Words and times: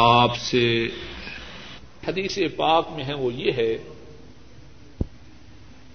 آپ 0.00 0.36
سے 0.36 0.88
حدیث 2.08 2.38
پاک 2.56 2.88
میں 2.90 3.04
ہے، 3.04 3.14
وہ 3.14 3.32
یہ 3.32 3.52
ہے 3.52 3.78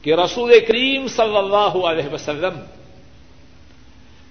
کہ 0.01 0.13
رسول 0.13 0.59
کریم 0.67 1.07
صلی 1.07 1.37
اللہ 1.37 1.85
علیہ 1.85 2.13
وسلم 2.13 2.59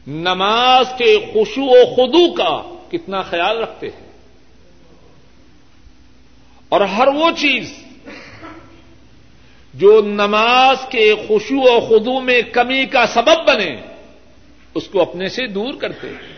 نماز 0.06 0.87
کے 0.98 1.19
خوشو 1.32 1.62
و 1.62 1.95
خدو 1.96 2.32
کا 2.32 2.79
کتنا 2.90 3.22
خیال 3.22 3.58
رکھتے 3.58 3.87
ہیں۔ 3.87 4.12
اور 6.69 6.81
ہر 6.81 7.09
وہ 7.09 7.31
چیز 7.39 7.85
جو 9.75 10.03
نماز 10.03 10.77
کے 10.91 11.15
خوشو 11.29 11.61
و 11.61 11.81
خدو 11.81 12.21
میں 12.21 12.43
کمی 12.53 12.87
کا 12.87 13.07
سبب 13.07 13.47
بنے، 13.47 13.77
اس 14.75 14.89
کو 14.89 15.03
اپنے 15.03 15.29
سے 15.29 15.47
دور 15.47 15.75
کرتے 15.75 16.09
ہیں۔ 16.09 16.33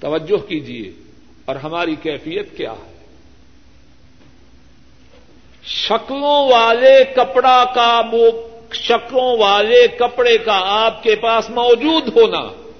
توجہ 0.00 0.36
کیجیے 0.36 1.11
اور 1.44 1.56
ہماری 1.56 1.94
کیفیت 1.94 2.56
کیا 2.56 2.72
ہے؟ 2.72 2.92
شکلوں 5.64 6.52
والے 6.52 7.04
کپڑا 7.16 7.64
کا 7.74 8.02
وہ 8.12 8.30
شکلوں 8.72 9.38
والے 9.38 9.86
کپڑے 9.98 10.38
کا 10.38 10.60
آپ 10.64 11.02
کے 11.02 11.16
پاس 11.16 11.50
موجود 11.50 12.16
ہونا 12.16 12.70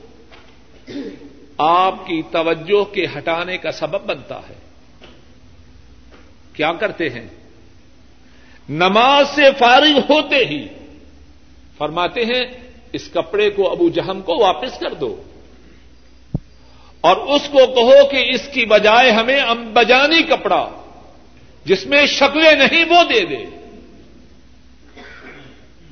آپ 1.58 1.94
کی 2.06 2.22
توجہ 2.22 2.94
کے 2.94 3.04
ہٹانے 3.18 3.58
کا 3.58 3.72
سبب 3.72 4.02
بنتا 4.02 4.40
ہے۔ 4.48 4.54
کیا 6.52 6.72
کرتے 6.72 7.08
ہیں؟ 7.08 7.28
نماز 8.68 9.26
سے 9.34 9.42
فارغ 9.58 9.98
ہوتے 10.10 10.36
ہی 10.36 10.68
فرماتے 11.78 12.24
ہیں، 12.24 12.44
اس 12.92 13.08
کپڑے 13.14 13.50
کو 13.50 13.70
ابو 13.70 13.88
جہم 13.88 14.20
کو 14.20 14.36
واپس 14.38 14.78
کر 14.78 14.94
دو۔ 14.94 15.22
اور 17.02 17.16
اس 17.16 17.42
کو 17.52 17.66
کہو 17.66 18.08
کہ 18.10 18.24
اس 18.28 18.48
کی 18.52 18.64
بجائے 18.64 19.10
ہمیں 19.10 19.40
امبجانی 19.40 20.22
کپڑا 20.22 20.70
جس 21.64 21.86
میں 21.86 22.06
شکلیں 22.06 22.52
نہیں 22.52 22.84
وہ 22.84 23.02
دے 23.04 23.20
دے۔ 23.20 23.44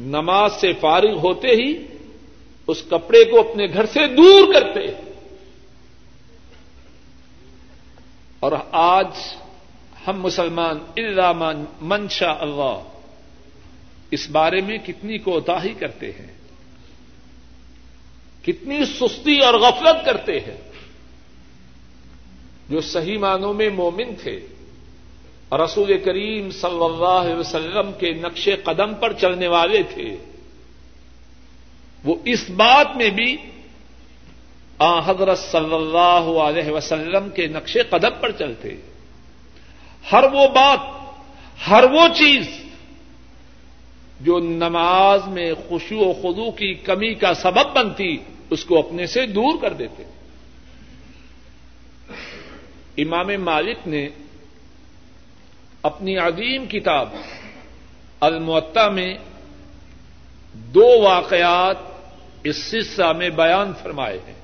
نماز 0.01 0.53
سے 0.61 0.73
فارغ 0.73 1.19
ہوتے 1.19 1.49
ہی 1.49 1.87
اس 2.67 2.83
کپڑے 2.91 3.25
کو 3.25 3.51
اپنے 3.51 3.67
گھر 3.67 3.87
سے 3.87 4.07
دور 4.07 4.55
کرتے۔ 4.55 5.11
اور 8.41 8.53
آج 8.73 9.07
ہم 10.07 10.21
مسلمان 10.21 10.79
الرامان 10.97 11.65
منشا 11.81 12.33
اللہ 12.41 12.83
اس 14.11 14.31
بارے 14.31 14.61
میں 14.61 14.79
کتنی 14.79 15.19
کوتاہی 15.19 15.75
کرتے 15.75 16.11
ہیں، 16.11 16.33
کتنی 18.43 18.85
سستی 18.85 19.39
اور 19.39 19.55
غفلت 19.55 20.05
کرتے 20.05 20.41
ہیں۔ 20.41 20.70
جو 22.71 22.81
صحیح 22.81 23.19
معنوں 23.19 23.55
میں 23.55 23.71
مومن 23.71 24.15
تھے۔ 24.23 24.41
رسول 25.53 25.99
کریم 26.05 26.51
صلی 26.51 26.85
اللہ 26.85 27.05
علیہ 27.05 27.35
وسلم 27.35 27.91
کے 27.99 28.13
نقش 28.13 28.49
قدم 28.65 28.95
پر 28.95 29.13
چلنے 29.13 29.49
والے 29.49 29.83
تھے۔ 29.83 30.17
وہ 32.05 32.15
اس 32.25 32.51
بات 32.51 32.97
میں 32.97 33.11
بھی 33.11 33.37
آ 34.79 35.11
حضرت 35.11 35.39
صلی 35.39 35.75
اللہ 35.75 36.39
علیہ 36.41 36.71
وسلم 36.71 37.29
کے 37.29 37.47
نقش 37.47 37.77
قدم 37.91 38.11
پر 38.21 38.31
چلتے۔ 38.31 38.69
ہر 40.13 40.25
وہ 40.33 40.49
بات، 40.49 40.79
ہر 41.71 41.85
وہ 41.93 42.09
چیز 42.15 42.49
جو 44.21 44.39
نماز 44.39 45.21
میں 45.27 45.55
خوشی 45.69 45.95
و 45.95 46.13
خدو 46.13 46.51
کی 46.51 46.75
کمی 46.75 47.15
کا 47.15 47.35
سبب 47.35 47.77
بنتی، 47.77 48.17
اس 48.51 48.65
کو 48.65 48.79
اپنے 48.79 49.07
سے 49.07 49.27
دور 49.27 49.59
کر 49.61 49.73
دیتے۔ 49.73 50.03
امام 53.03 53.45
مالک 53.45 53.89
نے 53.89 54.09
اپنی 55.83 56.17
عظیم 56.19 56.67
کتاب 56.67 57.09
المعطا 58.21 58.89
میں 58.89 59.15
دو 60.55 61.01
واقعات 61.01 61.77
اس 62.45 62.57
سلسلہ 62.57 63.13
میں 63.13 63.31
بیان 63.31 63.73
فرمائے 63.83 64.19
ہیں۔ 64.27 64.35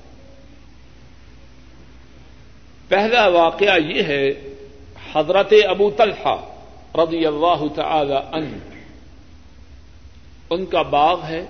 پہلا 2.87 3.27
واقعہ 3.27 3.79
یہ 3.79 4.03
ہے 4.03 4.27
حضرت 5.13 5.53
ابو 5.69 5.91
طلحہ 5.91 6.55
رضی 6.95 7.25
اللہ 7.25 7.67
تعالی 7.75 8.15
عنہ۔ 8.31 8.57
ان 10.49 10.65
کا 10.65 10.81
باغ 10.81 11.23
ہے 11.23 11.45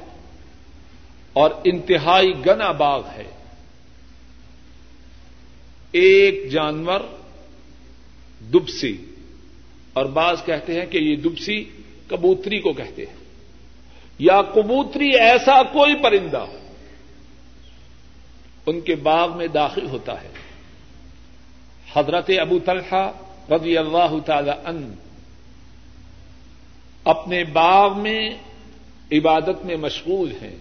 اور 1.33 1.51
انتہائی 1.63 2.33
گنا 2.45 2.71
باغ 2.71 3.07
ہے۔ 3.07 3.36
ایک 5.91 6.51
جانور 6.51 6.99
دبسی، 8.41 8.97
اور 9.93 10.05
بعض 10.05 10.43
کہتے 10.45 10.79
ہیں 10.79 10.85
کہ 10.85 10.97
یہ 10.97 11.15
دبسی 11.15 11.63
کبوتری 12.07 12.59
کو 12.59 12.73
کہتے 12.73 13.05
ہیں۔ 13.05 13.15
یا 14.19 14.41
کبوتری 14.41 15.09
ایسا 15.09 15.63
کوئی 15.63 15.95
پرندہ 15.95 16.45
ان 18.65 18.81
کے 18.81 18.95
باغ 18.95 19.37
میں 19.37 19.47
داخل 19.47 19.87
ہوتا 19.87 20.21
ہے۔ 20.21 20.29
حضرت 21.93 22.31
ابو 22.41 22.59
طلحہ 22.59 23.11
رضی 23.51 23.77
اللہ 23.77 24.19
تعالی 24.25 24.51
ان 24.65 24.93
اپنے 27.03 27.43
باغ 27.43 28.01
میں 28.01 28.29
عبادت 29.11 29.65
میں 29.65 29.77
مشغول 29.77 30.31
ہیں۔ 30.31 30.55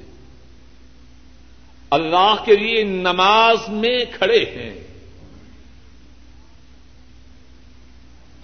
اللہ 1.91 2.35
کے 2.45 2.57
لیے 2.57 2.85
نماز 2.85 3.69
میں 3.69 3.99
کھڑے 4.19 4.45
ہیں۔ 4.45 4.86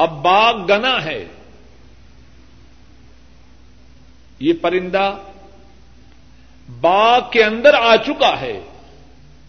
اب 0.03 0.23
باغ 0.23 0.67
گنا 0.67 1.05
ہے۔ 1.05 1.25
یہ 4.39 4.53
پرندہ 4.61 5.17
باغ 6.81 7.21
کے 7.31 7.45
اندر 7.45 7.75
آ 7.75 7.97
چکا 7.97 8.41
ہے۔ 8.41 8.61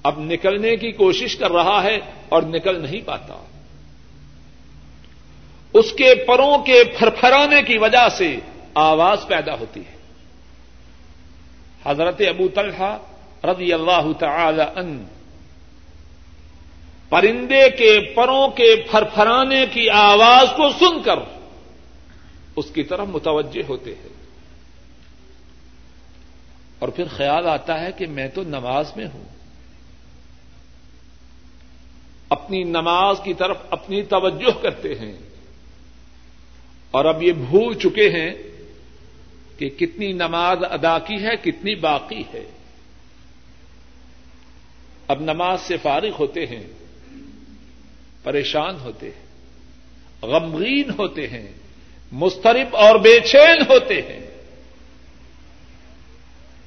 اب 0.04 0.20
نکلنے 0.20 0.76
کی 0.76 0.92
کوشش 0.92 1.36
کر 1.36 1.52
رہا 1.52 1.84
ہے 1.84 2.00
اور 2.30 2.44
نکل 2.44 2.82
نہیں 2.82 3.02
پاتا۔ 3.06 3.46
اس 5.74 5.92
کے 5.92 6.16
پروں 6.28 6.58
کے 6.58 6.84
پھرپھرانے 7.00 7.62
کی 7.62 7.78
وجہ 7.78 8.10
سے 8.10 8.36
آواز 8.74 9.18
پیدا 9.28 9.54
ہوتی 9.60 9.80
ہے۔ 9.80 9.98
حضرت 11.86 12.22
ابو 12.30 12.48
طلحہ 12.48 12.98
رضی 13.44 13.74
اللہ 13.74 14.12
تعالی 14.20 14.64
عنہ 14.76 15.02
پرندے 17.14 17.70
کے 17.70 18.14
پروں 18.16 18.48
کے 18.48 18.76
پھرپھرانے 18.92 19.66
کی 19.72 19.90
آواز 19.90 20.48
کو 20.58 20.70
سن 20.70 21.04
کر 21.04 21.20
اس 22.56 22.66
کی 22.74 22.84
طرف 22.84 23.08
متوجہ 23.08 23.62
ہوتے 23.70 23.96
ہیں۔ 23.96 24.10
اور 26.80 26.90
پھر 26.90 27.04
خیال 27.18 27.48
آتا 27.48 27.82
ہے 27.82 27.92
کہ 27.92 28.08
میں 28.08 28.28
تو 28.28 28.44
نماز 28.44 28.92
میں 28.96 29.06
ہوں۔ 29.14 29.24
اپنی 32.30 32.64
نماز 32.64 33.16
کی 33.24 33.34
طرف 33.34 33.58
اپنی 33.70 34.02
توجہ 34.02 34.62
کرتے 34.62 34.96
ہیں۔ 34.96 35.18
اور 36.92 37.06
اب 37.06 37.24
یہ 37.24 37.32
بھول 37.32 37.74
چکے 37.74 38.10
ہیں 38.10 38.34
کہ 39.58 39.70
کتنی 39.70 40.12
نماز 40.12 40.58
ادا 40.62 41.00
کی 41.00 41.16
ہے، 41.16 41.36
کتنی 41.36 41.76
باقی 41.76 42.24
ہے۔ 42.34 42.46
اب 45.08 45.22
نماز 45.22 45.62
سے 45.62 45.78
فارغ 45.78 46.10
ہوتے 46.20 46.46
ہیں۔ 46.46 46.83
پریشان 48.24 48.80
ہوتے 48.80 49.10
ہیں، 49.10 49.24
غمگین 50.22 50.90
ہوتے 50.98 51.28
ہیں 51.28 51.48
مسترب 52.12 52.76
اور 52.76 52.96
بے 52.96 53.20
چین 53.20 53.62
ہوتے 53.70 54.02
ہیں۔ 54.02 54.20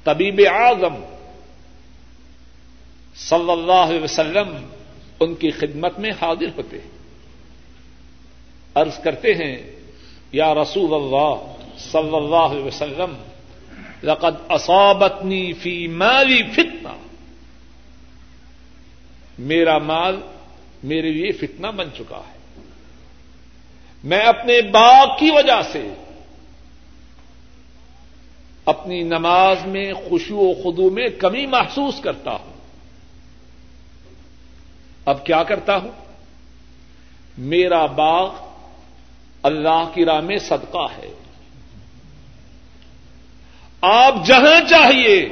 طبیب 0.03 0.41
اعظم 0.51 1.15
صلی 3.15 3.51
اللہ 3.51 3.71
علیہ 3.71 4.03
وسلم 4.03 4.67
ان 5.19 5.35
کی 5.35 5.51
خدمت 5.51 5.99
میں 5.99 6.11
حاضر 6.21 6.47
ہوتے 6.57 6.77
ہیں۔ 6.77 6.91
عرض 8.75 8.99
کرتے 9.03 9.33
ہیں، 9.33 9.75
یا 10.31 10.53
رسول 10.53 10.93
اللہ 10.93 11.55
صلی 11.77 12.15
اللہ 12.15 12.35
علیہ 12.35 12.63
وسلم، 12.63 13.13
لقد 14.03 14.35
اصابتنی 14.49 15.53
فی 15.53 15.87
مالی 15.87 16.43
فتنہ۔ 16.53 16.97
میرا 19.39 19.77
مال 19.77 20.19
میرے 20.83 21.11
لیے 21.11 21.31
فتنہ 21.31 21.67
بن 21.67 21.87
چکا 21.97 22.21
ہے۔ 22.31 22.37
میں 24.03 24.19
اپنے 24.19 24.61
باغ 24.61 25.17
کی 25.19 25.29
وجہ 25.31 25.61
سے 25.71 25.87
اپنی 28.65 29.03
نماز 29.03 29.65
میں 29.65 29.93
خوشو 29.93 30.37
و 30.37 30.53
خدو 30.53 30.89
میں 30.89 31.07
کمی 31.07 31.45
محسوس 31.45 31.99
کرتا 31.99 32.31
ہوں۔ 32.31 32.53
اب 35.05 35.25
کیا 35.25 35.43
کرتا 35.43 35.77
ہوں؟ 35.77 35.91
میرا 37.37 37.85
باغ 37.85 38.33
اللہ 39.43 39.91
کی 39.93 40.05
راہ 40.05 40.21
میں 40.21 40.37
صدقہ 40.37 40.87
ہے۔ 40.97 41.13
آپ 43.81 44.13
جہاں 44.25 44.69
چاہیے 44.69 45.29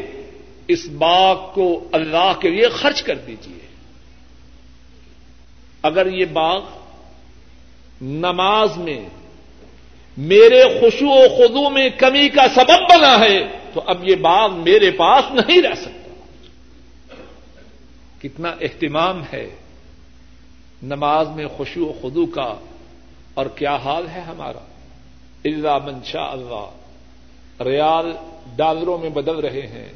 اس 0.68 0.88
باغ 0.88 1.54
کو 1.54 1.90
اللہ 1.92 2.34
کے 2.42 2.50
لیے 2.50 2.70
خرچ 2.70 3.04
کر 3.04 3.16
دیجیے 3.16 3.65
اگر 5.86 6.06
یہ 6.12 6.26
باغ 6.26 6.62
نماز 8.02 8.78
میں 8.78 9.00
میرے 10.18 10.80
خوشو 10.80 11.10
و 11.10 11.28
خدو 11.38 11.70
میں 11.70 11.90
کمی 11.90 12.30
کا 12.30 12.48
سبب 12.56 12.82
بنا 12.90 13.20
ہے، 13.20 13.40
تو 13.74 13.82
اب 13.86 14.10
یہ 14.10 14.16
باغ 14.16 14.54
میرے 14.54 14.92
پاس 14.92 15.24
نہیں 15.32 15.62
رہ 15.62 15.76
سکتا۔ 15.76 16.14
کتنا 18.22 18.50
اہتمام 18.62 19.24
ہے 19.34 19.50
نماز 20.84 21.28
میں 21.30 21.48
خوشو 21.48 21.86
و 21.86 21.94
خدو 22.02 22.26
کا، 22.26 22.56
اور 23.34 23.46
کیا 23.46 23.76
حال 23.76 24.08
ہے 24.08 24.20
ہمارا؟ 24.20 24.64
اللہ 25.46 25.78
منشا 25.86 26.32
اللہ 26.32 26.68
ریال 27.62 28.12
ڈالروں 28.56 28.98
میں 28.98 29.10
بدل 29.10 29.36
رہے 29.36 29.68
ہیں 29.68 29.90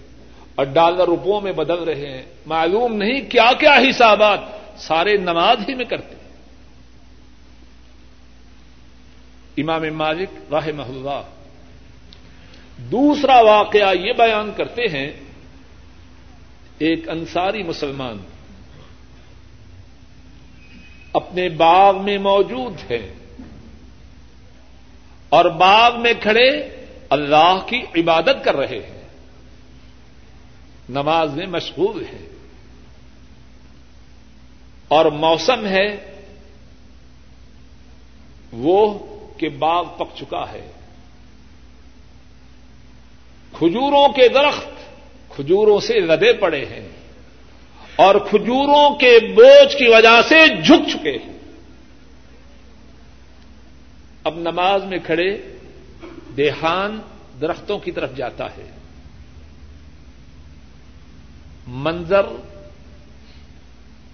اور 0.56 0.66
ڈالر 0.66 1.06
روپوں 1.06 1.42
میں 1.42 1.52
بدل 1.52 1.84
رہے 1.84 2.08
ہیں۔ 2.12 2.24
معلوم 2.46 2.94
نہیں 2.94 3.22
کیا 3.30 3.52
کیا 3.60 3.76
حسابات۔ 3.90 4.40
سارے 4.80 5.18
نماز 5.18 5.58
ہی 5.70 5.76
میں 5.76 5.86
کرتے 5.86 6.16
ہیں۔ 6.16 6.30
امام 9.58 9.82
مالک 9.94 10.54
راہ 10.54 10.68
محلہ 10.76 11.22
دوسرا 12.78 13.42
واقعہ 13.42 13.94
یہ 13.94 14.14
بیان 14.14 14.52
کرتے 14.58 14.82
ہیں، 14.82 15.12
ایک 16.78 17.10
انصاری 17.10 17.64
مسلمان 17.64 18.18
اپنے 21.14 21.50
باغ 21.50 22.04
میں 22.04 22.18
موجود 22.18 22.92
ہیں 22.92 23.14
اور 25.30 25.46
باغ 25.46 26.02
میں 26.02 26.14
کھڑے 26.22 26.50
اللہ 27.10 27.60
کی 27.68 27.82
عبادت 27.96 28.44
کر 28.44 28.56
رہے 28.56 28.78
ہیں۔ 28.78 29.02
نماز 30.90 31.34
میں 31.34 31.48
مشغول 31.48 32.04
ہے 32.04 32.39
اور 34.90 35.06
موسم 35.06 35.66
ہے 35.66 36.18
وہ 38.52 39.00
کہ 39.38 39.50
باغ 39.50 39.86
پک 39.98 40.16
چکا 40.16 40.52
ہے۔ 40.52 40.72
کھجوروں 43.54 44.10
کے 44.10 44.28
درخت 44.28 44.70
کھجوروں 45.30 45.80
سے 45.80 46.00
لدے 46.00 46.34
پڑے 46.34 46.66
ہیں 46.66 46.90
اور 47.96 48.16
کھجوروں 48.16 48.96
کے 48.96 49.34
بوجھ 49.36 49.78
کی 49.78 49.88
وجہ 49.88 50.22
سے 50.30 50.62
جھک 50.62 50.90
چکے 50.90 51.12
ہیں۔ 51.12 51.40
اب 54.24 54.36
نماز 54.36 54.84
میں 54.84 54.98
کھڑے 55.06 55.58
دیہان 56.38 57.00
درختوں 57.42 57.80
کی 57.80 57.92
طرف 57.92 58.16
جاتا 58.16 58.46
ہے۔ 58.46 58.72
منظر 61.68 62.26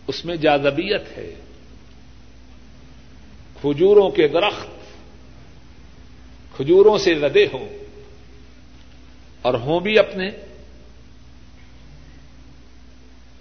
اس 0.07 0.25
میں 0.25 0.35
جاذبیت 0.35 1.17
ہے۔ 1.17 1.35
کھجوروں 3.61 4.09
کے 4.09 4.27
درخت 4.27 4.67
کھجوروں 6.55 6.97
سے 6.97 7.13
لدے 7.13 7.45
ہوں 7.53 7.69
اور 9.41 9.53
ہوں 9.53 9.79
بھی 9.79 9.99
اپنے۔ 9.99 10.29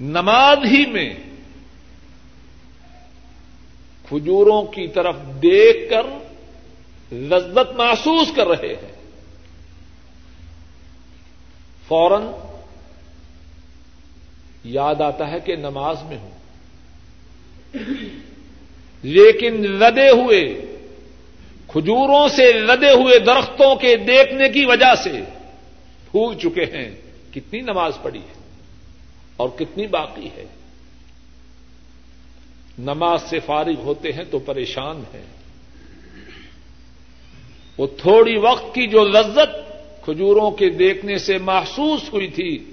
نماز 0.00 0.58
ہی 0.64 0.86
میں 0.86 1.14
کھجوروں 4.08 4.62
کی 4.62 4.88
طرف 4.88 5.16
دیکھ 5.42 5.90
کر 5.90 6.02
لذت 7.14 7.76
محسوس 7.76 8.28
کر 8.36 8.46
رہے 8.46 8.74
ہیں۔ 8.74 8.92
فوراً 11.88 12.22
یاد 14.64 15.00
آتا 15.00 15.30
ہے 15.30 15.40
کہ 15.40 15.56
نماز 15.56 16.02
میں 16.02 16.18
ہوں۔ 16.18 16.43
لیکن 19.02 19.66
لدے 19.70 20.10
ہوئے، 20.10 20.64
کھجوروں 21.66 22.28
سے 22.28 22.52
لدے 22.52 22.90
ہوئے 22.90 23.18
درختوں 23.18 23.76
کے 23.76 23.96
دیکھنے 23.96 24.48
کی 24.48 24.64
وجہ 24.64 24.94
سے 24.94 25.12
پھول 26.10 26.38
چکے 26.38 26.64
ہیں۔ 26.64 26.96
کتنی 27.34 27.60
نماز 27.60 27.92
پڑھی 28.02 28.20
ہے 28.20 28.50
اور 29.36 29.48
کتنی 29.48 29.86
باقی 29.86 30.26
ہے۔ 30.36 30.44
نماز 32.78 33.22
سے 33.22 33.38
فارغ 33.40 33.80
ہوتے 33.80 34.12
ہیں 34.12 34.24
تو 34.30 34.38
پریشان 34.38 35.02
ہیں۔ 35.14 35.26
وہ 37.78 37.86
تھوڑی 37.86 38.36
وقت 38.36 38.74
کی 38.74 38.86
جو 38.86 39.04
لذت 39.04 39.72
کھجوروں 40.04 40.50
کے 40.50 40.70
دیکھنے 40.70 41.18
سے 41.18 41.38
محسوس 41.38 42.00
ہوئی 42.12 42.26
تھی، 42.26 42.64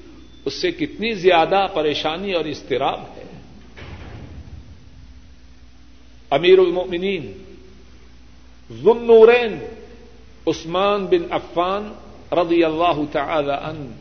اس 0.45 0.53
سے 0.53 0.71
کتنی 0.71 1.13
زیادہ 1.13 1.68
پریشانی 1.74 2.33
اور 2.33 2.45
اضطراب 2.45 3.00
ہے۔ 3.18 3.20
امیر 6.31 6.59
المؤمنین 6.59 7.31
ذنورین 8.69 9.57
عثمان 10.47 11.05
بن 11.05 11.31
عفان 11.31 11.91
رضی 12.35 12.63
اللہ 12.63 13.01
تعالی 13.11 13.51
ان 13.51 13.91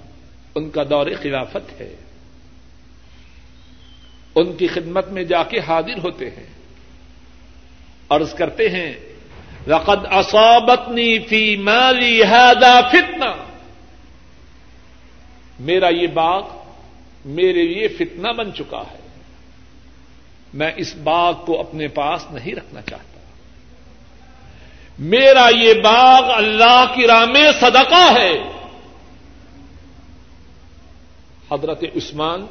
ان 0.54 0.70
کا 0.70 0.82
دور 0.90 1.06
خلافت 1.22 1.80
ہے 1.80 1.94
ان 4.36 4.52
کی 4.56 4.66
خدمت 4.66 5.08
میں 5.08 5.24
جا 5.24 5.42
کے 5.42 5.58
حاضر 5.58 5.98
ہوتے 5.98 6.28
ہیں 6.30 6.48
عرض 8.10 8.34
کرتے 8.34 8.68
ہیں 8.68 8.92
رقد 9.68 10.06
اصابتنی 10.10 11.18
فی 11.28 11.56
مالی 11.56 12.22
هذا 12.22 12.80
فتنہ 12.92 13.32
میرا 15.60 15.88
یہ 15.88 16.06
باغ 16.06 16.42
میرے 17.24 17.62
لیے 17.62 17.88
فتنہ 17.88 18.32
بن 18.32 18.54
چکا 18.54 18.82
ہے 18.92 18.99
میں 20.54 20.72
اس 20.76 20.94
باغ 20.94 21.34
کو 21.46 21.60
اپنے 21.60 21.88
پاس 21.88 22.26
نہیں 22.30 22.54
رکھنا 22.54 22.80
چاہتا۔ 22.82 23.20
میرا 24.98 25.48
یہ 25.56 25.74
باغ 25.74 26.30
اللہ 26.30 26.84
کی 26.94 27.06
راہ 27.06 27.24
میں 27.24 27.52
صدقہ 27.60 28.18
ہے۔ 28.18 28.32
حضرت 31.52 31.84
عثمان 31.96 32.46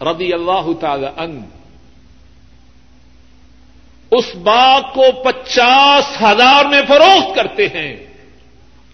رضی 0.00 0.32
اللہ 0.32 0.72
تعالی 0.80 1.06
ان 1.16 1.40
اس 4.10 4.34
باغ 4.34 4.82
کو 4.82 5.22
پچاس 5.22 6.22
ہزار 6.22 6.64
میں 6.64 6.82
فروخت 6.88 7.36
کرتے 7.36 7.66
ہیں 7.66 7.96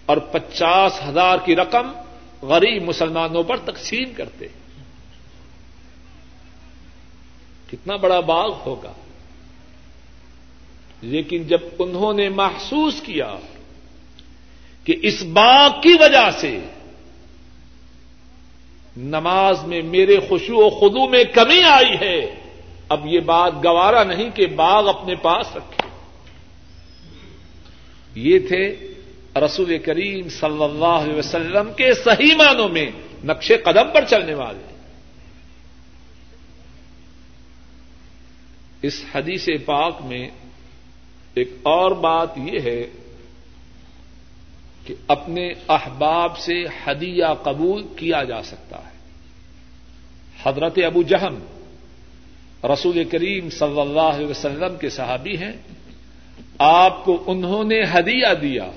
اور 0.05 0.17
پچاس 0.17 0.99
ہزار 1.09 1.37
کی 1.45 1.55
رقم 1.55 1.91
غریب 2.41 2.83
مسلمانوں 2.83 3.43
پر 3.43 3.57
تقسیم 3.57 4.13
کرتے 4.13 4.45
ہیں۔ 4.45 4.60
کتنا 7.71 7.95
بڑا 7.95 8.19
باغ 8.19 8.51
ہوگا۔ 8.65 8.93
لیکن 11.01 11.43
جب 11.43 11.59
انہوں 11.79 12.13
نے 12.13 12.29
محسوس 12.29 13.01
کیا 13.01 13.35
کہ 14.83 14.95
اس 15.01 15.23
باغ 15.23 15.81
کی 15.81 15.93
وجہ 15.99 16.31
سے 16.31 16.59
نماز 18.97 19.65
میں 19.65 19.81
میرے 19.81 20.19
خوشو 20.29 20.55
و 20.55 20.69
خدو 20.69 21.09
میں 21.09 21.23
کمی 21.23 21.63
آئی 21.63 21.95
ہے، 22.01 22.35
اب 22.89 23.07
یہ 23.07 23.19
بات 23.19 23.53
گوارا 23.55 24.03
نہیں 24.03 24.29
کہ 24.35 24.45
باغ 24.45 24.87
اپنے 24.87 25.15
پاس 25.15 25.55
رکھے۔ 25.55 25.87
یہ 28.15 28.39
تھے 28.39 28.93
رسول 29.35 29.77
کریم 29.77 30.29
صلی 30.29 30.63
اللہ 30.63 30.85
علیہ 30.85 31.15
وسلم 31.15 31.73
کے 31.77 31.93
صحیح 31.93 32.35
معنوں 32.35 32.69
میں 32.69 32.91
نقش 33.23 33.51
قدم 33.63 33.91
پر 33.93 34.05
چلنے 34.05 34.33
والے۔ 34.33 34.70
اس 38.81 39.05
حدیث 39.15 39.49
پاک 39.65 40.01
میں 40.01 40.29
ایک 41.33 41.53
اور 41.63 41.91
بات 41.91 42.37
یہ 42.37 42.59
ہے 42.59 42.87
کہ 44.85 44.95
اپنے 45.07 45.53
احباب 45.69 46.37
سے 46.37 46.63
ہدیہ 46.87 47.25
قبول 47.43 47.87
کیا 47.95 48.23
جا 48.23 48.43
سکتا 48.43 48.77
ہے۔ 48.77 48.91
حضرت 50.43 50.79
ابو 50.85 51.01
جہم 51.01 51.39
رسول 52.63 53.03
کریم 53.03 53.49
صلی 53.49 53.81
اللہ 53.81 54.01
علیہ 54.01 54.27
وسلم 54.27 54.77
کے 54.77 54.89
صحابی 54.89 55.37
ہیں۔ 55.37 55.51
آپ 56.57 57.05
کو 57.05 57.23
انہوں 57.27 57.63
نے 57.63 57.83
ہدیہ 57.83 58.33
دیا۔ 58.41 58.71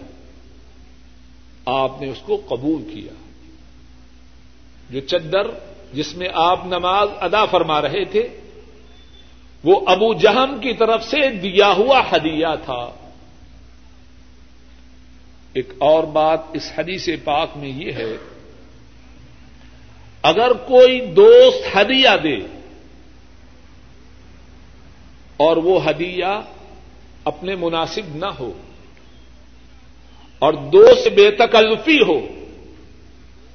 آپ 1.66 2.02
نے 2.02 2.08
اس 2.08 2.18
کو 2.18 2.42
قبول 2.48 2.90
کیا۔ 2.94 3.12
جو 4.90 5.00
چدر 5.00 5.50
جس 5.92 6.16
میں 6.16 6.28
آپ 6.34 6.66
نماز 6.66 7.08
ادا 7.20 7.44
فرما 7.44 7.82
رہے 7.82 8.04
تھے 8.04 8.40
وہ 9.64 9.80
ابو 9.86 10.14
جہم 10.14 10.58
کی 10.60 10.72
طرف 10.74 11.04
سے 11.04 11.30
دیا 11.30 11.72
ہوا 11.72 12.02
ہدیہ 12.12 12.54
تھا۔ 12.64 12.82
ایک 15.52 15.72
اور 15.78 16.04
بات 16.04 16.40
اس 16.52 16.72
حدیث 16.78 17.08
پاک 17.24 17.56
میں 17.56 17.68
یہ 17.68 17.92
ہے، 17.92 18.16
اگر 20.22 20.52
کوئی 20.52 21.00
دوست 21.00 21.76
ہدیہ 21.76 22.16
دے 22.22 22.36
اور 25.36 25.56
وہ 25.56 25.90
ہدیہ 25.90 26.32
اپنے 27.24 27.54
مناسب 27.54 28.16
نہ 28.16 28.30
ہو 28.38 28.52
اور 30.38 30.52
دو 30.52 30.86
سے 31.04 31.10
بے 31.10 31.30
تکلفی 31.30 31.98
ہو، 31.98 32.26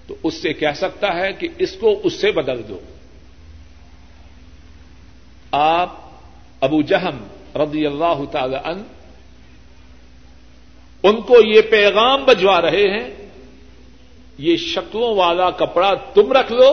تو 0.08 0.16
اس 0.24 0.42
سے 0.42 0.54
کہہ 0.54 0.78
سکتا 0.78 1.16
ہے 1.16 1.34
کہ 1.34 1.48
اس 1.58 1.74
کو 1.74 2.02
اس 2.04 2.14
سے 2.14 2.32
بدل 2.32 2.68
دو۔ 2.70 2.80
آپ 5.52 5.99
ابو 6.62 6.82
جہم 6.82 7.18
رضی 7.56 7.86
اللہ 7.86 8.24
تعالی 8.32 8.56
ان 8.66 8.84
ان 11.04 11.22
کو 11.22 11.36
یہ 11.46 11.62
پیغام 11.62 12.24
بجوا 12.26 12.62
رہے 12.62 12.84
ہیں، 12.92 13.10
یہ 14.38 14.58
شکلوں 14.58 15.16
والا 15.16 15.50
کپڑا 15.50 15.94
تم 16.14 16.32
رکھ 16.32 16.52
لو 16.52 16.70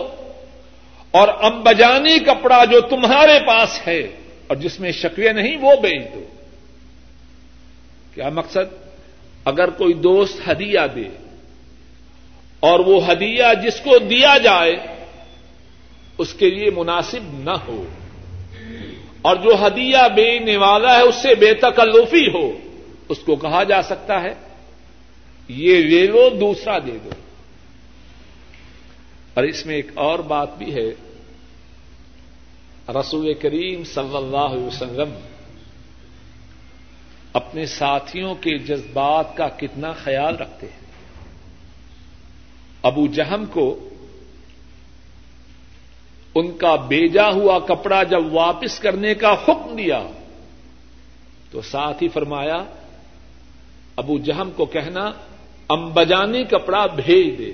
اور 1.10 1.28
امبجانی 1.42 2.18
کپڑا 2.18 2.64
جو 2.64 2.80
تمہارے 2.80 3.38
پاس 3.46 3.86
ہے 3.86 4.00
اور 4.46 4.56
جس 4.56 4.80
میں 4.80 4.92
شکوے 4.92 5.32
نہیں 5.32 5.56
وہ 5.56 5.72
بیچ 5.82 6.14
دو۔ 6.14 6.24
کیا 8.14 8.28
مقصد؟ 8.28 8.74
اگر 9.44 9.70
کوئی 9.70 9.94
دوست 9.94 10.40
ہدیہ 10.48 10.80
دے 10.94 11.08
اور 12.60 12.80
وہ 12.80 13.12
ہدیہ 13.12 13.44
جس 13.62 13.80
کو 13.80 13.98
دیا 13.98 14.38
جائے، 14.38 14.76
اس 16.18 16.34
کے 16.34 16.50
لیے 16.50 16.70
مناسب 16.70 17.22
نہ 17.32 17.56
ہو۔ 17.68 17.84
اور 19.26 19.36
جو 19.36 19.66
ہدیہ 19.66 20.08
بیچنے 20.14 20.56
والا 20.56 20.96
ہے 20.96 21.02
اس 21.02 21.14
سے 21.14 21.34
بے 21.34 21.54
تکلفی 21.54 22.26
ہو، 22.34 22.52
اس 23.08 23.18
کو 23.18 23.36
کہا 23.36 23.62
جا 23.64 23.82
سکتا 23.82 24.22
ہے، 24.22 24.34
یہ 25.48 25.82
لے 25.82 26.06
لو، 26.06 26.28
دوسرا 26.40 26.78
دے 26.78 26.98
دو۔ 27.04 27.10
اور 29.34 29.44
اس 29.44 29.66
میں 29.66 29.74
ایک 29.74 29.90
اور 29.94 30.18
بات 30.18 30.58
بھی 30.58 30.74
ہے، 30.74 30.90
رسول 32.88 33.34
کریم 33.34 33.84
صلی 33.84 34.16
اللہ 34.16 34.46
علیہ 34.52 34.64
وسلم 34.64 35.14
اپنے 37.32 37.66
ساتھیوں 37.66 38.34
کے 38.34 38.58
جذبات 38.58 39.36
کا 39.36 39.48
کتنا 39.48 39.92
خیال 39.92 40.36
رکھتے 40.36 40.66
ہیں۔ 40.66 40.86
ابو 42.82 43.06
جہم 43.06 43.44
کو 43.46 43.88
ان 46.36 46.52
کا 46.52 46.74
بیجا 46.76 47.28
ہوا 47.28 47.58
کپڑا 47.58 48.02
جب 48.02 48.32
واپس 48.32 48.78
کرنے 48.78 49.14
کا 49.14 49.32
حکم 49.32 49.74
دیا 49.76 50.02
تو 51.50 51.62
ساتھ 51.62 52.02
ہی 52.02 52.08
فرمایا، 52.08 52.64
ابو 53.96 54.18
جہم 54.18 54.50
کو 54.56 54.64
کہنا 54.64 55.10
امبجانی 55.68 56.44
کپڑا 56.44 56.86
بھیج 56.86 57.38
دے۔ 57.38 57.52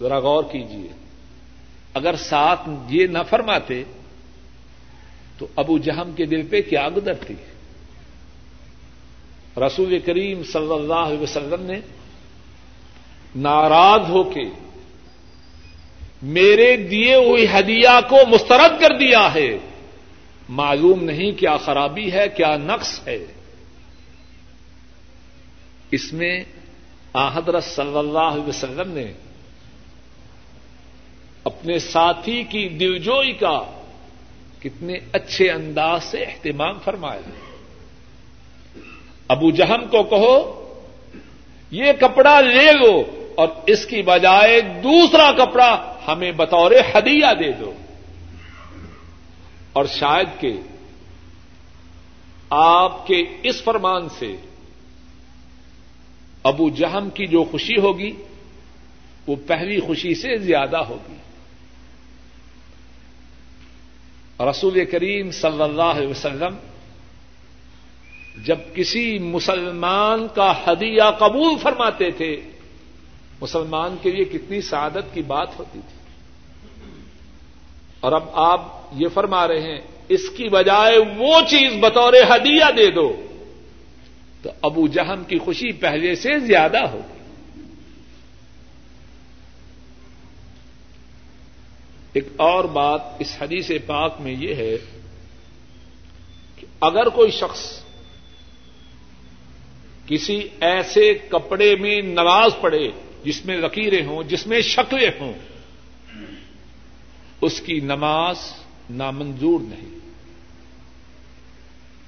ذرا 0.00 0.18
غور 0.18 0.44
کیجیے 0.50 0.88
اگر 1.94 2.16
ساتھ 2.16 2.68
یہ 2.88 3.06
نہ 3.06 3.18
فرماتے 3.30 3.82
تو 5.38 5.46
ابو 5.56 5.78
جہم 5.78 6.12
کے 6.16 6.24
دل 6.26 6.42
پہ 6.50 6.60
کیا 6.62 6.88
گزرتی 6.96 7.34
رسول 9.56 9.98
کریم 9.98 10.42
صلی 10.42 10.72
اللہ 10.72 11.02
علیہ 11.08 11.22
وسلم 11.22 11.62
نے 11.62 11.80
ناراض 13.36 14.10
ہو 14.10 14.22
کے 14.22 14.48
میرے 16.22 16.76
دیے 16.76 17.14
ہوئی 17.14 17.46
ہدیہ 17.58 18.00
کو 18.08 18.16
مسترد 18.28 18.80
کر 18.80 18.98
دیا 18.98 19.34
ہے۔ 19.34 19.58
معلوم 20.48 21.04
نہیں 21.04 21.32
کیا 21.32 21.56
خرابی 21.56 22.12
ہے، 22.12 22.28
کیا 22.28 22.56
نقص 22.56 23.00
ہے۔ 23.06 23.26
اس 25.90 26.12
میں 26.12 26.44
آحدرت 27.12 27.64
صلی 27.64 27.98
اللہ 27.98 28.18
علیہ 28.18 28.48
وسلم 28.48 28.92
نے 28.92 29.12
اپنے 31.44 31.78
ساتھی 31.78 32.42
کی 32.42 32.68
دلجوئی 32.68 33.32
کا 33.32 33.62
کتنے 34.58 34.98
اچھے 35.12 35.50
انداز 35.50 36.04
سے 36.04 36.18
اہتمام 36.18 36.78
فرمایا۔ 36.84 37.20
ابو 39.28 39.50
جہم 39.50 39.86
کو 39.90 40.02
کہو، 40.02 40.58
یہ 41.70 41.92
کپڑا 42.00 42.40
لے 42.40 42.72
لو 42.72 43.02
اور 43.34 43.48
اس 43.66 43.86
کی 43.86 44.02
بجائے 44.02 44.60
دوسرا 44.60 45.32
کپڑا 45.32 45.91
ہمیں 46.08 46.32
بطور 46.32 46.70
ہدیہ 46.94 47.34
دے 47.40 47.52
دو۔ 47.52 47.72
اور 49.72 49.84
شاید 49.84 50.40
کہ 50.40 50.52
آپ 52.50 53.06
کے 53.06 53.24
اس 53.42 53.62
فرمان 53.62 54.08
سے 54.08 54.36
ابو 56.42 56.70
جہم 56.70 57.08
کی 57.14 57.26
جو 57.26 57.44
خوشی 57.44 57.80
ہوگی، 57.80 58.12
وہ 59.26 59.36
پہلی 59.46 59.80
خوشی 59.80 60.14
سے 60.14 60.36
زیادہ 60.36 60.76
ہوگی۔ 60.76 61.14
رسول 64.50 64.84
کریم 64.84 65.30
صلی 65.30 65.62
اللہ 65.62 65.82
علیہ 65.82 66.08
وسلم 66.08 66.56
جب 68.44 68.58
کسی 68.74 69.18
مسلمان 69.18 70.26
کا 70.34 70.52
ہدیہ 70.66 71.02
قبول 71.18 71.58
فرماتے 71.62 72.10
تھے 72.10 72.51
مسلمان 73.42 73.96
کے 74.02 74.10
لیے 74.10 74.24
کتنی 74.24 74.60
سعادت 74.60 75.14
کی 75.14 75.22
بات 75.22 75.48
ہوتی 75.58 75.80
تھی۔ 75.88 75.98
اور 78.00 78.12
اب 78.12 78.28
آپ 78.32 78.60
یہ 78.96 79.08
فرما 79.14 79.48
رہے 79.48 79.60
ہیں، 79.60 79.80
اس 80.08 80.28
کی 80.36 80.48
بجائے 80.48 80.98
وہ 80.98 81.40
چیز 81.48 81.72
بطور 81.80 82.12
ہدیہ 82.12 82.64
دے 82.76 82.90
دو۔ 82.90 83.26
تو 84.42 84.50
ابو 84.62 84.86
جہم 84.86 85.24
کی 85.24 85.38
خوشی 85.38 85.72
پہلے 85.72 86.14
سے 86.14 86.38
زیادہ 86.38 86.78
ہوگی 86.78 87.18
ایک 92.12 92.28
اور 92.36 92.64
بات 92.64 93.00
اس 93.18 93.36
حدیث 93.40 93.70
پاک 93.86 94.20
میں 94.20 94.32
یہ 94.32 94.54
ہے 94.54 94.76
کہ 96.56 96.66
اگر 96.80 97.08
کوئی 97.08 97.30
شخص 97.30 97.82
کسی 100.06 100.48
ایسے 100.60 101.14
کپڑے 101.28 101.76
میں 101.76 102.00
نواز 102.02 102.50
پڑے 102.60 102.90
جس 103.24 103.46
میں 103.46 103.56
لکیریں 103.56 104.06
ہوں، 104.06 104.22
جس 104.22 104.46
میں 104.46 104.60
شکلیں 104.60 105.10
ہوں، 105.20 105.32
اس 107.40 107.60
کی 107.60 107.80
نماز 107.80 108.36
نامنظور 108.90 109.60
نہیں۔ 109.60 109.98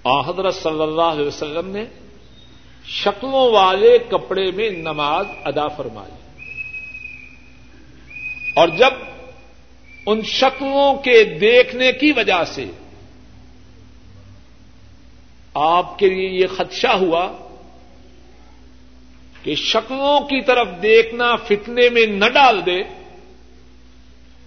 آ، 0.05 0.21
حضرت 0.21 0.55
صلی 0.55 0.83
اللہ 0.83 1.03
علیہ 1.03 1.27
وسلم 1.27 1.69
نے 1.69 1.85
شکلوں 2.85 3.53
والے 3.53 3.99
کپڑے 3.99 4.51
میں 4.51 4.71
نماز 4.71 5.27
ادا 5.45 5.69
فرمائی۔ 5.69 6.13
اور 8.57 8.69
جب 8.69 8.91
ان 10.07 10.23
شکلوں 10.23 10.95
کے 10.95 11.25
دیکھنے 11.25 11.93
کی 11.93 12.13
وجہ 12.13 12.45
سے 12.45 12.65
آپ 15.55 15.99
کے 15.99 16.09
لیے 16.09 16.29
یہ 16.29 16.47
خدشہ 16.47 16.87
ہوا 16.87 17.44
کہ 19.45 19.55
شکلوں 19.55 20.21
کی 20.29 20.41
طرف 20.43 20.69
دیکھنا 20.83 21.35
فتنے 21.49 21.89
میں 21.89 22.07
نہ 22.07 22.29
ڈال 22.35 22.61
دے، 22.67 22.81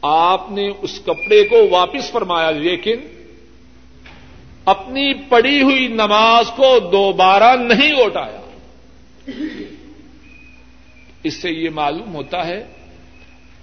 آپ 0.04 0.52
نے 0.52 0.68
اس 0.82 1.00
کپڑے 1.06 1.44
کو 1.44 1.58
واپس 1.70 2.10
فرمایا، 2.12 2.50
لیکن 2.52 3.06
اپنی 4.66 5.14
پڑی 5.30 5.62
ہوئی 5.62 5.88
نماز 5.88 6.50
کو 6.56 6.78
دوبارہ 6.92 7.56
نہیں 7.58 7.92
لوٹایا 7.92 8.42
اس 11.24 11.42
سے 11.42 11.50
یہ 11.50 11.70
معلوم 11.74 12.16
ہوتا 12.16 12.46
ہے، 12.48 12.60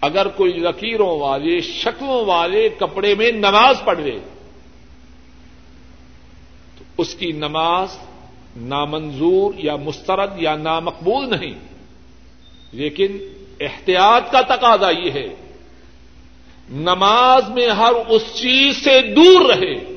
اگر 0.03 0.29
کوئی 0.37 0.53
لکیروں 0.61 1.19
والے، 1.19 1.61
شکلوں 1.61 2.25
والے 2.25 2.69
کپڑے 2.79 3.15
میں 3.15 3.31
نماز 3.33 3.85
پڑھ 3.85 4.01
لے، 4.01 4.19
تو 6.79 6.85
اس 6.99 7.15
کی 7.15 7.31
نماز 7.37 7.97
نامنظور 8.57 9.55
یا 9.57 9.77
مسترد 9.77 10.31
یا 10.39 10.57
نامقبول 10.57 11.31
نہیں۔ 11.31 11.55
لیکن 12.73 13.19
احتیاط 13.61 14.33
کا 14.33 14.41
تقاضا 14.41 14.91
یہ 14.91 15.11
ہے۔ 15.11 15.29
نماز 16.71 17.49
میں 17.49 17.69
ہر 17.69 17.93
اس 18.09 18.23
چیز 18.35 18.77
سے 18.77 19.15
دور 19.15 19.51
رہے 19.51 19.95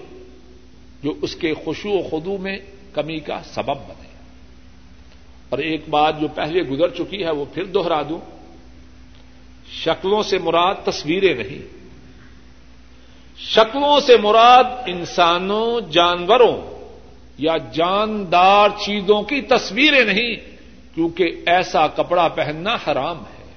جو 1.04 1.14
اس 1.22 1.36
کے 1.36 1.54
خوشو 1.54 1.90
و 1.90 2.02
خدو 2.02 2.38
میں 2.38 2.58
کمی 2.94 3.20
کا 3.20 3.42
سبب 3.44 3.78
بنے۔ 3.78 4.08
اور 5.50 5.60
ایک 5.60 5.90
بات 5.90 6.22
جو 6.22 6.28
پہلے 6.28 6.62
گزر 6.62 6.90
چکی 6.90 7.24
ہے 7.24 7.32
وہ 7.32 7.46
پھر 7.54 7.64
دوہرا 7.64 8.02
دوں۔ 8.02 8.20
شکلوں 9.72 10.24
سے 10.24 10.38
مراد 10.38 10.76
تصویریں 10.86 11.36
نہیں۔ 11.36 11.68
شکلوں 13.38 14.00
سے 14.00 14.18
مراد 14.18 14.64
انسانوں، 14.86 15.82
جانوروں 15.82 16.77
یا 17.38 17.58
جاندار 17.58 18.70
چیزوں 18.70 19.24
کی 19.24 19.42
تصویریں 19.42 20.06
نہیں، 20.06 20.36
کیونکہ 20.96 21.44
ایسا 21.46 21.88
کپڑا 21.88 22.28
پہننا 22.28 22.78
حرام 22.88 23.18
ہے۔ 23.20 23.52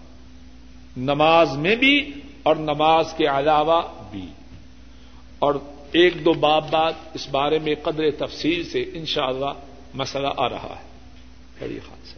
نماز 0.97 1.57
میں 1.57 1.77
بھی 1.77 2.11
اور 2.43 2.57
نماز 2.57 3.07
کے 3.17 3.27
علاوہ 3.27 3.83
بھی۔ 4.11 4.27
اور 5.39 5.55
ایک 5.93 6.25
دو 6.25 6.33
باب 6.33 6.71
بعد 6.71 6.93
اس 7.15 7.29
بارے 7.29 7.59
میں 7.59 7.75
قدر 7.83 8.11
تفصیل 8.19 8.65
سے 8.65 8.83
انشاءاللہ 8.95 9.45
اللہ 9.45 9.95
مسئلہ 9.95 10.29
آ 10.37 10.49
رہا 10.49 10.77
ہے۔ 10.79 10.91
بڑی 11.61 11.79
خاص 11.89 12.15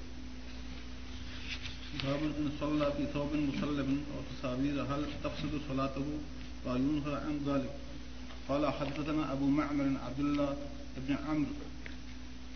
قال 8.47 8.65
حدثنا 8.65 9.31
ابو 9.31 9.47
معمر 9.47 9.85
عبد 9.85 10.19
الله 10.19 10.55
بن 10.97 11.17
عمرو. 11.29 11.55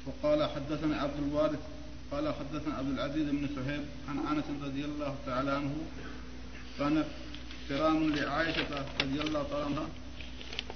وقال 0.06 0.50
حدثنا 0.50 0.96
عبد 0.96 1.18
الوارث، 1.18 1.58
قال 2.12 2.34
حدثنا 2.34 2.74
عبد 2.74 2.90
العزيز 2.90 3.28
بن 3.28 3.48
سهيب 3.56 3.84
عن 4.08 4.18
انس 4.18 4.44
رضي 4.62 4.84
الله 4.84 5.16
تعالى 5.26 5.50
عنه، 5.50 5.76
كان 6.78 7.04
كرام 7.68 8.14
لعائشه 8.14 8.84
رضي 9.00 9.20
الله 9.20 9.42
تعالى 9.42 9.64
عنها، 9.64 9.88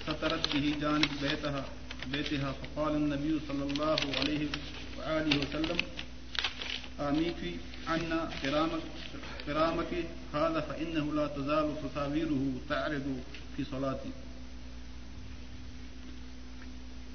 سترت 0.02 0.57
به 0.57 0.75
جانب 0.81 1.09
بيتها 1.23 1.64
بيتها، 2.12 2.52
فقال 2.52 2.95
النبي 2.95 3.40
صلى 3.49 3.64
الله 3.73 3.99
عليه 4.21 4.49
وآله 4.99 5.38
وسلم 5.38 5.76
آميكي 7.00 7.57
عنا 7.88 8.31
كرامك 8.43 8.81
كرامك 9.47 9.93
هذا، 10.35 10.61
فإنه 10.61 11.14
لا 11.14 11.26
تزال 11.26 11.75
تصاويره 11.83 12.52
تعرض 12.69 13.21
في 13.57 13.64
صلاتي. 13.64 14.11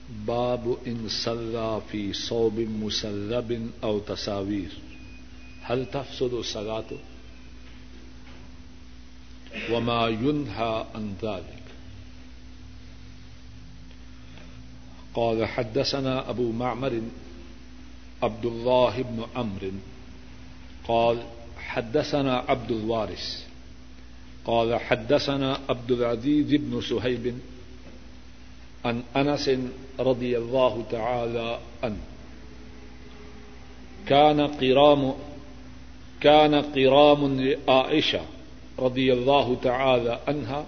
باب 0.10 0.78
ان 0.88 1.10
صلى 1.10 1.82
في 1.92 2.14
صوب 2.14 2.60
مسلب 2.60 3.72
او 3.84 4.00
تصاوير 4.00 4.72
هل 5.62 5.86
تفسد 5.86 6.42
صلاته 6.42 6.98
وما 9.72 10.08
ينهى 10.08 10.86
عن 10.96 11.16
ذلك۔ 11.22 11.64
قال 15.14 15.46
حدثنا 15.46 16.30
ابو 16.30 16.52
معمر، 16.52 17.02
عبد 18.24 18.46
الله 18.46 19.02
بن 19.02 19.26
عمرو، 19.36 19.72
قال 20.88 21.24
حدثنا 21.58 22.38
عبد 22.38 22.72
الوارث، 22.72 23.44
قال 24.46 24.80
حدثنا 24.80 25.60
عبد 25.70 25.92
العزيز 25.92 26.54
بن 26.54 26.82
سهيب 26.82 27.24
بن 27.24 27.40
عن 28.86 29.04
انس 29.16 29.50
رضي 30.00 30.38
الله 30.38 30.84
تعالى 30.92 31.60
عنه. 31.84 31.98
كان 34.08 34.42
قرام 34.42 35.14
كان 36.22 36.56
قرام 36.56 37.42
لعائشة 37.42 38.22
رضي 38.80 39.14
الله 39.14 39.58
تعالى 39.64 40.20
عنها 40.28 40.66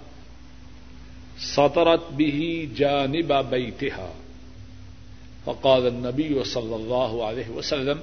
سطرت 1.37 2.11
به 2.11 2.69
جانب 2.75 3.33
بيتها. 3.33 4.09
فقال 5.45 5.87
النبي 5.87 6.43
صلى 6.43 6.75
الله 6.75 7.25
عليه 7.25 7.49
وسلم، 7.49 7.99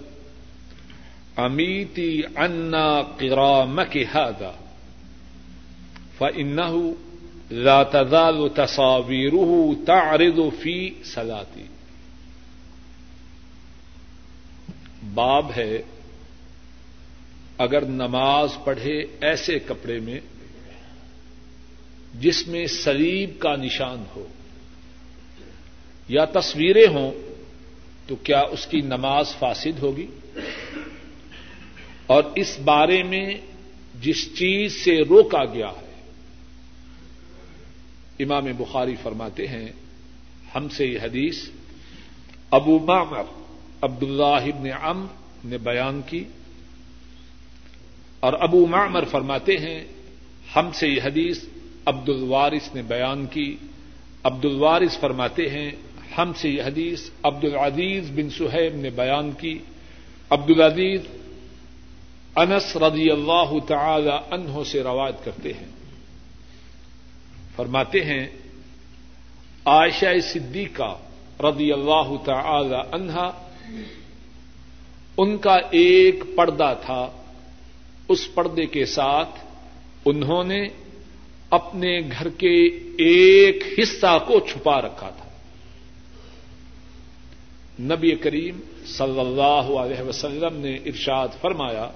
أميتي 1.38 2.28
عنا 2.37 3.02
قرامك 3.02 3.97
هذا، 3.97 4.54
فإنه 6.18 6.94
لا 7.50 7.82
تزال 7.82 8.54
تصاويره 8.54 9.76
تعرض 9.86 10.38
في 10.60 10.76
صلاتي 11.04 11.66
باب 15.14 15.50
ہے، 15.56 15.82
اگر 17.58 17.84
نماز 17.84 18.56
پڑھے 18.64 18.96
ایسے 19.20 19.58
کپڑے 19.58 19.98
میں 20.00 20.20
جس 22.20 22.46
میں 22.48 22.66
سلیب 22.66 23.38
کا 23.38 23.54
نشان 23.56 24.04
ہو 24.16 24.26
یا 26.08 26.24
تصویریں 26.32 26.86
ہوں، 26.94 27.12
تو 28.08 28.16
کیا 28.16 28.40
اس 28.52 28.66
کی 28.66 28.80
نماز 28.80 29.34
فاسد 29.38 29.82
ہوگی؟ 29.82 30.06
اور 32.06 32.22
اس 32.34 32.58
بارے 32.64 33.02
میں 33.02 33.26
جس 34.00 34.26
چیز 34.36 34.84
سے 34.84 35.00
روکا 35.08 35.44
گیا 35.44 35.70
ہے 35.70 35.84
امام 38.18 38.44
بخاری 38.59 38.94
فرماتے 39.02 39.47
ہیں، 39.49 39.68
ہم 40.54 40.68
سے 40.68 40.87
یہ 40.87 40.99
حدیث، 41.02 41.49
ابو 42.50 42.78
معمر، 42.78 43.23
عبداللہ 43.83 44.23
ابن 44.25 44.68
ام 44.83 45.06
نے 45.44 45.59
بیان 45.59 46.00
کی۔ 46.06 46.25
اور 48.21 48.33
ابو 48.40 48.66
معمر 48.66 49.04
فرماتے 49.04 49.56
ہیں، 49.56 49.85
ہم 50.56 50.71
سے 50.75 50.88
یہ 50.88 51.00
حدیث 51.04 51.44
عبد 51.87 52.09
الوارث 52.09 52.75
نے 52.75 52.83
بیان 52.83 53.26
کی۔ 53.26 53.56
عبد 54.23 54.44
الوارث 54.44 54.99
فرماتے 54.99 55.49
ہیں، 55.50 55.71
ہم 56.18 56.33
سے 56.37 56.49
یہ 56.49 56.62
حدیث 56.62 57.11
عبد 57.23 57.44
العزیز 57.44 58.11
بن 58.11 58.30
سہیب 58.30 58.76
نے 58.76 58.90
بیان 58.90 59.33
کی۔ 59.33 59.59
عبد 60.31 60.50
العزیز 60.50 61.00
انس 62.37 62.77
رضی 62.77 63.11
اللہ 63.11 63.59
تعالی 63.68 64.11
عنہ 64.31 64.64
سے 64.66 64.83
روایت 64.83 65.24
کرتے 65.24 65.53
ہیں۔ 65.53 65.84
فرماتے 67.57 68.05
ہیں، 68.05 68.27
عائشہ 69.64 70.21
صدیقہ 70.23 70.99
رضی 71.40 71.73
اللہ 71.73 72.17
تعالی 72.25 72.77
عنہا 72.93 73.49
ان 75.17 75.38
کا 75.38 75.55
ایک 75.71 76.25
پردہ 76.37 76.75
تھا۔ 76.87 77.11
اس 78.09 78.35
پردے 78.35 78.67
کے 78.67 78.85
ساتھ 78.85 79.47
انہوں 80.05 80.45
نے 80.45 80.69
اپنے 81.51 82.01
گھر 82.01 82.29
کے 82.29 82.67
ایک 82.99 83.64
حصہ 83.79 84.19
کو 84.27 84.40
چھپا 84.40 84.81
رکھا 84.81 85.11
تھا۔ 85.11 85.25
نبی 87.81 88.11
کریم 88.11 88.61
صلی 88.87 89.21
اللہ 89.21 89.79
علیہ 89.79 90.03
وسلم 90.03 90.57
نے 90.57 90.75
ارشاد 90.75 91.29
فرمایا 91.40 91.90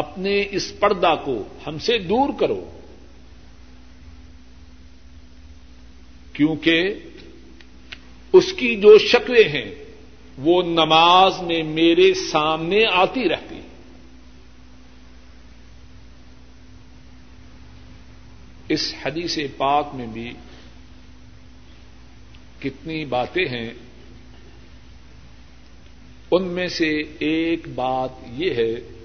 اپنے 0.00 0.44
اس 0.50 0.72
پردہ 0.80 1.14
کو 1.24 1.44
ہم 1.66 1.78
سے 1.78 1.98
دور 1.98 2.28
کرو۔ 2.40 2.70
کیونکہ 6.32 6.94
اس 8.32 8.52
کی 8.52 8.76
جو 8.76 8.98
شکلیں 8.98 9.48
ہیں، 9.48 9.74
وہ 10.38 10.62
نماز 10.62 11.40
میں 11.40 11.62
میرے 11.62 12.14
سامنے 12.14 12.84
آتی 12.92 13.28
رہتی۔ 13.28 13.60
اس 18.68 18.94
حدیث 19.06 19.38
پاک 19.56 19.88
میں 19.94 20.06
بھی 20.06 20.32
کتنی 22.60 23.04
باتیں 23.04 23.44
ہیں۔ 23.44 23.70
ان 26.30 26.44
میں 26.44 26.68
سے 26.68 27.02
ایک 27.18 27.68
بات 27.68 28.10
یہ 28.32 28.54
ہے 28.54 28.99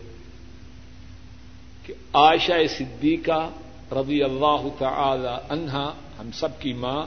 کہ 1.85 1.93
عائشہ 2.13 2.67
صدیقہ 2.77 3.49
رضی 3.91 4.23
اللہ 4.23 4.67
تعالی 4.79 5.35
عنہا 5.49 5.93
ہم 6.19 6.29
سب 6.33 6.59
کی 6.59 6.73
ماں، 6.73 7.05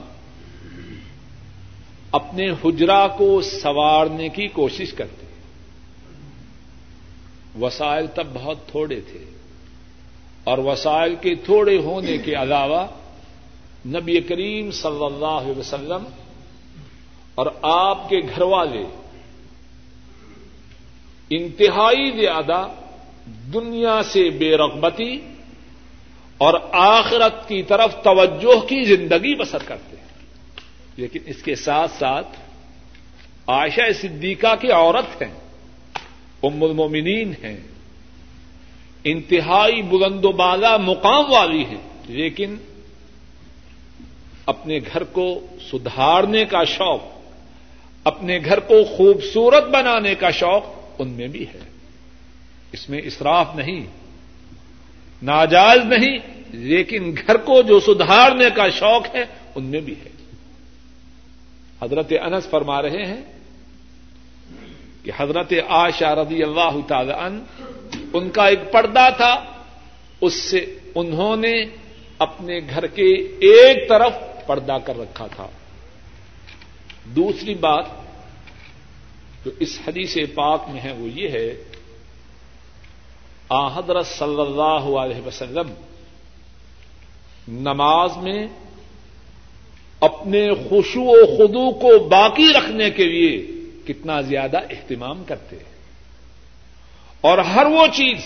اپنے 2.11 2.49
حجرا 2.49 3.07
کو 3.07 3.41
سوارنے 3.41 4.29
کی 4.29 4.47
کوشش 4.47 4.93
کرتے 4.93 5.25
وسائل 7.61 8.07
تب 8.07 8.27
بہت 8.33 8.67
تھوڑے 8.67 9.01
تھے۔ 9.01 9.25
اور 10.43 10.57
وسائل 10.57 11.15
کے 11.21 11.35
تھوڑے 11.35 11.77
ہونے 11.77 12.17
کے 12.17 12.35
علاوہ 12.35 12.87
نبی 13.85 14.21
کریم 14.21 14.71
صلی 14.71 15.05
اللہ 15.05 15.25
علیہ 15.25 15.59
وسلم 15.59 16.03
اور 17.35 17.45
آپ 17.61 18.09
کے 18.09 18.17
گھر 18.19 18.41
والے 18.41 18.83
انتہائی 21.29 22.21
زیادہ 22.21 22.67
دنیا 23.53 24.03
سے 24.03 24.29
بے 24.29 24.57
رغبتی 24.57 25.19
اور 26.37 26.53
آخرت 26.71 27.47
کی 27.47 27.63
طرف 27.63 28.03
توجہ 28.03 28.59
کی 28.59 28.95
زندگی 28.95 29.35
بسر 29.35 29.57
کرتے 29.65 29.97
ہیں۔ 29.97 30.09
لیکن 30.97 31.19
اس 31.25 31.43
کے 31.43 31.55
ساتھ 31.55 31.91
ساتھ 31.91 32.27
عائشہ 33.47 33.91
صدیقہ 34.01 34.55
کی 34.61 34.71
عورت 34.71 35.21
ہیں، 35.21 35.33
ام 36.43 36.63
المومنین 36.63 37.33
ہیں۔ 37.43 37.57
انتہائی 39.03 39.81
بلند 39.81 40.25
و 40.25 40.31
بالا 40.31 40.77
مقام 40.77 41.31
والی 41.31 41.65
ہیں، 41.65 41.89
لیکن 42.05 42.55
اپنے 44.45 44.79
گھر 44.93 45.03
کو 45.03 45.47
سدھارنے 45.71 46.45
کا 46.45 46.63
شوق، 46.63 47.03
اپنے 48.03 48.39
گھر 48.45 48.59
کو 48.59 48.83
خوبصورت 48.83 49.69
بنانے 49.69 50.15
کا 50.15 50.29
شوق 50.29 50.63
ان 50.99 51.09
میں 51.09 51.27
بھی 51.27 51.43
ہے۔ 51.43 51.78
اس 52.71 52.89
میں 52.89 53.01
اسراف 53.03 53.55
نہیں، 53.55 53.85
ناجائز 55.21 55.85
نہیں، 55.85 56.17
لیکن 56.49 57.15
گھر 57.27 57.37
کو 57.37 57.61
جو 57.61 57.79
سدھارنے 57.79 58.45
کا 58.55 58.69
شوق 58.69 59.15
ہے، 59.15 59.25
ان 59.55 59.63
میں 59.63 59.81
بھی 59.81 59.93
ہے۔ 59.93 60.09
حضرت 61.81 62.13
انس 62.21 62.49
فرما 62.49 62.81
رہے 62.81 63.05
ہیں 63.05 63.21
کہ 65.03 65.11
حضرت 65.17 65.53
آشا 65.67 66.15
رضی 66.15 66.43
اللہ 66.43 66.79
تعالی 66.87 67.11
ان 67.11 67.43
ان 68.13 68.29
کا 68.29 68.47
ایک 68.47 68.71
پردہ 68.71 69.09
تھا، 69.17 69.45
اس 70.21 70.33
سے 70.33 70.77
انہوں 70.95 71.35
نے 71.35 71.65
اپنے 72.19 72.59
گھر 72.69 72.87
کے 72.87 73.07
ایک 73.41 73.89
طرف 73.89 74.13
پردہ 74.47 74.77
کر 74.83 74.99
رکھا 74.99 75.27
تھا۔ 75.27 75.47
دوسری 77.15 77.53
بات 77.53 77.85
جو 79.45 79.51
اس 79.59 79.79
حدیث 79.87 80.17
پاک 80.33 80.69
میں 80.69 80.81
ہے، 80.81 80.91
وہ 80.91 81.09
یہ 81.09 81.29
ہے 81.29 81.63
حضرت 83.51 84.07
صلی 84.07 84.41
اللہ 84.41 84.97
علیہ 84.97 85.27
وسلم 85.27 85.73
نماز 87.47 88.17
میں 88.17 88.47
اپنے 90.01 90.53
خوشو 90.69 91.01
و 91.01 91.25
خدو 91.25 91.71
کو 91.71 92.07
باقی 92.07 92.53
رکھنے 92.53 92.89
کے 92.89 93.03
لیے 93.03 93.47
کتنا 93.87 94.21
زیادہ 94.21 94.57
اہتمام 94.57 95.23
کرتے 95.23 95.55
ہیں۔ 95.55 95.63
اور 97.21 97.37
ہر 97.37 97.65
وہ 97.65 97.87
چیز 97.93 98.25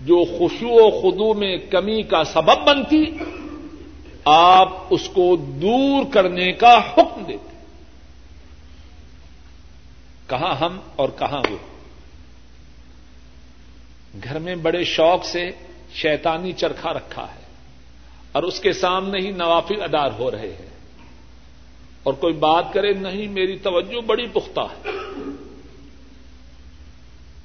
جو 0.00 0.38
خوشو 0.38 0.68
و 0.68 0.90
خدو 1.00 1.34
میں 1.34 1.56
کمی 1.56 2.02
کا 2.02 2.24
سبب 2.24 2.66
بنتی، 2.66 3.04
آپ 4.24 4.68
اس 4.90 5.08
کو 5.08 5.36
دور 5.36 6.12
کرنے 6.12 6.52
کا 6.52 6.78
حکم 6.78 7.24
دیتے۔ 7.24 7.56
کہاں 10.26 10.54
ہم 10.54 10.78
اور 10.96 11.08
کہاں 11.18 11.42
وہ؟ 11.50 11.73
گھر 14.22 14.38
میں 14.38 14.54
بڑے 14.54 14.84
شوق 14.84 15.24
سے 15.24 15.50
شیطانی 15.94 16.52
چرخا 16.52 16.92
رکھا 16.92 17.22
ہے 17.22 17.44
اور 18.32 18.42
اس 18.42 18.60
کے 18.60 18.72
سامنے 18.72 19.18
ہی 19.18 19.30
نوافل 19.30 19.82
ادار 19.82 20.10
ہو 20.18 20.30
رہے 20.30 20.48
ہیں۔ 20.48 20.74
اور 22.02 22.14
کوئی 22.14 22.34
بات 22.34 22.64
کرے، 22.72 22.92
نہیں، 22.92 23.28
میری 23.28 23.58
توجہ 23.58 24.00
بڑی 24.00 24.26
پختہ 24.26 24.60
ہے۔ 24.60 24.90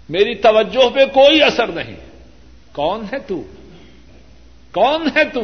میری 0.10 0.36
توجہ 0.36 0.90
پہ 0.90 1.06
کوئی 1.06 1.44
اثر 1.44 1.68
نہیں۔ 1.68 1.96
کون 2.74 3.06
ہے 3.14 3.20
تو؟ 3.20 3.44
کون 4.72 5.08
ہے 5.16 5.24
تو؟ 5.24 5.42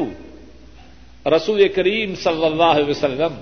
رسول 1.35 1.67
کریم 1.67 2.15
صلی 2.15 2.45
اللہ 2.45 2.63
علیہ 2.63 2.89
وسلم۔ 2.89 3.41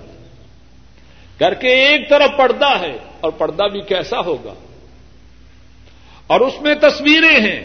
گھر 1.38 1.54
کے 1.54 1.68
ایک 1.68 2.10
طرف 2.10 2.30
پردہ 2.38 2.80
ہے 2.80 2.98
اور 3.20 3.30
پردہ 3.30 3.62
بھی 3.62 3.80
کیسا 3.80 4.20
ہوگا؟ 4.20 4.54
اور 6.26 6.40
اس 6.40 6.60
میں 6.62 6.74
تصویریں 6.74 7.38
ہیں 7.40 7.60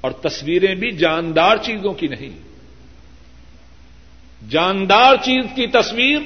اور 0.00 0.10
تصویریں 0.22 0.74
بھی 0.74 0.90
جاندار 0.96 1.56
چیزوں 1.56 1.92
کی 1.92 2.06
نہیں 2.06 2.34
جاندار 4.42 5.16
چیز 5.16 5.44
کی 5.54 5.66
تصویر 5.66 6.18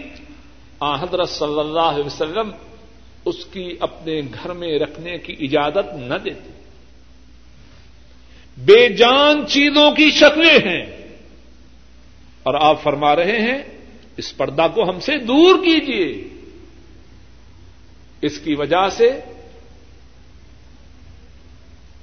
آ 0.80 0.94
حضرت 1.02 1.28
صلی 1.28 1.58
اللہ 1.60 1.90
علیہ 1.94 2.04
وسلم 2.04 2.50
اس 3.24 3.44
کی 3.44 3.76
اپنے 3.80 4.20
گھر 4.34 4.52
میں 4.52 4.78
رکھنے 4.78 5.16
کی 5.18 5.36
اجازت 5.40 5.94
نہ 5.94 6.14
دیتے 6.14 6.58
بے 8.58 8.88
جان 8.88 9.46
چیزوں 9.46 9.90
کی 9.90 10.10
شکلیں 10.10 10.58
ہیں 10.64 10.84
اور 12.42 12.54
آپ 12.60 12.82
فرما 12.82 13.14
رہے 13.16 13.38
ہیں 13.40 13.58
اس 14.16 14.36
پردہ 14.36 14.66
کو 14.74 14.88
ہم 14.88 15.00
سے 15.00 15.16
دور 15.18 15.64
کیجیے 15.64 16.08
اس 18.22 18.38
کی 18.38 18.54
وجہ 18.54 18.88
سے 18.88 19.10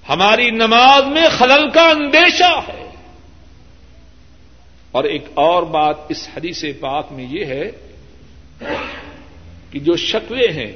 ہماری 0.10 0.50
نماز 0.50 1.04
میں 1.04 1.30
خلل 1.38 1.70
کا 1.70 1.82
اندیشہ 1.82 2.60
ہے۔ 2.67 2.89
اور 4.91 5.04
ایک 5.04 5.26
اور 5.34 5.63
بات 5.63 5.96
اس 6.10 6.30
حدیث 6.38 6.63
پاک 6.80 7.12
میں 7.12 7.26
یہ 7.30 7.46
ہے 7.46 7.72
کہ 9.72 9.80
جو 9.80 9.96
شکلیں 9.96 10.54
ہیں، 10.54 10.72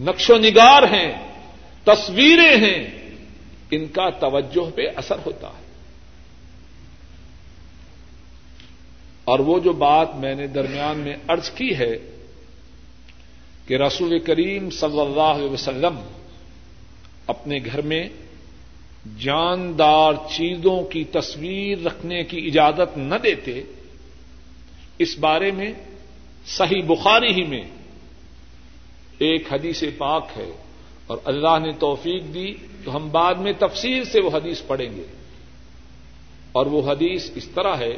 نقش 0.00 0.30
و 0.30 0.38
نگار 0.38 0.82
ہیں، 0.82 1.12
تصویریں 1.84 2.56
ہیں، 2.56 3.10
ان 3.70 3.86
کا 3.86 4.10
توجہ 4.10 4.70
پہ 4.70 4.82
اثر 4.96 5.16
ہوتا 5.26 5.48
ہے۔ 5.48 5.62
اور 9.24 9.38
وہ 9.38 9.58
جو 9.58 9.72
بات 9.72 10.14
میں 10.14 10.34
نے 10.34 10.46
درمیان 10.46 10.98
میں 10.98 11.16
ارض 11.28 11.50
کی 11.50 11.76
ہے 11.78 11.92
کہ 13.66 13.74
رسول 13.74 14.18
کریم 14.18 14.70
صلی 14.70 15.00
اللہ 15.00 15.20
علیہ 15.20 15.50
وسلم 15.50 16.21
اپنے 17.26 17.58
گھر 17.64 17.82
میں 17.82 18.08
جاندار 19.18 20.12
چیزوں 20.12 20.84
کی 20.84 21.04
تصویر 21.04 21.78
رکھنے 21.86 22.24
کی 22.24 22.46
اجازت 22.46 22.98
نہ 22.98 23.14
دیتے، 23.14 23.62
اس 24.98 25.18
بارے 25.18 25.50
میں 25.50 25.72
صحیح 26.46 26.82
بخاری 26.86 27.32
ہی 27.32 27.42
میں 27.42 27.62
ایک 29.18 29.52
حدیث 29.52 29.84
پاک 29.98 30.28
ہے 30.36 30.50
اور 31.06 31.18
اللہ 31.24 31.58
نے 31.62 31.72
توفیق 31.72 32.34
دی 32.34 32.54
تو 32.84 32.96
ہم 32.96 33.08
بعد 33.08 33.34
میں 33.34 33.52
تفصیل 33.58 34.04
سے 34.04 34.20
وہ 34.20 34.30
حدیث 34.34 34.62
پڑھیں 34.66 34.96
گے۔ 34.96 35.04
اور 36.52 36.66
وہ 36.66 36.92
حدیث 36.92 37.30
اس 37.34 37.48
طرح 37.54 37.76
ہے، 37.76 37.96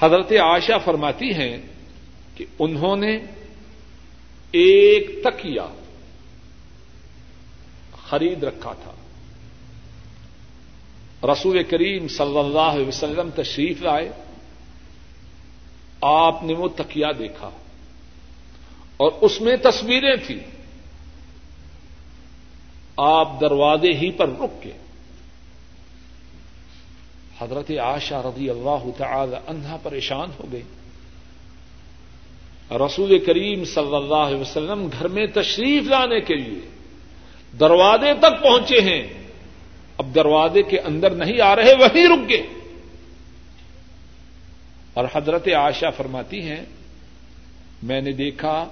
حضرت 0.00 0.32
عائشہ 0.32 0.78
فرماتی 0.84 1.34
ہیں 1.34 1.56
کہ 2.34 2.44
انہوں 2.58 2.96
نے 2.96 3.18
ایک 4.52 5.24
تکیا 5.24 5.66
خرید 8.08 8.44
رکھا 8.44 8.72
تھا۔ 8.72 8.92
رسول 11.32 11.62
کریم 11.62 12.08
صلی 12.08 12.38
اللہ 12.38 12.60
علیہ 12.60 12.86
وسلم 12.86 13.30
تشریف 13.34 13.82
لائے۔ 13.82 14.12
آپ 16.00 16.42
نے 16.42 16.54
وہ 16.54 16.68
تکیا 16.68 17.08
دیکھا۔ 17.18 17.50
اور 18.96 19.10
اس 19.20 19.40
میں 19.40 19.56
تصویریں 19.56 20.16
تھیں۔ 20.26 20.40
آپ 22.96 23.40
دروازے 23.40 23.92
ہی 23.92 24.10
پر 24.10 24.28
رک 24.28 24.62
کے۔ 24.62 24.72
حضرت 27.40 27.70
عاشا 27.70 28.22
رضی 28.22 28.50
اللہ 28.50 28.90
تعالی 28.96 29.36
عنہا 29.46 29.76
پریشان 29.82 30.28
ہو 30.38 30.52
گئی 30.52 30.62
رسول 32.70 33.24
کریم 33.24 33.64
صلی 33.64 33.96
اللہ 33.96 34.14
علیہ 34.14 34.40
وسلم 34.40 34.88
گھر 34.92 35.08
میں 35.08 35.26
تشریف 35.26 35.82
لانے 35.82 36.20
کے 36.20 36.34
لیے۔ 36.34 36.75
دروازے 37.60 38.14
تک 38.14 38.42
پہنچے 38.42 38.80
ہیں۔ 38.80 39.06
اب 39.98 40.14
دروازے 40.14 40.62
کے 40.62 40.78
اندر 40.78 41.10
نہیں 41.10 41.40
آ 41.40 41.56
رہے، 41.56 41.72
وہیں 41.72 42.08
رک 42.08 42.28
گئے۔ 42.28 42.46
اور 44.94 45.04
حضرت 45.14 45.48
عائشہ 45.48 45.86
فرماتی 45.96 46.42
ہیں، 46.42 46.64
میں 47.82 48.00
نے 48.00 48.12
دیکھا 48.12 48.64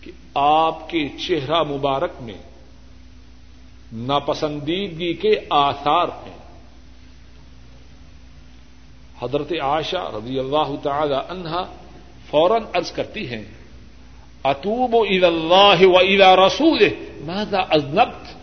کہ 0.00 0.12
آپ 0.34 0.90
کے 0.90 1.08
چہرہ 1.08 1.62
مبارک 1.62 2.12
میں 2.20 2.38
ناپسندیدگی 3.92 5.14
کے 5.14 5.40
آثار 5.50 6.08
ہیں۔ 6.08 6.36
حضرت 9.22 9.52
عائشہ 9.62 10.10
رضی 10.14 10.38
اللہ 10.38 10.76
تعالی 10.82 11.14
عنہا 11.28 11.64
فوراً 12.30 12.62
ارض 12.74 12.92
کرتی 12.92 13.30
ہیں 13.30 13.44
اتوب 14.46 14.94
و 14.94 15.04
عید 15.04 15.24
اللہ 15.24 15.86
و 15.86 15.96
ادا 15.98 16.46
رسول 16.46 16.88
ماذا 17.24 17.58
ازنبت 17.58 18.34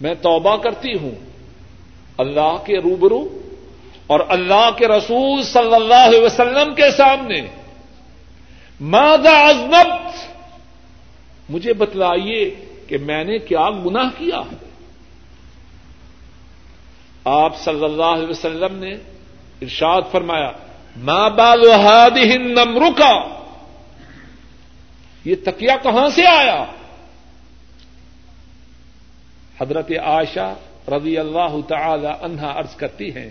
میں 0.00 0.14
توبہ 0.14 0.56
کرتی 0.56 0.94
ہوں. 0.98 1.14
اللہ 2.18 2.56
کے 2.66 2.78
روبرو 2.78 3.28
اور 4.06 4.20
اللہ 4.28 4.70
کے 4.76 4.88
رسول 4.88 5.42
صلی 5.42 5.74
اللہ 5.74 6.06
علیہ 6.06 6.20
وسلم 6.20 6.74
کے 6.74 6.90
سامنے. 6.90 7.40
ماذا 8.80 9.38
ازنبت 9.40 10.14
مجھے 11.50 11.72
بتلائیے 11.72 12.54
کہ 12.88 12.98
میں 12.98 13.24
نے 13.24 13.38
کیا 13.38 13.70
گناہ 13.70 14.08
کیا 14.18 14.36
ہے؟ 14.36 14.56
آپ 17.24 17.56
صلی 17.58 17.84
اللہ 17.84 18.02
علیہ 18.02 18.28
وسلم 18.28 18.78
نے 18.78 18.92
ارشاد 19.62 20.02
فرمایا 20.12 20.50
ماں 20.96 21.30
بال 21.30 21.60
وحاد 21.66 22.16
نمرکا 22.34 23.31
یہ 25.24 25.34
تکیا 25.44 25.76
کہاں 25.76 26.10
سے 26.10 26.26
آیا؟ 26.26 26.64
حضرت 29.60 29.90
عائشہ 29.90 30.54
رضی 30.88 31.18
اللہ 31.18 31.60
تعالی 31.68 32.08
عنہا 32.20 32.58
عرض 32.58 32.76
کرتی 32.76 33.16
ہیں 33.16 33.30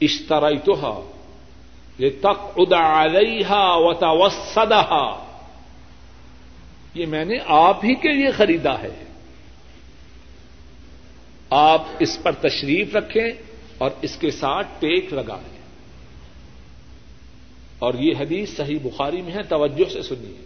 اشترائی 0.00 0.58
تو 0.58 1.10
یہ 1.98 2.10
تک 2.20 2.40
ادا 2.56 3.04
علیہ 3.04 3.50
و 3.50 3.92
یہ 6.94 7.06
میں 7.06 7.24
نے 7.24 7.34
آپ 7.46 7.84
ہی 7.84 7.94
کے 7.94 8.12
لیے 8.12 8.30
خریدا 8.30 8.82
ہے۔ 8.82 9.04
آپ 11.50 11.82
اس 11.98 12.22
پر 12.22 12.32
تشریف 12.32 12.96
رکھیں 12.96 13.30
اور 13.78 13.90
اس 14.02 14.16
کے 14.16 14.30
ساتھ 14.30 14.66
ٹیک 14.78 15.12
لگائیں 15.12 15.59
اور 17.80 17.94
یہ 17.94 18.12
حدیث 18.20 18.56
صحیح 18.56 18.78
بخاری 18.82 19.22
میں 19.22 19.32
ہے، 19.32 19.42
توجہ 19.42 19.92
سے 19.92 20.02
سنیے۔ 20.02 20.44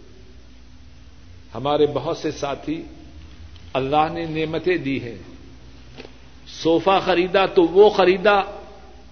ہمارے 1.55 1.85
بہت 1.85 2.17
سے 2.17 2.31
ساتھی 2.31 2.83
اللہ 3.73 4.07
نے 4.13 4.25
نعمتیں 4.25 4.77
دی 4.77 5.03
ہیں۔ 5.03 5.15
صوفہ 6.63 6.99
خریدا 7.05 7.45
تو 7.45 7.63
وہ 7.63 7.89
خریدا 7.89 8.41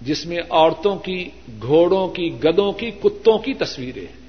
جس 0.00 0.26
میں 0.26 0.38
عورتوں 0.50 0.96
کی، 0.96 1.28
گھوڑوں 1.62 2.08
کی، 2.08 2.38
گدوں 2.44 2.72
کی، 2.72 2.90
کتوں 2.90 3.38
کی 3.38 3.54
تصویریں 3.54 4.02
ہیں۔ 4.02 4.24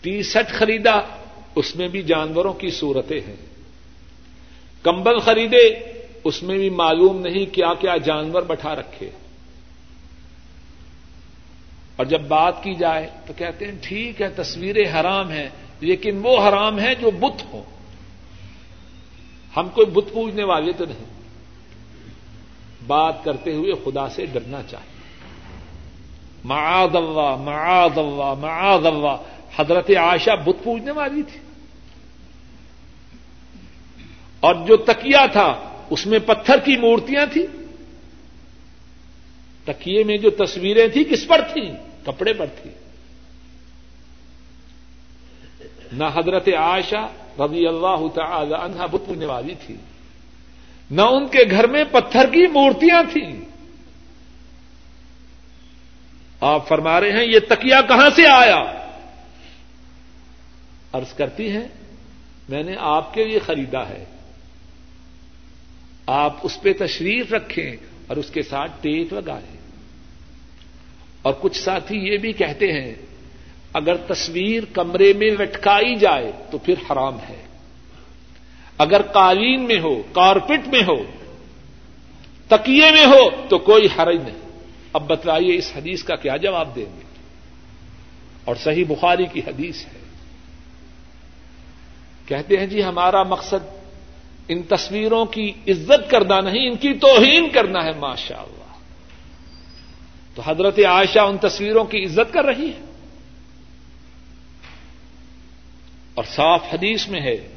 ٹی 0.00 0.22
سیٹ 0.22 0.48
خریدا، 0.48 1.00
اس 1.54 1.76
میں 1.76 1.88
بھی 1.88 2.02
جانوروں 2.02 2.52
کی 2.52 2.70
صورتیں 2.70 3.20
ہیں۔ 3.20 3.36
کمبل 4.82 5.18
خریدے، 5.18 5.68
اس 6.24 6.42
میں 6.42 6.58
بھی 6.58 6.70
معلوم 6.70 7.20
نہیں 7.20 7.54
کیا 7.54 7.74
کیا 7.74 7.96
جانور 7.96 8.42
بٹھا 8.42 8.74
رکھے۔ 8.74 9.10
اور 11.96 12.06
جب 12.06 12.20
بات 12.20 12.62
کی 12.62 12.74
جائے 12.74 13.10
تو 13.26 13.32
کہتے 13.32 13.64
ہیں 13.64 13.72
ٹھیک 13.82 14.22
ہے 14.22 14.28
تصویریں 14.28 15.00
حرام 15.00 15.30
ہیں، 15.30 15.48
لیکن 15.80 16.20
وہ 16.22 16.48
حرام 16.48 16.78
ہیں 16.78 16.94
جو 16.94 17.10
بت 17.10 17.44
ہوں۔ 17.52 17.62
ہم 19.56 19.68
کوئی 19.68 19.86
بت 19.86 20.12
پوجنے 20.12 20.44
والے 20.44 20.72
تو 20.72 20.84
نہیں۔ 20.84 21.04
بات 22.86 23.24
کرتے 23.24 23.52
ہوئے 23.52 23.72
خدا 23.84 24.08
سے 24.08 24.26
ڈرنا 24.26 24.62
چاہیے۔ 24.62 24.92
معاذ 26.44 26.96
اللہ 26.96 27.36
معاذ 27.36 27.98
اللہ 27.98 28.34
معاذ 28.40 28.86
اللہ۔ 28.86 29.16
حضرت 29.56 29.90
عائشہ 29.90 30.30
بت 30.44 30.64
پوجنے 30.64 30.90
والی 30.90 31.22
تھی۔ 31.22 31.40
اور 34.40 34.54
جو 34.54 34.76
تکیا 34.76 35.26
تھا، 35.26 35.54
اس 35.90 36.06
میں 36.06 36.18
پتھر 36.18 36.58
کی 36.58 36.76
مورتیاں 36.76 37.26
تھیں۔ 37.32 37.61
تکیے 39.64 40.04
میں 40.04 40.16
جو 40.16 40.30
تصویریں 40.30 40.88
تھیں، 40.88 41.04
کس 41.04 41.26
پر 41.26 41.40
تھیں؟ 41.52 41.76
کپڑے 42.06 42.32
پر 42.32 42.46
تھیں۔ 42.46 42.72
نہ 45.92 46.04
حضرت 46.04 46.48
عائشہ 46.48 47.08
رضی 47.38 47.66
اللہ 47.66 48.08
تعالی 48.14 48.54
عنہ 48.54 48.86
بت 48.86 49.06
پوجنے 49.06 49.26
والی 49.26 49.54
تھی، 49.66 49.76
نہ 50.90 51.00
ان 51.00 51.28
کے 51.28 51.38
گھر 51.50 51.66
میں 51.66 51.84
پتھر 51.84 52.26
کی 52.32 52.46
مورتیاں 52.46 53.02
تھیں۔ 53.12 53.40
آپ 56.40 56.68
فرما 56.68 57.00
رہے 57.00 57.12
ہیں، 57.12 57.24
یہ 57.24 57.38
تکیا 57.48 57.80
کہاں 57.80 58.10
سے 58.16 58.22
آیا؟ 58.26 58.88
عرض 60.92 61.14
کرتی 61.14 61.50
ہیں، 61.50 61.68
میں 62.48 62.62
نے 62.62 62.72
آپ 62.78 63.14
کے 63.14 63.24
لیے 63.24 63.38
خریدا 63.38 63.88
ہے۔ 63.88 64.04
آپ 66.06 66.36
اس 66.42 66.60
پہ 66.62 66.72
تشریف 66.72 67.32
رکھیں۔ 67.32 67.91
اور 68.12 68.20
اس 68.20 68.30
کے 68.30 68.42
ساتھ 68.42 68.72
ٹیک 68.80 69.12
لگائیں 69.12 69.56
اور 71.22 71.34
کچھ 71.40 71.56
ساتھی 71.56 71.96
یہ 71.96 72.16
بھی 72.16 72.32
کہتے 72.32 72.72
ہیں، 72.72 72.94
اگر 73.72 73.96
تصویر 73.96 74.62
کمرے 74.72 75.12
میں 75.12 75.30
لٹکائی 75.30 75.96
جائے 75.96 76.32
تو 76.50 76.58
پھر 76.58 76.74
حرام 76.90 77.18
ہے۔ 77.28 77.42
اگر 78.78 79.02
قالین 79.02 79.60
میں 79.60 79.80
ہو، 79.80 80.02
کارپٹ 80.12 80.68
میں 80.68 80.82
ہو، 80.82 81.02
تکیے 82.48 82.90
میں 82.90 83.06
ہو 83.06 83.46
تو 83.48 83.58
کوئی 83.58 83.86
حرج 83.86 84.16
نہیں۔ 84.16 84.58
اب 84.92 85.06
بتلائیے 85.06 85.56
اس 85.56 85.72
حدیث 85.76 86.02
کا 86.02 86.16
کیا 86.16 86.36
جواب 86.36 86.76
دیں 86.76 86.96
گے؟ 86.96 87.02
اور 88.44 88.56
صحیح 88.56 88.84
بخاری 88.88 89.26
کی 89.26 89.40
حدیث 89.40 89.86
ہے۔ 89.86 90.00
کہتے 92.26 92.56
ہیں 92.56 92.66
جی 92.66 92.84
ہمارا 92.84 93.22
مقصد 93.22 93.81
ان 94.48 94.62
تصویروں 94.62 95.24
کی 95.24 95.52
عزت 95.68 96.10
کرنا 96.10 96.40
نہیں، 96.40 96.68
ان 96.68 96.76
کی 96.76 96.94
توہین 96.94 97.48
کرنا 97.48 97.84
ہے 97.84 97.92
ماشاء 97.92 98.36
اللہ 98.36 98.52
تو 100.34 100.42
حضرت 100.46 100.78
عائشہ 100.78 101.18
ان 101.18 101.38
تصویروں 101.38 101.84
کی 101.84 102.04
عزت 102.04 102.32
کر 102.32 102.44
رہی 102.44 102.68
ہے۔ 102.68 102.92
اور 106.14 106.24
صاف 106.24 106.60
حدیث 106.72 107.08
میں 107.08 107.20
ہے 107.20 107.48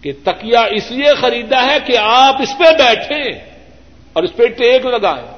کہ 0.00 0.12
تکیا 0.24 0.60
اس 0.60 0.90
لیے 0.90 1.14
خریدا 1.20 1.62
ہے 1.62 1.76
کہ 1.86 1.98
آپ 1.98 2.42
اس 2.42 2.58
پہ 2.58 2.64
بیٹھیں 2.64 3.56
اور 4.12 4.22
اس 4.22 4.36
پہ 4.36 4.46
ٹیک 4.46 4.86
لگائیں۔ 4.86 5.36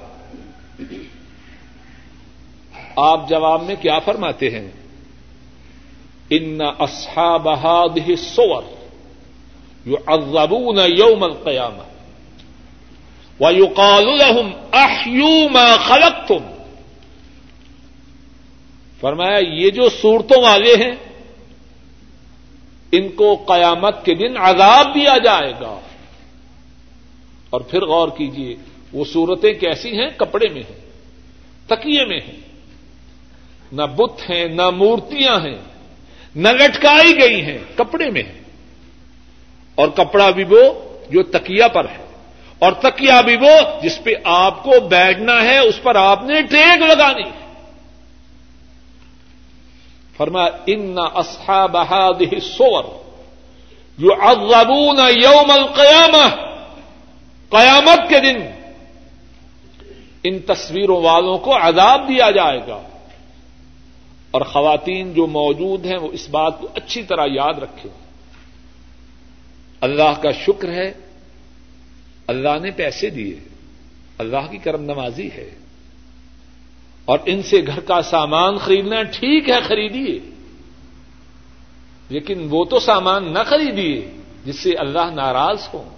آپ 2.96 3.28
جواب 3.28 3.62
میں 3.62 3.74
کیا 3.80 3.98
فرماتے 3.98 4.50
ہیں؟ 4.50 4.70
ان 6.30 6.58
اصحاب 6.78 7.48
هذه 7.48 8.08
الصور۔ 8.08 8.77
يعذبون 9.86 10.78
يوم 10.78 11.24
القيامه 11.24 11.84
ويقال 13.40 14.04
لهم 14.04 14.50
احيوا 14.72 15.50
ما 15.52 15.76
خلقتم. 15.76 16.62
فرمایا، 19.00 19.38
یہ 19.38 19.70
جو 19.70 19.88
صورتوں 19.88 20.42
والے 20.42 20.74
ہیں، 20.76 20.96
ان 22.92 23.08
کو 23.08 23.44
قیامت 23.46 24.04
کے 24.04 24.14
دن 24.14 24.36
عذاب 24.36 24.94
دیا 24.94 25.18
جائے 25.24 25.52
گا۔ 25.60 25.80
اور 27.50 27.60
پھر 27.60 27.86
غور 27.86 28.08
کیجیے 28.08 28.56
وہ 28.92 29.04
صورتیں 29.12 29.52
کیسی 29.52 30.00
ہیں؟ 30.00 30.08
کپڑے 30.16 30.48
میں 30.48 30.62
ہیں، 30.70 30.80
تکیے 31.66 32.04
میں 32.04 32.20
ہیں۔ 32.20 32.40
نہ 33.72 33.82
بت 33.82 34.30
ہیں، 34.30 34.48
نہ 34.48 34.70
مورتیاں 34.70 35.40
ہیں، 35.40 35.58
نہ 36.36 36.48
لٹکائی 36.48 37.20
گئی 37.20 37.40
ہیں، 37.40 37.58
کپڑے 37.74 38.10
میں 38.10 38.22
ہے 38.22 38.37
اور 39.78 39.88
کپڑا 39.88 40.30
بھی 40.30 40.44
وہ 40.44 40.62
جو 41.10 41.22
تکیا 41.22 41.68
پر 41.68 41.84
ہے۔ 41.84 42.04
اور 42.58 42.72
تکیا 42.72 43.20
بھی 43.20 43.36
وہ 43.36 43.80
جس 43.82 44.04
پہ 44.04 44.10
آپ 44.24 44.62
کو 44.62 44.80
بیٹھنا 44.80 45.32
ہے، 45.32 45.58
اس 45.58 45.82
پر 45.82 45.94
آپ 45.94 46.22
نے 46.22 46.42
ٹیک 46.42 46.82
لگانی 46.82 47.22
ہے۔ 47.22 47.52
فرما، 50.16 50.44
ان 50.66 50.96
اصحاب 51.14 51.72
بہاد 51.72 52.14
سور 52.58 52.84
جو 53.98 54.08
اغبون 54.22 54.98
یوم 54.98 55.50
القیام 55.50 56.16
قیامت 57.48 58.08
کے 58.08 58.20
دن 58.20 58.36
ان 60.24 60.38
تصویروں 60.38 61.02
والوں 61.02 61.38
کو 61.38 61.56
عذاب 61.56 62.08
دیا 62.08 62.30
جائے 62.30 62.60
گا۔ 62.68 62.82
اور 64.30 64.40
خواتین 64.42 65.14
جو 65.14 65.26
موجود 65.26 65.86
ہیں، 65.86 65.98
وہ 65.98 66.08
اس 66.12 66.28
بات 66.30 66.60
کو 66.60 66.68
اچھی 66.74 67.02
طرح 67.02 67.26
یاد 67.26 67.54
رکھیں۔ 67.54 68.07
اللہ 69.80 70.20
کا 70.22 70.32
شکر 70.32 70.68
ہے، 70.68 70.92
اللہ 72.26 72.58
نے 72.62 72.70
پیسے 72.70 73.10
دیے، 73.10 73.36
اللہ 74.18 74.50
کی 74.50 74.58
کرم 74.58 74.84
نوازی 74.84 75.28
ہے۔ 75.34 75.50
اور 77.04 77.18
ان 77.26 77.42
سے 77.42 77.62
گھر 77.66 77.80
کا 77.80 78.02
سامان 78.02 78.58
خریدنا 78.58 79.02
ٹھیک 79.02 79.48
ہے، 79.48 79.54
خریدیے۔ 79.68 80.18
لیکن 82.08 82.46
وہ 82.50 82.64
تو 82.64 82.80
سامان 82.80 83.32
نہ 83.34 83.38
خریدیے 83.46 84.10
جس 84.44 84.58
سے 84.58 84.74
اللہ 84.74 85.10
ناراض 85.14 85.58
ہو 85.74 85.88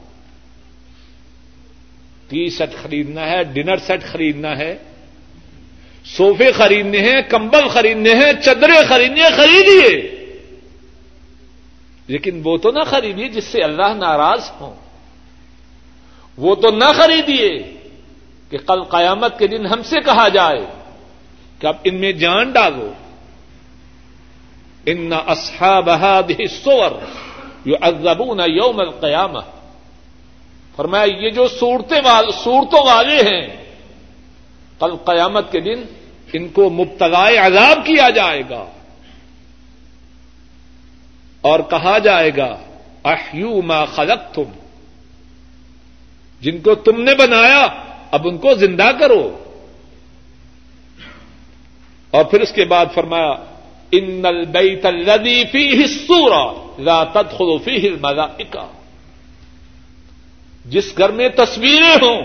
ٹی 2.28 2.50
سیٹ 2.50 2.70
خریدنا 2.82 3.20
ہے، 3.20 3.44
ڈنر 3.44 3.76
سیٹ 3.76 4.02
خریدنا 4.02 4.58
ہے 4.58 4.78
سوفے 6.04 6.52
خریدنے 6.52 6.98
ہیں، 6.98 7.22
کمبل 7.28 7.68
خریدنے 7.68 8.14
ہیں 8.14 8.32
چدرے 8.44 8.86
خریدنے 8.88 9.22
خریدیے۔ 9.36 10.19
لیکن 12.10 12.40
وہ 12.44 12.56
تو 12.56 12.70
نہ 12.70 12.82
خریدیے 12.86 13.28
جس 13.28 13.44
سے 13.44 13.62
اللہ 13.62 13.94
ناراض 13.94 14.50
ہو 14.60 14.74
وہ 16.36 16.54
تو 16.54 16.70
نہ 16.70 16.92
خریدیے 16.96 17.50
کہ 18.50 18.58
کل 18.58 18.82
قیامت 18.84 19.38
کے 19.38 19.46
دن 19.46 19.66
ہم 19.66 19.82
سے 19.82 20.00
کہا 20.00 20.28
جائے 20.28 20.66
کہ 21.58 21.66
اب 21.66 21.76
ان 21.84 21.94
میں 21.94 22.12
جان 22.12 22.50
ڈالو۔ 22.50 22.92
ان 24.86 25.12
اصحاب 25.26 25.88
هذه 25.88 26.38
الصور 26.38 26.90
يعذبون 27.66 28.40
يوم 28.40 28.78
القيامه 28.80 29.40
فرمایا، 30.76 31.04
یہ 31.04 31.30
جو 31.30 31.48
صورتوں 31.48 32.84
والے 32.86 33.16
ہیں، 33.16 33.46
کل 34.78 34.96
قیامت 35.04 35.52
کے 35.52 35.60
دن 35.60 35.82
ان 36.32 36.48
کو 36.48 36.70
مبتلا 36.70 37.28
عذاب 37.46 37.86
کیا 37.86 38.10
جائے 38.10 38.42
گا۔ 38.50 38.64
اور 41.40 41.61
کہا 41.61 41.98
جائے 41.98 42.31
گا، 42.37 42.59
احیو 43.05 43.62
ما 43.62 43.85
خلق 43.85 44.35
تم 44.35 44.42
جن 46.40 46.59
کو 46.59 46.74
تم 46.74 47.03
نے 47.03 47.14
بنایا، 47.14 47.66
اب 48.11 48.29
ان 48.29 48.38
کو 48.38 48.55
زندہ 48.55 48.90
کرو۔ 49.00 49.44
اور 52.11 52.24
پھر 52.24 52.40
اس 52.40 52.53
کے 52.53 52.64
بعد 52.64 52.87
فرمایا، 52.94 53.31
ان 53.92 54.26
البیت 54.26 54.87
الذی 54.87 55.44
فیہ 55.53 55.83
السورہ 55.83 56.55
لا 56.79 57.05
تدخل 57.05 57.59
فیہ 57.64 57.90
الملائکہ. 57.90 58.66
جس 60.64 60.98
گھر 60.98 61.11
میں 61.11 61.29
تصویریں 61.29 61.96
ہوں، 62.03 62.22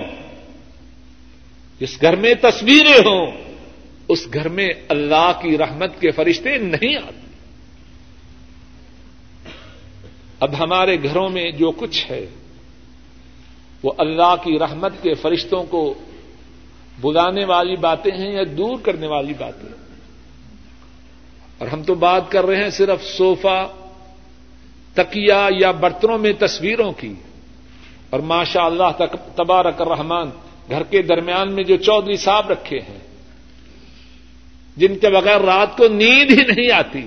جس 1.80 2.01
گھر 2.01 2.15
میں 2.15 2.34
تصویریں 2.41 2.97
ہوں، 2.97 3.32
اس 4.08 4.28
گھر 4.34 4.49
میں 4.49 4.69
اللہ 4.88 5.32
کی 5.41 5.58
رحمت 5.58 6.01
کے 6.01 6.12
فرشتے 6.12 6.58
نہیں 6.58 6.95
آتے۔ 6.95 7.24
اب 10.39 10.59
ہمارے 10.59 11.03
گھروں 11.03 11.29
میں 11.29 11.51
جو 11.51 11.71
کچھ 11.71 12.11
ہے، 12.11 12.25
وہ 13.83 13.91
اللہ 13.97 14.35
کی 14.43 14.59
رحمت 14.59 14.91
کے 15.01 15.13
فرشتوں 15.13 15.63
کو 15.63 15.93
بلانے 17.01 17.45
والی 17.45 17.75
باتیں 17.75 18.17
ہیں 18.17 18.33
یا 18.33 18.43
دور 18.57 18.79
کرنے 18.83 19.07
والی 19.07 19.33
باتیں 19.39 19.69
اور 21.57 21.67
ہم 21.67 21.83
تو 21.83 21.93
بات 21.93 22.31
کر 22.31 22.45
رہے 22.45 22.63
ہیں 22.63 22.69
صرف 22.69 23.03
صوفہ 23.03 23.67
تکیا 24.93 25.49
یا 25.59 25.71
برتنوں 25.71 26.17
میں 26.17 26.33
تصویروں 26.39 26.91
کی۔ 26.91 27.13
اور 28.09 28.19
ماشاء 28.19 28.63
اللہ 28.63 29.05
تبارک 29.35 29.81
الرحمان 29.81 30.29
گھر 30.69 30.83
کے 30.83 31.01
درمیان 31.01 31.51
میں 31.51 31.63
جو 31.63 31.75
چودھری 31.75 32.17
صاحب 32.17 32.51
رکھے 32.51 32.79
ہیں، 32.79 32.99
جن 34.77 34.97
کے 34.97 35.09
بغیر 35.09 35.41
رات 35.41 35.77
کو 35.77 35.87
نیند 35.87 36.31
ہی 36.31 36.35
نہیں 36.35 36.71
آتی۔ 36.71 37.05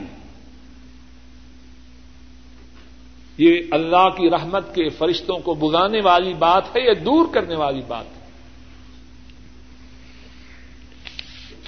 یہ 3.39 3.61
اللہ 3.71 4.09
کی 4.09 4.31
رحمت 4.31 4.75
کے 4.75 4.89
فرشتوں 4.89 5.39
کو 5.39 5.55
بگانے 5.55 6.01
والی 6.01 6.35
بات 6.35 6.77
ہے 6.77 6.87
یا 6.87 6.93
دور 7.05 7.27
کرنے 7.35 7.57
والی 7.57 7.83
بات 7.89 8.05
ہے؟ 8.05 8.19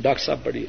ڈاکٹر 0.00 0.24
صاحب، 0.24 0.44
پڑھیے۔ 0.44 0.66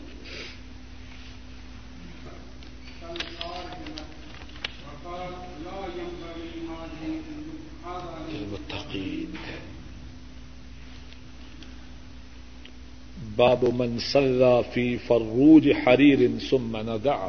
باب 13.35 13.63
من 13.73 13.99
صلى 13.99 14.71
في 14.73 14.97
فروج 14.97 15.69
حرير 15.87 16.19
ثم 16.49 16.77
نزعه۔ 16.77 17.27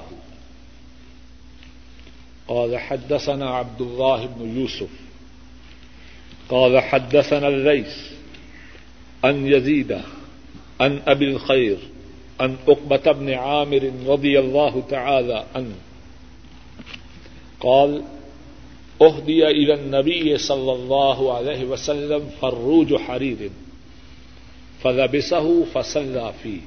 قال 2.52 2.78
حدثنا 2.78 3.50
عبد 3.50 3.80
الله 3.80 4.26
بن 4.26 4.60
يوسف 4.60 4.88
قال 6.48 6.80
حدثنا 6.80 7.48
الليث 7.48 7.96
أن 9.24 9.46
يزيد 9.46 9.92
أن 10.80 11.00
أبي 11.06 11.24
الخير 11.24 11.78
أن 12.40 12.56
أقبة 12.68 13.12
بن 13.12 13.32
عامر 13.32 13.92
رضي 14.06 14.38
الله 14.38 14.82
تعالى 14.88 15.44
عنه 15.54 15.74
قال 17.60 18.02
أهدي 19.02 19.46
إلى 19.46 19.74
النبي 19.74 20.38
صلى 20.38 20.72
الله 20.72 21.34
عليه 21.34 21.64
وسلم 21.64 22.30
فروج 22.40 22.96
حرير 22.96 23.50
فلبسه 24.82 25.64
فصلى 25.64 26.32
فيه 26.42 26.60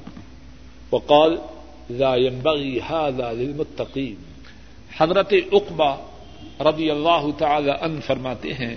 وقال، 0.91 1.37
لا 1.91 2.17
ينبغي 2.17 2.79
هذا 2.91 3.33
للمتقين. 3.33 4.15
حضرت 4.97 5.35
اقبا 5.53 5.97
رضی 6.61 6.91
اللہ 6.91 7.27
تعالی 7.39 7.71
ان 7.71 8.01
فرماتے 8.07 8.53
ہیں، 8.53 8.77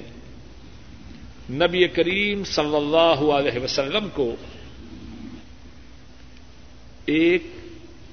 نبی 1.49 1.87
کریم 1.87 2.43
صلی 2.43 2.75
اللہ 2.75 3.31
علیہ 3.31 3.63
وسلم 3.63 4.07
کو 4.13 4.35
ایک 7.05 7.43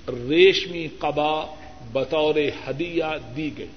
ریشمی 0.09 0.89
قبا 0.99 1.55
بطور 1.93 2.35
ہدیہ 2.69 3.05
دی 3.37 3.51
گئی۔ 3.59 3.69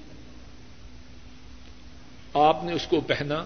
آپ 2.34 2.64
نے 2.64 2.74
اس 2.74 2.88
کو 2.88 3.00
پہنا 3.00 3.46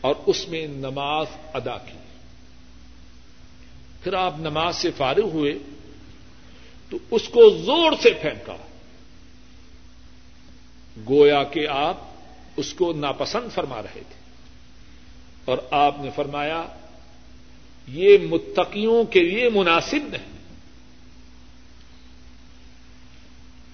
اور 0.00 0.14
اس 0.26 0.48
میں 0.48 0.66
نماز 0.66 1.26
ادا 1.54 1.78
کی۔ 1.78 1.98
پھر 4.02 4.12
آپ 4.14 4.38
نماز 4.38 4.76
سے 4.76 4.90
فارغ 4.96 5.24
ہوئے 5.24 5.58
تو 6.90 6.98
اس 7.10 7.28
کو 7.28 7.50
زور 7.50 7.92
سے 8.02 8.10
پھینکا۔ 8.22 8.56
گویا 11.08 11.44
کہ 11.44 11.68
آپ 11.68 11.96
اس 12.56 12.74
کو 12.74 12.92
ناپسند 12.92 13.54
فرما 13.54 13.82
رہے 13.82 14.00
تھے۔ 14.08 14.18
اور 15.44 15.58
آپ 15.70 15.94
نے 16.00 16.10
فرمایا، 16.14 16.66
یہ 17.88 18.18
متقیوں 18.18 19.04
کے 19.04 19.22
لیے 19.22 19.48
مناسب 19.48 20.08
نہیں۔ 20.08 20.38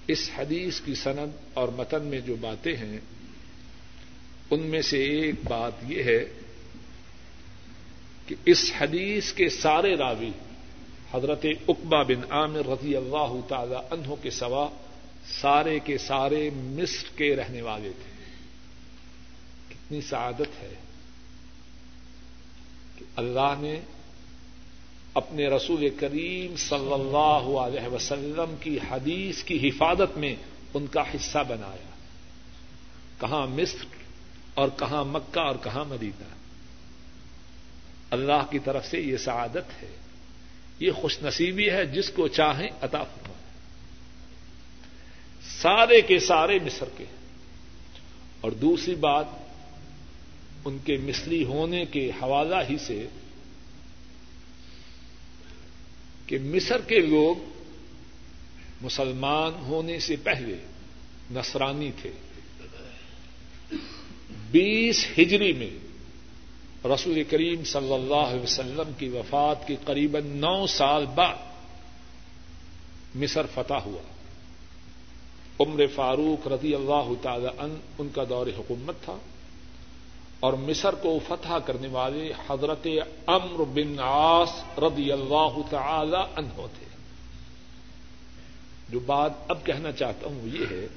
اس 0.07 0.29
حدیث 0.37 0.81
کی 0.81 0.95
سند 0.95 1.31
اور 1.53 1.67
متن 1.67 2.01
میں 2.01 2.19
جو 2.19 2.35
باتیں 2.35 2.77
ہیں 2.77 2.99
ان 4.51 4.59
میں 4.59 4.81
سے 4.81 5.03
ایک 5.03 5.35
بات 5.43 5.71
یہ 5.87 6.03
ہے 6.03 6.25
کہ 8.27 8.35
اس 8.45 8.71
حدیث 8.79 9.33
کے 9.33 9.49
سارے 9.49 9.95
راوی 9.95 10.31
حضرت 11.13 11.45
اقبا 11.67 12.03
بن 12.03 12.31
عامر 12.31 12.67
رضی 12.67 12.95
اللہ 12.95 13.35
تعالی 13.47 13.75
عنہ 13.91 14.13
کے 14.21 14.29
سوا 14.29 14.69
سارے 15.41 15.79
کے 15.79 15.97
سارے 15.97 16.49
مصر 16.53 17.17
کے 17.17 17.35
رہنے 17.35 17.61
والے 17.61 17.89
تھے۔ 17.89 18.11
کتنی 19.69 20.01
سعادت 20.01 20.61
ہے 20.61 20.73
کہ 22.97 23.05
اللہ 23.15 23.53
نے 23.59 23.79
اپنے 25.13 25.47
رسول 25.47 25.89
کریم 25.89 26.55
صلی 26.57 26.93
اللہ 26.93 27.57
علیہ 27.59 27.87
وسلم 27.93 28.55
کی 28.59 28.79
حدیث 28.91 29.43
کی 29.43 29.69
حفاظت 29.69 30.17
میں 30.17 30.35
ان 30.73 30.87
کا 30.87 31.01
حصہ 31.01 31.39
بنایا۔ 31.47 31.95
کہاں 33.19 33.47
مصر 33.47 33.85
اور 34.55 34.69
کہاں 34.79 35.05
مکہ 35.05 35.39
اور 35.39 35.55
کہاں 35.63 35.85
مدینہ۔ 35.85 36.23
اللہ 38.11 38.51
کی 38.51 38.59
طرف 38.59 38.87
سے 38.87 38.99
یہ 38.99 39.17
سعادت 39.17 39.83
ہے۔ 39.83 39.95
یہ 40.79 40.91
خوش 40.91 41.21
نصیبی 41.21 41.69
ہے، 41.69 41.85
جس 41.85 42.09
کو 42.09 42.27
چاہیں 42.27 42.69
عطا 42.81 43.03
فرما 43.03 43.33
سارے 45.61 46.01
کے 46.01 46.19
سارے 46.19 46.59
مصر 46.65 46.85
کے۔ 46.97 47.05
اور 48.41 48.51
دوسری 48.51 48.95
بات، 48.95 49.25
ان 50.65 50.77
کے 50.77 50.97
مصری 50.97 51.43
ہونے 51.43 51.85
کے 51.85 52.09
حوالہ 52.09 52.55
ہی 52.69 52.77
سے 52.77 53.07
کہ 56.27 56.39
مصر 56.39 56.81
کے 56.81 56.99
لوگ 56.99 57.35
مسلمان 58.81 59.53
ہونے 59.53 59.99
سے 59.99 60.15
پہلے 60.15 60.57
نصرانی 61.31 61.91
تھے۔ 62.01 62.11
بیس 64.55 65.05
ہجری 65.19 65.53
میں 65.53 65.73
رسول 66.87 67.23
کریم 67.23 67.63
صلی 67.63 67.93
اللہ 67.93 68.29
علیہ 68.29 68.43
وسلم 68.43 68.91
کی 68.97 69.09
وفات 69.09 69.67
کے 69.67 69.75
قریب 69.85 70.17
نو 70.25 70.67
سال 70.67 71.05
بعد 71.05 71.35
مصر 73.15 73.45
فتح 73.53 73.73
ہوا۔ 73.73 74.01
عمر 75.59 75.87
فاروق 75.95 76.47
رضی 76.47 76.75
اللہ 76.75 77.13
تعالی 77.21 77.47
ان 77.59 77.79
ان 77.99 78.09
کا 78.09 78.23
دور 78.29 78.47
حکومت 78.57 78.95
تھا 79.01 79.17
اور 80.39 80.53
مصر 80.53 80.95
کو 80.95 81.19
فتح 81.27 81.53
کرنے 81.65 81.87
والے 81.87 82.33
حضرت 82.49 82.87
امر 83.27 83.63
بن 83.63 83.99
عاص 83.99 84.79
رضی 84.79 85.11
اللہ 85.11 85.57
تعالی 85.69 86.23
عنہ 86.35 86.55
تھے۔ 86.55 86.85
جو 88.89 88.99
بات 88.99 89.31
اب 89.47 89.65
کہنا 89.65 89.91
چاہتا 89.91 90.27
ہوں 90.27 90.41
وہ 90.41 90.49
یہ 90.49 90.65
ہے، 90.71 90.87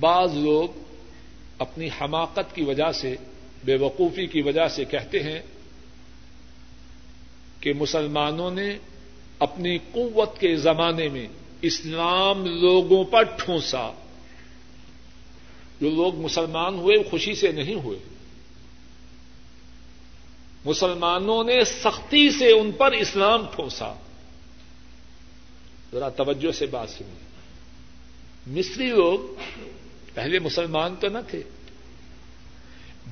بعض 0.00 0.34
لوگ 0.34 0.93
اپنی 1.58 1.88
حماقت 2.00 2.54
کی 2.54 2.62
وجہ 2.62 2.92
سے، 2.92 3.16
بے 3.64 3.76
وقوفی 3.76 4.26
کی 4.26 4.42
وجہ 4.42 4.68
سے 4.68 4.84
کہتے 4.84 5.22
ہیں 5.22 5.42
کہ 7.60 7.72
مسلمانوں 7.72 8.50
نے 8.50 8.78
اپنی 9.38 9.78
قوت 9.78 10.38
کے 10.38 10.56
زمانے 10.56 11.08
میں 11.08 11.26
اسلام 11.62 12.44
لوگوں 12.44 13.04
پر 13.04 13.22
ٹھونسا۔ 13.22 13.90
جو 15.80 15.90
لوگ 15.90 16.14
مسلمان 16.14 16.74
ہوئے 16.74 17.02
خوشی 17.10 17.34
سے 17.34 17.52
نہیں 17.52 17.74
ہوئے۔ 17.74 17.98
مسلمانوں 20.64 21.44
نے 21.44 21.64
سختی 21.64 22.30
سے 22.30 22.52
ان 22.52 22.72
پر 22.72 22.92
اسلام 22.92 23.46
ٹھونسا۔ 23.54 23.94
ذرا 25.92 26.08
توجہ 26.08 26.52
سے 26.52 26.66
بات 26.66 26.90
سنی 26.90 27.14
مصری 28.46 28.86
لوگ 28.86 29.18
پہلے 30.14 30.38
مسلمان 30.38 30.94
تو 31.00 31.08
نہ 31.08 31.18
تھے۔ 31.30 31.42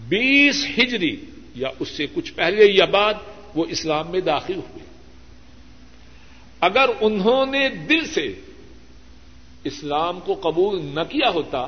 بیس 0.09 0.67
ہجری 0.79 1.25
یا 1.55 1.69
اس 1.79 1.89
سے 1.89 2.07
کچھ 2.15 2.33
پہلے 2.33 2.65
یا 2.65 2.85
بعد 2.85 3.15
وہ 3.55 3.65
اسلام 3.69 4.11
میں 4.11 4.21
داخل 4.21 4.57
ہوئے۔ 4.57 4.85
اگر 6.61 6.87
انہوں 7.01 7.47
نے 7.47 7.69
دل 7.69 8.07
سے 8.07 8.35
اسلام 9.65 10.21
کو 10.21 10.35
قبول 10.35 10.85
نہ 10.85 11.01
کیا 11.01 11.31
ہوتا، 11.31 11.67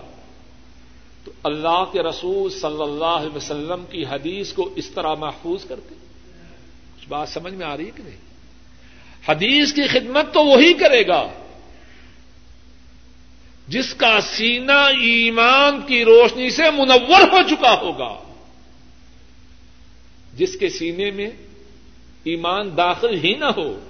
تو 1.25 1.33
اللہ 1.43 1.85
کے 1.93 2.03
رسول 2.03 2.51
صلی 2.51 2.83
اللہ 2.83 3.05
علیہ 3.05 3.37
وسلم 3.37 3.85
کی 3.91 4.05
حدیث 4.05 4.53
کو 4.53 4.73
اس 4.77 4.91
طرح 4.91 5.15
محفوظ 5.15 5.65
کرتے۔ 5.65 5.95
کچھ 6.97 7.09
بات 7.09 7.29
سمجھ 7.29 7.55
میں 7.55 7.67
آ 7.67 7.77
رہی 7.77 7.87
ہے 7.87 7.91
کہ 7.97 8.03
نہیں؟ 8.03 8.17
حدیث 9.29 9.73
کی 9.73 9.83
خدمت 9.89 10.35
تو 10.35 10.45
وہی 10.45 10.75
کرے 10.75 11.07
گا۔ 11.07 11.44
جس 13.69 13.95
کا 13.95 14.21
سینہ 14.21 14.73
ایمان 14.73 15.87
کی 15.87 16.05
روشنی 16.05 16.51
سے 16.51 16.63
منور 16.71 17.23
ہو 17.23 17.49
چکا 17.51 17.75
ہوگا۔ 17.75 18.35
جس 20.35 20.57
کے 20.61 20.69
سینے 20.69 21.11
میں 21.11 21.31
ایمان 22.25 22.77
داخل 22.77 23.25
ہی 23.25 23.35
نہ 23.35 23.45
ہو۔ 23.45 23.81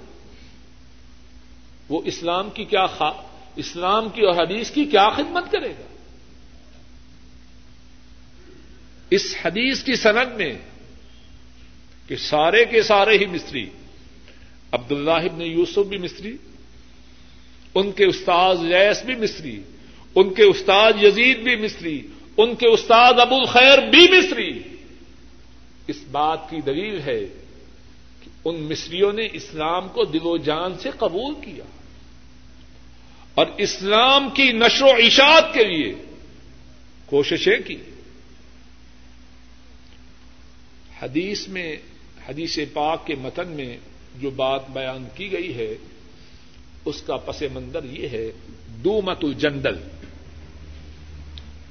وہ 1.89 2.01
اسلام 2.05 2.49
کی 2.49 2.65
کیا 2.65 2.85
خا... 2.85 3.11
اسلام 3.55 4.09
کی 4.09 4.21
اور 4.21 4.35
حدیث 4.35 4.71
کی 4.71 4.85
کیا 4.85 5.09
خدمت 5.09 5.51
کرے 5.51 5.69
گا۔ 5.69 5.95
اس 9.09 9.35
حدیث 9.45 9.83
کی 9.83 9.95
سند 9.95 10.35
میں 10.35 10.53
کہ 12.07 12.15
سارے 12.15 12.65
کے 12.65 12.83
سارے 12.83 13.17
ہی 13.17 13.25
مستری 13.25 13.69
عبد 14.71 14.91
اللہ 14.91 15.11
ابن 15.11 15.41
یوسف 15.41 15.79
بھی 15.79 15.97
مستری 15.97 16.37
ان 17.75 17.91
کے 17.91 18.05
استاد 18.05 18.55
لیس 18.55 19.03
بھی 19.03 19.15
مصری، 19.15 19.61
ان 20.15 20.33
کے 20.33 20.43
استاد 20.43 20.93
یزید 21.03 21.37
بھی 21.37 21.55
مصری، 21.55 22.07
ان 22.37 22.55
کے 22.55 22.67
استاد 22.67 23.13
ابو 23.19 23.35
الخیر 23.35 23.77
بھی 23.77 24.07
مصری۔ 24.17 24.61
اس 25.87 25.97
بات 26.11 26.49
کی 26.49 26.61
دلیل 26.61 26.99
ہے 26.99 27.19
کہ 28.23 28.29
ان 28.45 28.55
مصریوں 28.55 29.13
نے 29.13 29.27
اسلام 29.33 29.87
کو 29.87 30.03
دل 30.03 30.19
و 30.23 30.37
جان 30.37 30.77
سے 30.77 30.89
قبول 30.99 31.33
کیا۔ 31.45 31.63
اور 33.35 33.45
اسلام 33.57 34.29
کی 34.29 34.51
نشر 34.51 34.83
و 34.83 34.89
اشاعت 34.89 35.53
کے 35.53 35.63
لیے 35.63 35.93
کوششیں 37.05 37.57
کی۔ 37.67 37.77
حدیث 41.01 41.47
میں، 41.47 41.75
حدیث 42.29 42.59
پاک 42.73 43.07
کے 43.07 43.15
متن 43.15 43.47
میں 43.47 43.77
جو 44.19 44.29
بات 44.29 44.69
بیان 44.69 45.07
کی 45.15 45.31
گئی 45.31 45.55
ہے 45.55 45.75
اس 46.85 47.01
کا 47.01 47.17
پس 47.17 47.43
منظر 47.53 47.83
یہ 47.83 48.09
ہے 48.09 48.31
دو 48.67 49.01
مت 49.01 49.19
الجندل۔ 49.21 49.75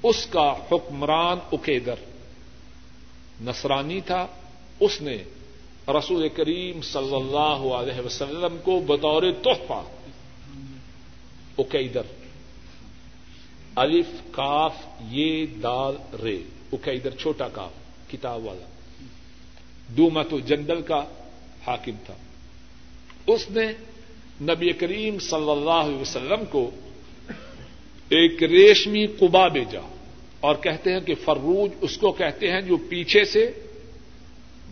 اس 0.02 0.26
کا 0.26 0.54
حکمران 0.72 1.38
اکیدر۔ 1.52 1.94
نصرانی 3.40 4.00
تھا، 4.00 4.26
اس 4.80 5.00
نے 5.00 5.18
رسول 5.88 6.28
کریم 6.28 6.80
صلی 6.80 7.14
اللہ 7.14 7.74
علیہ 7.74 8.00
وسلم 8.00 8.56
کو 8.64 8.80
بطور 8.80 9.22
تحفہ 9.42 9.82
اکیدر۔ 11.58 12.02
الف، 13.76 14.06
کاف، 14.30 14.74
یہ، 15.10 15.46
دال، 15.62 15.96
رے۔ 16.22 16.38
اکیدر، 16.72 17.10
چھوٹا 17.10 17.48
کاف، 17.48 17.70
کتاب 18.10 18.44
والا۔ 18.44 18.64
دومت 19.96 20.32
و 20.32 20.40
جنگل 20.40 20.82
کا 20.82 21.04
حاکم 21.66 21.92
تھا۔ 22.06 22.14
اس 23.26 23.50
نے 23.50 23.72
نبی 24.40 24.72
کریم 24.72 25.18
صلی 25.18 25.50
اللہ 25.50 25.70
علیہ 25.70 25.98
وسلم 25.98 26.44
کو 26.50 26.70
ایک 28.08 28.42
ریشمی 28.42 29.06
قبا 29.06 29.48
بھیجا 29.48 29.80
اور 30.40 30.54
کہتے 30.54 30.92
ہیں 30.92 31.00
کہ 31.00 31.14
فروج 31.14 31.70
اس 31.80 31.96
کو 31.96 32.12
کہتے 32.12 32.50
ہیں 32.50 32.60
جو 32.60 32.76
پیچھے 32.76 33.24
سے، 33.24 33.50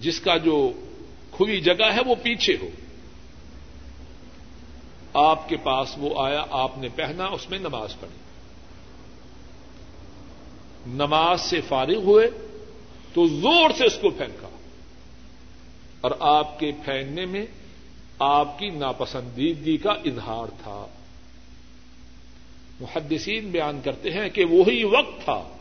جس 0.01 0.21
کا 0.21 0.37
جو 0.37 0.73
کھلی 1.31 1.61
جگہ 1.61 1.93
ہے 1.95 2.01
وہ 2.07 2.15
پیچھے 2.15 2.57
ہو۔ 2.63 2.69
آپ 5.15 5.49
کے 5.49 5.57
پاس 5.57 5.95
وہ 5.97 6.23
آیا، 6.23 6.45
آپ 6.51 6.79
نے 6.79 6.89
پہنا، 6.89 7.25
اس 7.25 7.51
میں 7.51 7.59
نماز 7.59 8.01
پڑھی۔ 8.01 8.23
نماز 10.87 11.41
سے 11.41 11.61
فارغ 11.61 11.97
ہوئے 11.97 12.31
تو 13.15 13.27
زور 13.27 13.71
سے 13.79 13.87
اس 13.87 13.99
کو 13.99 14.11
پھینکا 14.11 14.49
اور 16.01 16.11
آپ 16.21 16.59
کے 16.59 16.73
پھینکنے 16.85 17.27
میں 17.27 17.47
آپ 18.19 18.59
کی 18.59 18.71
ناپسندیدگی 18.71 19.77
کا 19.77 19.93
اظہار 19.93 20.47
تھا۔ 20.63 20.87
محدثین 22.81 23.51
بیان 23.51 23.81
کرتے 23.85 24.11
ہیں 24.11 24.29
کہ 24.29 24.45
وہی 24.45 24.85
وقت 24.85 25.25
تھا 25.25 25.57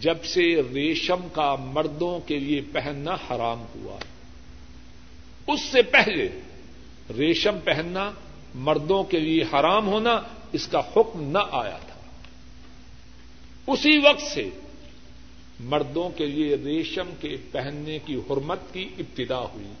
جب 0.00 0.24
سے 0.24 0.62
ریشم 0.74 1.28
کا 1.32 1.54
مردوں 1.54 2.28
کے 2.28 2.38
لیے 2.38 2.60
پہننا 2.72 3.14
حرام 3.14 3.64
ہوا۔ 3.74 3.98
اس 5.46 5.60
سے 5.60 5.82
پہلے 5.82 6.28
ریشم 7.18 7.58
پہننا 7.64 8.10
مردوں 8.54 9.04
کے 9.04 9.18
لیے 9.20 9.42
حرام 9.42 9.86
ہونا 9.86 10.20
اس 10.52 10.66
کا 10.66 10.78
حکم 10.78 11.22
نہ 11.22 11.38
آیا 11.50 11.78
تھا۔ 11.78 12.00
اسی 13.66 13.98
وقت 13.98 14.22
سے 14.22 14.48
مردوں 15.60 16.10
کے 16.10 16.26
لیے 16.26 16.54
ریشم 16.54 17.10
کے 17.20 17.36
پہننے 17.52 17.98
کی 17.98 18.14
حرمت 18.14 18.58
کی 18.72 18.88
ابتدا 18.98 19.38
ہوئی۔ 19.38 19.72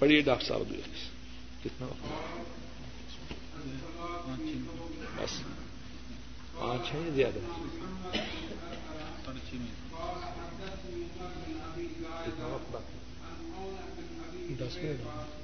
پڑھیے 0.00 0.20
ڈاکٹر 0.20 0.46
صاحب 0.46 0.72
کتنا 1.64 1.86
بس۔ 5.16 5.42
پانچ 6.54 6.94
ہیں 6.94 7.10
زیادہ؟ 7.14 7.38
دس 14.58 14.76
منٹ۔ 14.76 15.39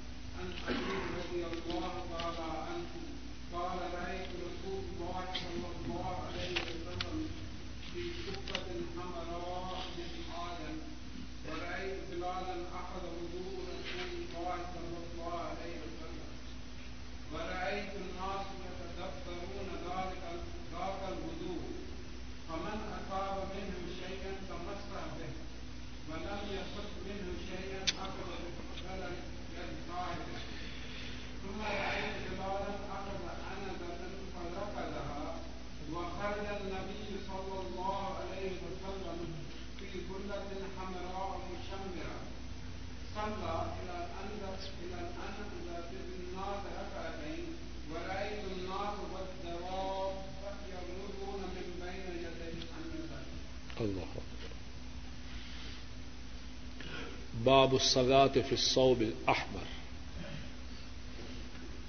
باب 57.47 57.75
الصلاة 57.75 58.27
في 58.27 58.53
الصوب 58.53 59.03
الأحمر. 59.03 59.67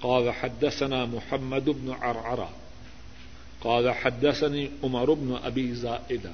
قال 0.01 0.33
حدثنا 0.33 1.05
محمد 1.05 1.69
بن 1.69 1.91
عرعرة. 1.91 2.49
قال 3.61 3.91
حدثني 3.91 4.69
عمر 4.83 5.13
بن 5.13 5.39
أبي 5.43 5.75
زائدة. 5.75 6.31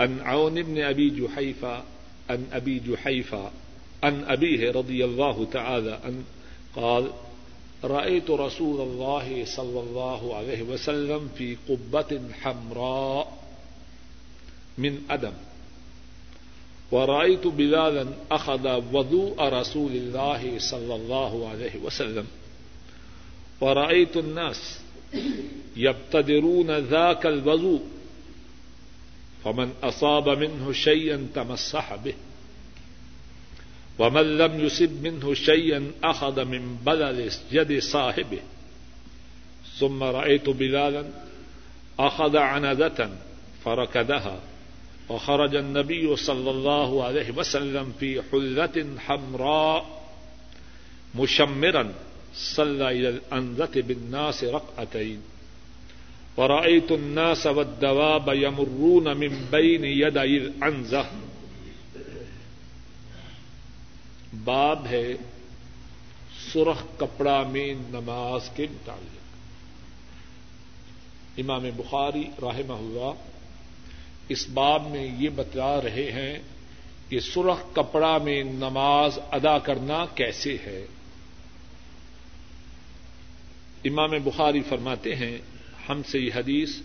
عن 0.00 0.20
عون 0.20 0.62
بن 0.62 0.82
أبي 0.82 1.10
جحيفة، 1.10 1.82
عن 2.30 2.46
أبي 2.52 2.78
جحيفة، 2.78 3.50
عن 4.02 4.24
أبيه 4.24 4.70
رضي 4.70 5.04
الله 5.04 5.46
تعالى 5.52 6.00
عن 6.04 6.24
قال 6.76 7.10
رأيت 7.84 8.30
رسول 8.30 8.80
الله 8.80 9.44
صلى 9.44 9.80
الله 9.80 10.36
عليه 10.36 10.62
وسلم 10.62 11.30
في 11.38 11.56
قبة 11.68 12.20
حمراء 12.42 13.38
من 14.78 15.02
أدم. 15.10 15.32
ورأيت 16.90 17.46
بلالا 17.46 18.06
أخذ 18.30 18.82
وضوء 18.92 19.42
رسول 19.42 19.92
الله 19.92 20.58
صلى 20.58 20.94
الله 20.94 21.48
عليه 21.48 21.76
وسلم. 21.76 22.26
ورأيت 23.60 24.16
الناس 24.16 24.80
يبتدرون 25.76 26.70
ذاك 26.70 27.26
الوضوء، 27.26 27.82
فمن 29.44 29.72
أصاب 29.82 30.28
منه 30.28 30.72
شيئا 30.72 31.28
تمسح 31.34 31.94
به. 31.94 32.14
ومن 33.98 34.38
لم 34.38 34.60
يصب 34.60 35.02
منه 35.02 35.34
شيئا 35.34 35.92
أخذ 36.04 36.44
من 36.44 36.76
بلل 36.76 37.30
يد 37.52 37.78
صاحبه. 37.78 38.38
ثم 39.78 40.02
رأيت 40.02 40.48
بلالا 40.48 41.04
أخذ 41.98 42.36
عنزة 42.36 43.10
فركدها. 43.64 44.40
وخرج 45.08 45.56
النبي 45.56 46.16
صلى 46.16 46.50
الله 46.50 47.04
عليه 47.04 47.30
وسلم 47.36 47.92
في 47.98 48.20
حلة 48.32 48.86
حمراء 49.06 49.84
مشمرا 51.14 51.92
صلى 52.34 52.88
إلى 52.88 53.08
الأنذة 53.08 53.80
بالناس 53.86 54.44
رقعتين. 54.44 55.20
ورأيت 56.36 56.92
الناس 56.92 57.46
والدواب 57.46 58.30
يمرون 58.34 59.16
من 59.16 59.44
بين 59.50 59.84
يدي 59.84 60.36
الأنذة. 60.36 61.02
باب 64.32 64.86
ہے 64.90 65.14
سرخ 66.52 66.82
کپڑا 66.98 67.42
میں 67.42 67.74
نماز 67.90 68.48
کے 68.54 68.66
متعلق. 68.70 69.16
امام 71.38 71.62
بخاری 71.76 72.24
رحمہ 72.42 72.72
اللہ 72.72 73.35
اس 74.28 74.48
باب 74.48 74.90
میں 74.90 75.08
یہ 75.18 75.28
بتا 75.28 75.80
رہے 75.80 76.12
ہیں 76.12 76.38
کہ 77.08 77.20
سرخ 77.20 77.74
کپڑا 77.74 78.18
میں 78.18 78.42
نماز 78.44 79.18
ادا 79.30 79.58
کرنا 79.58 80.04
کیسے 80.14 80.56
ہے۔ 80.66 80.86
امام 83.84 84.10
بخاری 84.24 84.60
فرماتے 84.60 85.14
ہیں، 85.14 85.38
ہم 85.88 86.02
سے 86.02 86.18
یہ 86.18 86.30
حدیث 86.34 86.76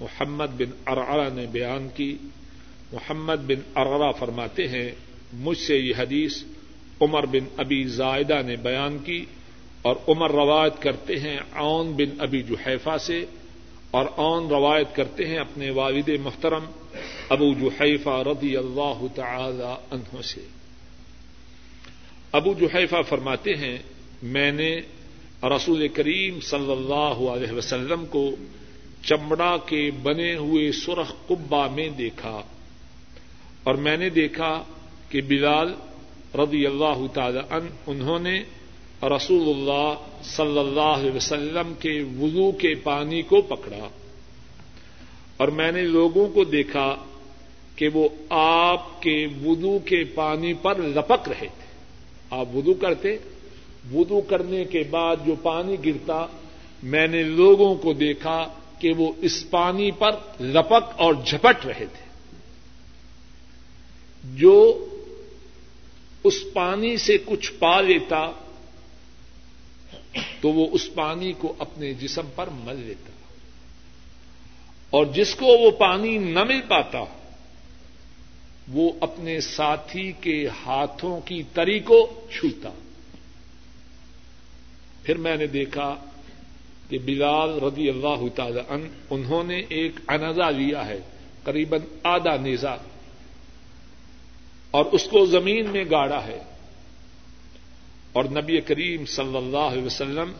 محمد 0.00 0.46
بن 0.56 0.70
ارعرا 0.86 1.28
نے 1.34 1.46
بیان 1.46 1.88
کی۔ 1.94 2.16
محمد 2.92 3.36
بن 3.46 3.60
ارعرا 3.76 4.10
فرماتے 4.10 4.68
ہیں، 4.68 4.90
مجھ 5.32 5.58
سے 5.58 5.76
یہ 5.76 5.92
حدیث 5.98 6.42
عمر 7.00 7.26
بن 7.26 7.48
ابی 7.56 7.84
زائدہ 7.84 8.42
نے 8.46 8.56
بیان 8.56 8.98
کی 8.98 9.24
اور 9.82 9.96
عمر 10.08 10.30
روایت 10.32 10.82
کرتے 10.82 11.18
ہیں 11.18 11.38
اون 11.54 11.92
بن 11.92 12.20
ابی 12.20 12.42
جوحیفہ 12.42 12.98
سے 12.98 13.24
اور 13.90 14.06
اون 14.16 14.48
روایت 14.48 14.96
کرتے 14.96 15.26
ہیں 15.26 15.38
اپنے 15.38 15.70
والد 15.70 16.08
محترم 16.24 16.64
ابو 17.30 17.54
جوحیفہ 17.60 18.22
رضی 18.26 18.56
اللہ 18.56 19.06
تعالی 19.14 19.74
عنہ 19.90 20.22
سے۔ 20.22 20.40
ابو 22.32 22.54
جوحیفہ 22.54 22.96
فرماتے 23.08 23.54
ہیں، 23.54 23.78
میں 24.22 24.52
نے 24.52 24.80
رسول 25.42 25.88
کریم 25.88 26.40
صلی 26.40 26.72
اللہ 26.72 27.30
علیہ 27.30 27.52
وسلم 27.52 28.06
کو 28.06 28.30
چمڑا 29.02 29.56
کے 29.56 29.90
بنے 30.02 30.36
ہوئے 30.36 30.72
سرخ 30.72 31.12
قبا 31.26 31.68
میں 31.68 31.88
دیکھا۔ 31.88 32.42
اور 33.62 33.74
میں 33.74 33.96
نے 33.96 34.10
دیکھا 34.10 34.62
کہ 35.08 35.20
بلال 35.20 35.74
رضی 36.34 36.66
اللہ 36.66 37.06
تعالی 37.14 37.38
عنہ، 37.50 37.68
انہوں 37.86 38.18
نے 38.18 38.44
رسول 39.02 39.48
اللہ 39.48 39.94
صلی 40.22 40.58
اللہ 40.58 40.80
علیہ 40.80 41.10
وسلم 41.10 41.72
کے 41.78 42.02
وضو 42.18 42.52
کے 42.52 42.74
پانی 42.74 43.22
کو 43.22 43.42
پکڑا۔ 43.42 43.88
اور 45.36 45.48
میں 45.48 45.72
نے 45.72 45.82
لوگوں 45.82 46.28
کو 46.28 46.44
دیکھا 46.44 46.96
کہ 47.80 47.88
وہ 47.94 48.08
آپ 48.28 49.02
کے 49.02 49.26
وضو 49.44 49.78
کے 49.78 50.04
پانی 50.04 50.54
پر 50.54 50.78
لپک 50.78 51.28
رہے 51.28 51.46
تھے۔ 51.46 51.66
آپ 52.30 52.56
وضو 52.56 52.74
کرتے، 52.74 53.16
وضو 53.92 54.20
کرنے 54.20 54.64
کے 54.64 54.82
بعد 54.90 55.16
جو 55.26 55.34
پانی 55.42 55.76
گرتا، 55.86 56.26
میں 56.82 57.06
نے 57.06 57.22
لوگوں 57.22 57.74
کو 57.74 57.92
دیکھا 57.92 58.48
کہ 58.78 58.92
وہ 58.96 59.12
اس 59.18 59.50
پانی 59.50 59.90
پر 59.90 60.10
لپک 60.40 61.00
اور 61.00 61.14
جھپٹ 61.26 61.66
رہے 61.66 61.86
تھے۔ 61.86 62.04
جو 64.24 64.86
اس 66.24 66.34
پانی 66.52 66.96
سے 66.96 67.16
کچھ 67.24 67.52
پا 67.58 67.80
لیتا، 67.80 68.30
تو 70.40 70.48
وہ 70.52 70.68
اس 70.72 70.94
پانی 70.94 71.32
کو 71.32 71.54
اپنے 71.58 71.94
جسم 71.94 72.26
پر 72.34 72.48
مل 72.52 72.76
لیتا۔ 72.76 73.10
اور 74.90 75.06
جس 75.06 75.34
کو 75.34 75.46
وہ 75.46 75.70
پانی 75.70 76.18
نہ 76.18 76.44
مل 76.44 76.60
پاتا 76.68 76.98
ہو 76.98 77.19
وہ 78.68 78.92
اپنے 79.00 79.40
ساتھی 79.40 80.12
کے 80.12 80.48
ہاتھوں 80.66 81.20
کی 81.20 81.42
تری 81.54 81.80
کو 81.80 82.20
چھوتا۔ 82.32 82.70
پھر 85.02 85.16
میں 85.16 85.36
نے 85.36 85.46
دیکھا 85.46 85.94
کہ 86.88 86.98
بلال 86.98 87.58
رضی 87.58 87.88
اللہ 87.88 88.28
تعالی 88.34 88.60
عنہ، 88.68 88.88
انہوں 89.10 89.44
نے 89.44 89.60
ایک 89.68 89.92
انزا 90.08 90.50
لیا 90.50 90.86
ہے 90.86 91.00
قریب 91.42 91.74
آدھا 92.02 92.36
نیزا 92.36 92.76
اور 94.70 94.84
اس 94.84 95.04
کو 95.04 95.26
زمین 95.26 95.68
میں 95.68 95.84
گاڑا 95.84 96.24
ہے۔ 96.24 96.38
اور 98.12 98.24
نبی 98.24 98.60
کریم 98.60 99.06
صلی 99.06 99.36
اللہ 99.36 99.58
علیہ 99.58 99.82
وسلم 99.82 100.32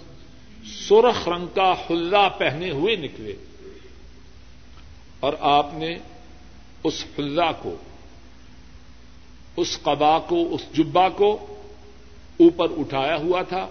سرخ 0.88 1.28
رنگ 1.28 1.46
کا 1.54 1.74
حلہ 1.90 2.28
پہنے 2.38 2.70
ہوئے 2.70 2.96
نکلے۔ 2.96 3.34
اور 5.20 5.32
آپ 5.40 5.66
نے 5.74 5.96
اس 6.84 7.04
حلہ 7.18 7.52
کو 7.62 7.76
اس 9.56 9.78
قبا 9.82 10.18
کو، 10.18 10.54
اس 10.54 10.76
جبا 10.76 11.08
کو 11.08 11.46
اوپر 12.36 12.66
اٹھایا 12.78 13.16
ہوا 13.16 13.42
تھا۔ 13.42 13.68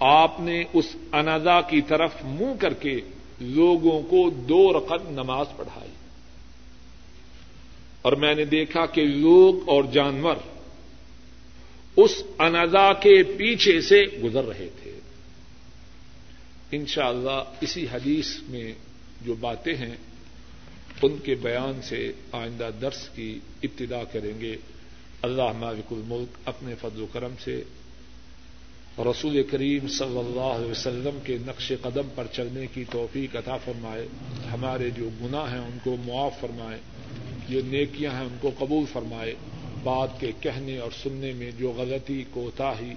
آپ 0.00 0.40
نے 0.40 0.64
اس 0.72 0.96
انزا 1.12 1.60
کی 1.60 1.80
طرف 1.80 2.10
منہ 2.24 2.60
کر 2.60 2.74
کے 2.74 3.00
لوگوں 3.40 4.02
کو 4.02 4.30
دو 4.30 4.72
رقم 4.72 5.10
نماز 5.10 5.46
پڑھائی۔ 5.56 5.90
اور 8.02 8.12
میں 8.12 8.34
نے 8.34 8.44
دیکھا 8.44 8.86
کہ 8.86 9.04
لوگ 9.04 9.68
اور 9.68 9.84
جانور 9.84 10.36
اس 11.96 12.22
انزا 12.38 12.92
کے 12.92 13.22
پیچھے 13.22 13.80
سے 13.80 14.02
گزر 14.24 14.44
رہے 14.44 14.68
تھے۔ 14.82 14.98
انشاءاللہ 16.72 17.30
اللہ 17.30 17.56
اسی 17.60 17.86
حدیث 17.92 18.36
میں 18.48 18.72
جو 19.22 19.34
باتیں 19.34 19.74
ہیں، 19.74 19.96
ان 21.02 21.16
کے 21.16 21.34
بیان 21.34 21.82
سے 21.82 22.12
آئندہ 22.32 22.70
درس 22.80 23.08
کی 23.14 23.38
ابتدا 23.62 24.04
کریں 24.04 24.40
گے۔ 24.40 24.56
اللہ 25.26 25.52
مالک 25.58 25.92
الملک 25.92 26.38
اپنے 26.44 26.74
فضل 26.74 27.02
و 27.02 27.06
کرم 27.12 27.34
سے 27.44 27.62
رسول 28.98 29.42
کریم 29.42 29.88
صلی 29.88 30.18
اللہ 30.18 30.54
علیہ 30.56 30.70
وسلم 30.70 31.18
کے 31.24 31.38
نقش 31.46 31.72
قدم 31.82 32.08
پر 32.14 32.26
چلنے 32.32 32.66
کی 32.66 32.84
توفیق 32.90 33.36
عطا 33.36 33.56
فرمائے، 33.56 34.06
ہمارے 34.52 34.90
جو 34.90 35.08
گناہ 35.22 35.52
ہیں 35.52 35.58
ان 35.58 35.78
کو 35.84 35.96
معاف 36.04 36.40
فرمائے، 36.40 36.78
جو 37.48 37.60
نیکیاں 37.64 38.12
ہیں 38.12 38.20
ان 38.20 38.36
کو 38.40 38.50
قبول 38.58 38.84
فرمائے 38.92 39.34
بات 39.82 40.20
کے 40.20 40.32
کہنے 40.40 40.78
اور 40.78 40.90
سننے 41.02 41.32
میں 41.32 41.50
جو 41.58 41.72
غلطی، 41.76 42.24
کوتاہی 42.30 42.94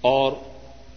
اور 0.00 0.32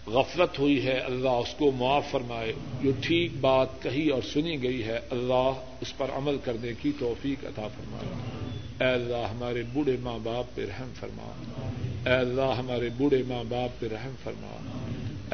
غفلت 0.06 0.58
ہوئی 0.58 0.84
ہے، 0.84 0.98
اللہ 0.98 1.28
اس 1.28 1.54
کو 1.58 1.70
معاف 1.70 2.10
فرمائے۔ 2.10 2.52
جو 2.82 2.90
ٹھیک 3.00 3.32
بات 3.40 3.68
کہی 3.82 4.08
اور 4.08 4.22
سنی 4.22 4.62
گئی 4.62 4.84
ہے، 4.84 4.98
اللہ 5.10 5.50
اس 5.80 5.96
پر 5.96 6.10
عمل 6.10 6.36
کرنے 6.44 6.72
کی 6.82 6.92
توفیق 6.98 7.44
عطا 7.44 7.68
فرمائے۔ 7.68 8.38
اے 8.80 8.86
اللہ 8.86 9.26
ہمارے 9.30 9.62
بوڑھے 9.72 9.96
ماں 10.00 10.18
باپ 10.22 10.54
پہ 10.54 10.66
رحم 10.66 10.90
فرما۔ 11.00 11.32
اے 12.06 12.16
اللہ 12.16 12.54
ہمارے 12.58 12.88
بوڑھے 12.96 13.22
ماں 13.28 13.44
باپ 13.48 13.80
پہ 13.80 13.86
رحم 13.86 14.14
فرما۔ 14.24 14.56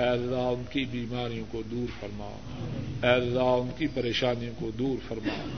اے 0.03 0.09
اللہ 0.09 0.37
ان 0.37 0.63
کی 0.71 0.85
بیماریوں 0.85 1.45
کو 1.53 1.63
دور 1.71 1.87
فرما۔ 2.01 2.31
اے 3.03 3.13
اللہ 3.13 3.41
ان 3.41 3.69
کی 3.79 3.87
پریشانیوں 3.87 4.55
کو 4.59 4.71
دور 4.71 4.97
فرما۔ 5.09 5.49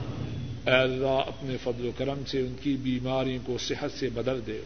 اے 0.65 0.77
اللہ 0.77 1.21
اپنے 1.27 1.57
فضل 1.63 1.85
و 1.85 1.91
کرم 1.97 2.25
سے 2.27 2.39
ان 2.39 2.53
کی 2.61 2.77
بیماریوں 2.81 3.39
کو 3.45 3.57
صحت 3.57 3.99
سے 3.99 4.09
بدل 4.09 4.39
دے۔ 4.47 4.61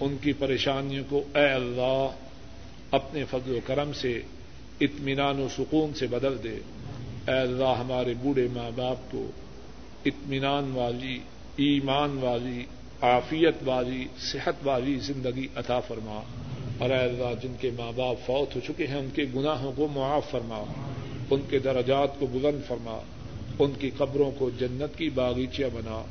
ان 0.00 0.16
کی 0.20 0.32
پریشانیوں 0.32 1.04
کو 1.08 1.24
اے 1.34 1.52
اللہ 1.52 2.08
اپنے 2.90 3.24
فضل 3.30 3.54
و 3.54 3.58
کرم 3.66 3.92
سے، 3.92 4.20
اطمینان 4.80 5.40
و 5.40 5.48
سکون 5.58 5.94
سے 5.94 6.06
بدل 6.06 6.36
دے۔ 6.44 6.58
اے 7.28 7.38
اللہ 7.38 7.74
ہمارے 7.78 8.14
بوڑھے 8.22 8.48
ماں 8.52 8.70
باپ 8.76 8.96
کو 9.10 9.30
اطمینان 10.04 10.72
والی 10.72 11.18
ایمان 11.56 12.18
والی، 12.20 12.64
عافیت 13.02 13.54
والی، 13.64 14.06
صحت 14.18 14.54
والی 14.64 14.98
زندگی 14.98 15.46
عطا 15.56 15.80
فرما۔ 15.80 16.20
اور 16.78 16.90
اے 16.90 16.96
اللہ، 16.96 17.42
جن 17.42 17.54
کے 17.60 17.70
ماں 17.78 17.92
باپ 17.96 18.16
فوت 18.26 18.56
ہو 18.56 18.60
چکے 18.66 18.86
ہیں، 18.86 18.98
ان 18.98 19.08
کے 19.14 19.24
گناہوں 19.36 19.72
کو 19.76 19.88
معاف 19.94 20.30
فرما۔ 20.30 20.62
ان 21.30 21.40
کے 21.50 21.58
درجات 21.58 22.18
کو 22.18 22.26
بلند 22.26 22.68
فرما۔ 22.68 22.98
ان 23.58 23.72
کی 23.78 23.90
قبروں 23.96 24.30
کو 24.38 24.50
جنت 24.58 24.98
کی 24.98 25.10
باغیچیاں 25.10 25.68
بنا۔ 25.74 26.02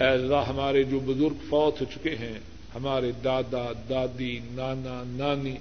اے 0.00 0.10
اللہ، 0.10 0.44
ہمارے 0.48 0.82
جو 0.82 1.00
بزرگ 1.00 1.34
فوت 1.48 1.80
ہو 1.80 1.86
چکے 1.94 2.10
ہیں، 2.10 2.38
ہمارے 2.74 3.12
دادا، 3.24 3.72
دادی، 3.90 4.38
نانا، 4.38 5.02
نانی 5.06 5.56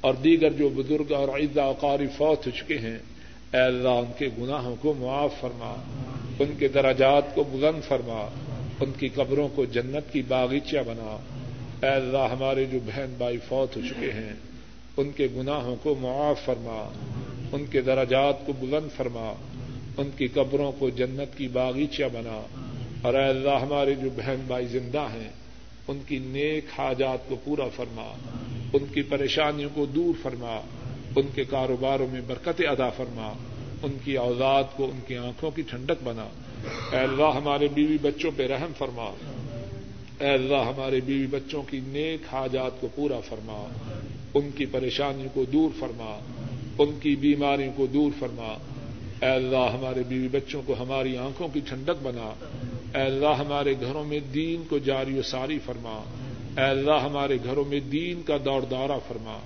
اور 0.00 0.14
دیگر 0.14 0.50
جو 0.50 0.68
بزرگ 0.68 1.12
اور 1.12 1.28
عیدا 1.28 1.72
قاری 1.72 2.06
فوت 2.06 2.46
ہو 2.46 2.52
چکے 2.58 2.78
ہیں، 2.78 2.98
اے 3.52 3.60
اللہ، 3.60 3.88
ان 3.88 4.12
کے 4.18 4.28
گناہوں 4.38 4.76
کو 4.80 4.94
معاف 4.98 5.40
فرما۔ 5.40 5.76
ان 6.38 6.52
کے 6.58 6.68
دراجات 6.68 7.34
کو 7.34 7.44
بلند 7.44 7.84
فرما 7.88 8.28
ان 8.80 8.90
کی 8.98 9.08
قبروں 9.08 9.48
کو 9.54 9.64
جنت 9.64 10.12
کی 10.12 10.22
باغیچیاں 10.22 10.82
بنا۔ 10.82 11.16
اے 11.82 11.94
اللہ، 11.94 12.28
ہمارے 12.32 12.64
جو 12.64 12.78
بہن 12.86 13.14
بھائی 13.18 13.38
فوت 13.48 13.76
ہو 13.76 13.82
چکے 13.88 14.12
ہیں، 14.12 14.32
ان 14.96 15.10
کے 15.10 15.28
گناہوں 15.36 15.76
کو 15.82 15.94
معاف 16.00 16.44
فرما۔ 16.44 16.88
ان 17.52 17.66
کے 17.66 17.80
دراجات 17.80 18.46
کو 18.46 18.52
بلند 18.52 18.96
فرما۔ 18.96 19.32
ان 19.96 20.10
کی 20.16 20.26
قبروں 20.26 20.72
کو 20.72 20.90
جنت 20.90 21.38
کی 21.38 21.48
باغیچہ 21.48 22.02
بنا۔ 22.12 22.46
اور 23.02 23.14
اے 23.14 23.24
اللہ، 23.24 23.58
ہمارے 23.62 23.94
جو 23.94 24.10
بہن 24.16 24.36
بھائی 24.46 24.66
زندہ 24.66 25.06
ہیں، 25.12 25.30
ان 25.88 26.00
کی 26.06 26.18
نیک 26.18 26.64
حاجات 26.78 27.28
کو 27.28 27.36
پورا 27.44 27.68
فرما۔ 27.76 28.14
ان 28.72 28.86
کی 28.94 29.02
پریشانیوں 29.02 29.70
کو 29.74 29.86
دور 29.86 30.14
فرما۔ 30.22 30.60
ان 31.16 31.26
کے 31.34 31.44
کاروباروں 31.44 32.06
میں 32.12 32.20
برکت 32.26 32.62
ادا 32.68 32.88
فرما۔ 32.88 33.32
ان 33.82 33.96
کی 34.04 34.16
اوزاد 34.16 34.64
کو، 34.76 34.84
ان 34.84 34.98
کی 35.06 35.16
آنکھوں 35.16 35.50
کی 35.50 35.62
ٹھنڈک 35.62 36.02
بنا۔ 36.04 36.28
اے 36.92 36.98
اللہ، 36.98 37.36
ہمارے 37.36 37.68
بیوی 37.74 37.98
بچوں 38.02 38.30
پہ 38.36 38.46
رحم 38.46 38.72
فرما۔ 38.78 39.10
اے 40.20 40.30
اللہ، 40.30 40.56
ہمارے 40.56 41.00
بیوی 41.00 41.26
بچوں 41.26 41.62
کی 41.62 41.80
نیک 41.86 42.34
حاجات 42.34 42.80
کو 42.80 42.88
پورا 42.94 43.20
فرما۔ 43.20 43.66
ان 44.34 44.50
کی 44.54 44.66
پریشانیوں 44.66 45.28
کو 45.34 45.44
دور 45.44 45.70
فرما۔ 45.78 46.18
ان 46.78 46.98
کی 47.02 47.16
بیماریوں 47.16 47.72
کو 47.76 47.86
دور 47.86 48.10
فرما۔ 48.18 48.56
اے 49.22 49.30
اللہ، 49.30 49.70
ہمارے 49.72 50.02
بیوی 50.08 50.28
بچوں 50.28 50.62
کو 50.66 50.74
ہماری 50.80 51.16
آنکھوں 51.16 51.48
کی 51.48 51.60
ٹھنڈک 51.60 52.02
بنا۔ 52.02 52.34
اے 52.98 53.02
اللہ، 53.02 53.34
ہمارے 53.38 53.74
گھروں 53.80 54.04
میں 54.04 54.20
دین 54.20 54.62
کو 54.68 54.78
جاری 54.78 55.18
و 55.18 55.22
ساری 55.22 55.58
فرما۔ 55.58 56.02
اے 56.56 56.64
اللہ، 56.64 56.98
ہمارے 57.02 57.38
گھروں 57.44 57.64
میں 57.68 57.80
دین 57.80 58.22
کا 58.22 58.36
دور 58.44 58.60
دورہ 58.60 58.98
فرما۔ 59.08 59.38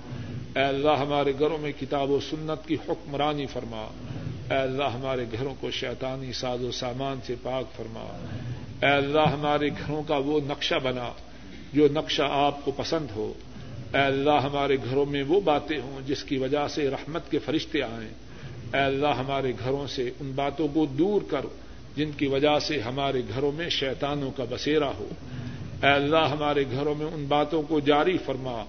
اے 0.55 0.63
اللہ 0.63 0.89
ہمارے 0.89 1.33
گھروں 1.39 1.57
میں 1.57 1.71
کتاب 1.79 2.11
و 2.11 2.19
سنت 2.19 2.67
کی 2.67 2.75
حکمرانی 2.89 3.45
فرما۔ 3.45 3.87
اے 4.51 4.57
اللہ 4.57 4.83
ہمارے 4.83 5.25
گھروں 5.31 5.55
کو 5.59 5.71
شیطانی 5.71 6.33
ساز 6.33 6.63
و 6.63 6.71
سامان 6.71 7.19
سے 7.27 7.35
پاک 7.41 7.77
فرما۔ 7.77 8.25
اے 8.81 8.91
اللہ 8.91 9.29
ہمارے 9.33 9.67
گھروں 9.67 10.03
کا 10.03 10.17
وہ 10.17 10.39
نقشہ 10.47 10.75
بنا 10.83 11.09
جو 11.73 11.87
نقشہ 11.91 12.21
آپ 12.29 12.65
کو 12.65 12.71
پسند 12.71 13.07
ہو۔ 13.15 13.33
اے 13.93 14.01
اللہ 14.01 14.39
ہمارے 14.43 14.77
گھروں 14.89 15.05
میں 15.05 15.23
وہ 15.27 15.41
باتیں 15.41 15.79
ہوں 15.79 16.07
جس 16.07 16.23
کی 16.23 16.37
وجہ 16.37 16.67
سے 16.67 16.89
رحمت 16.89 17.31
کے 17.31 17.39
فرشتے 17.39 17.81
آئیں۔ 17.81 18.09
اے 18.73 18.79
اللہ 18.79 19.07
ہمارے 19.07 19.53
گھروں 19.59 19.87
سے 19.87 20.11
ان 20.19 20.31
باتوں 20.35 20.67
کو 20.67 20.85
دور 20.85 21.21
کر 21.29 21.45
جن 21.95 22.11
کی 22.17 22.27
وجہ 22.27 22.59
سے 22.59 22.79
ہمارے 22.79 23.21
گھروں 23.35 23.51
میں 23.51 23.69
شیطانوں 23.69 24.31
کا 24.31 24.43
بسیرا 24.49 24.91
ہو۔ 24.99 25.09
اے 25.83 25.89
اللہ 25.89 26.27
ہمارے 26.31 26.63
گھروں 26.71 26.95
میں 26.95 27.05
ان 27.05 27.25
باتوں 27.25 27.61
کو 27.61 27.79
جاری 27.79 28.17
فرما۔ 28.17 28.63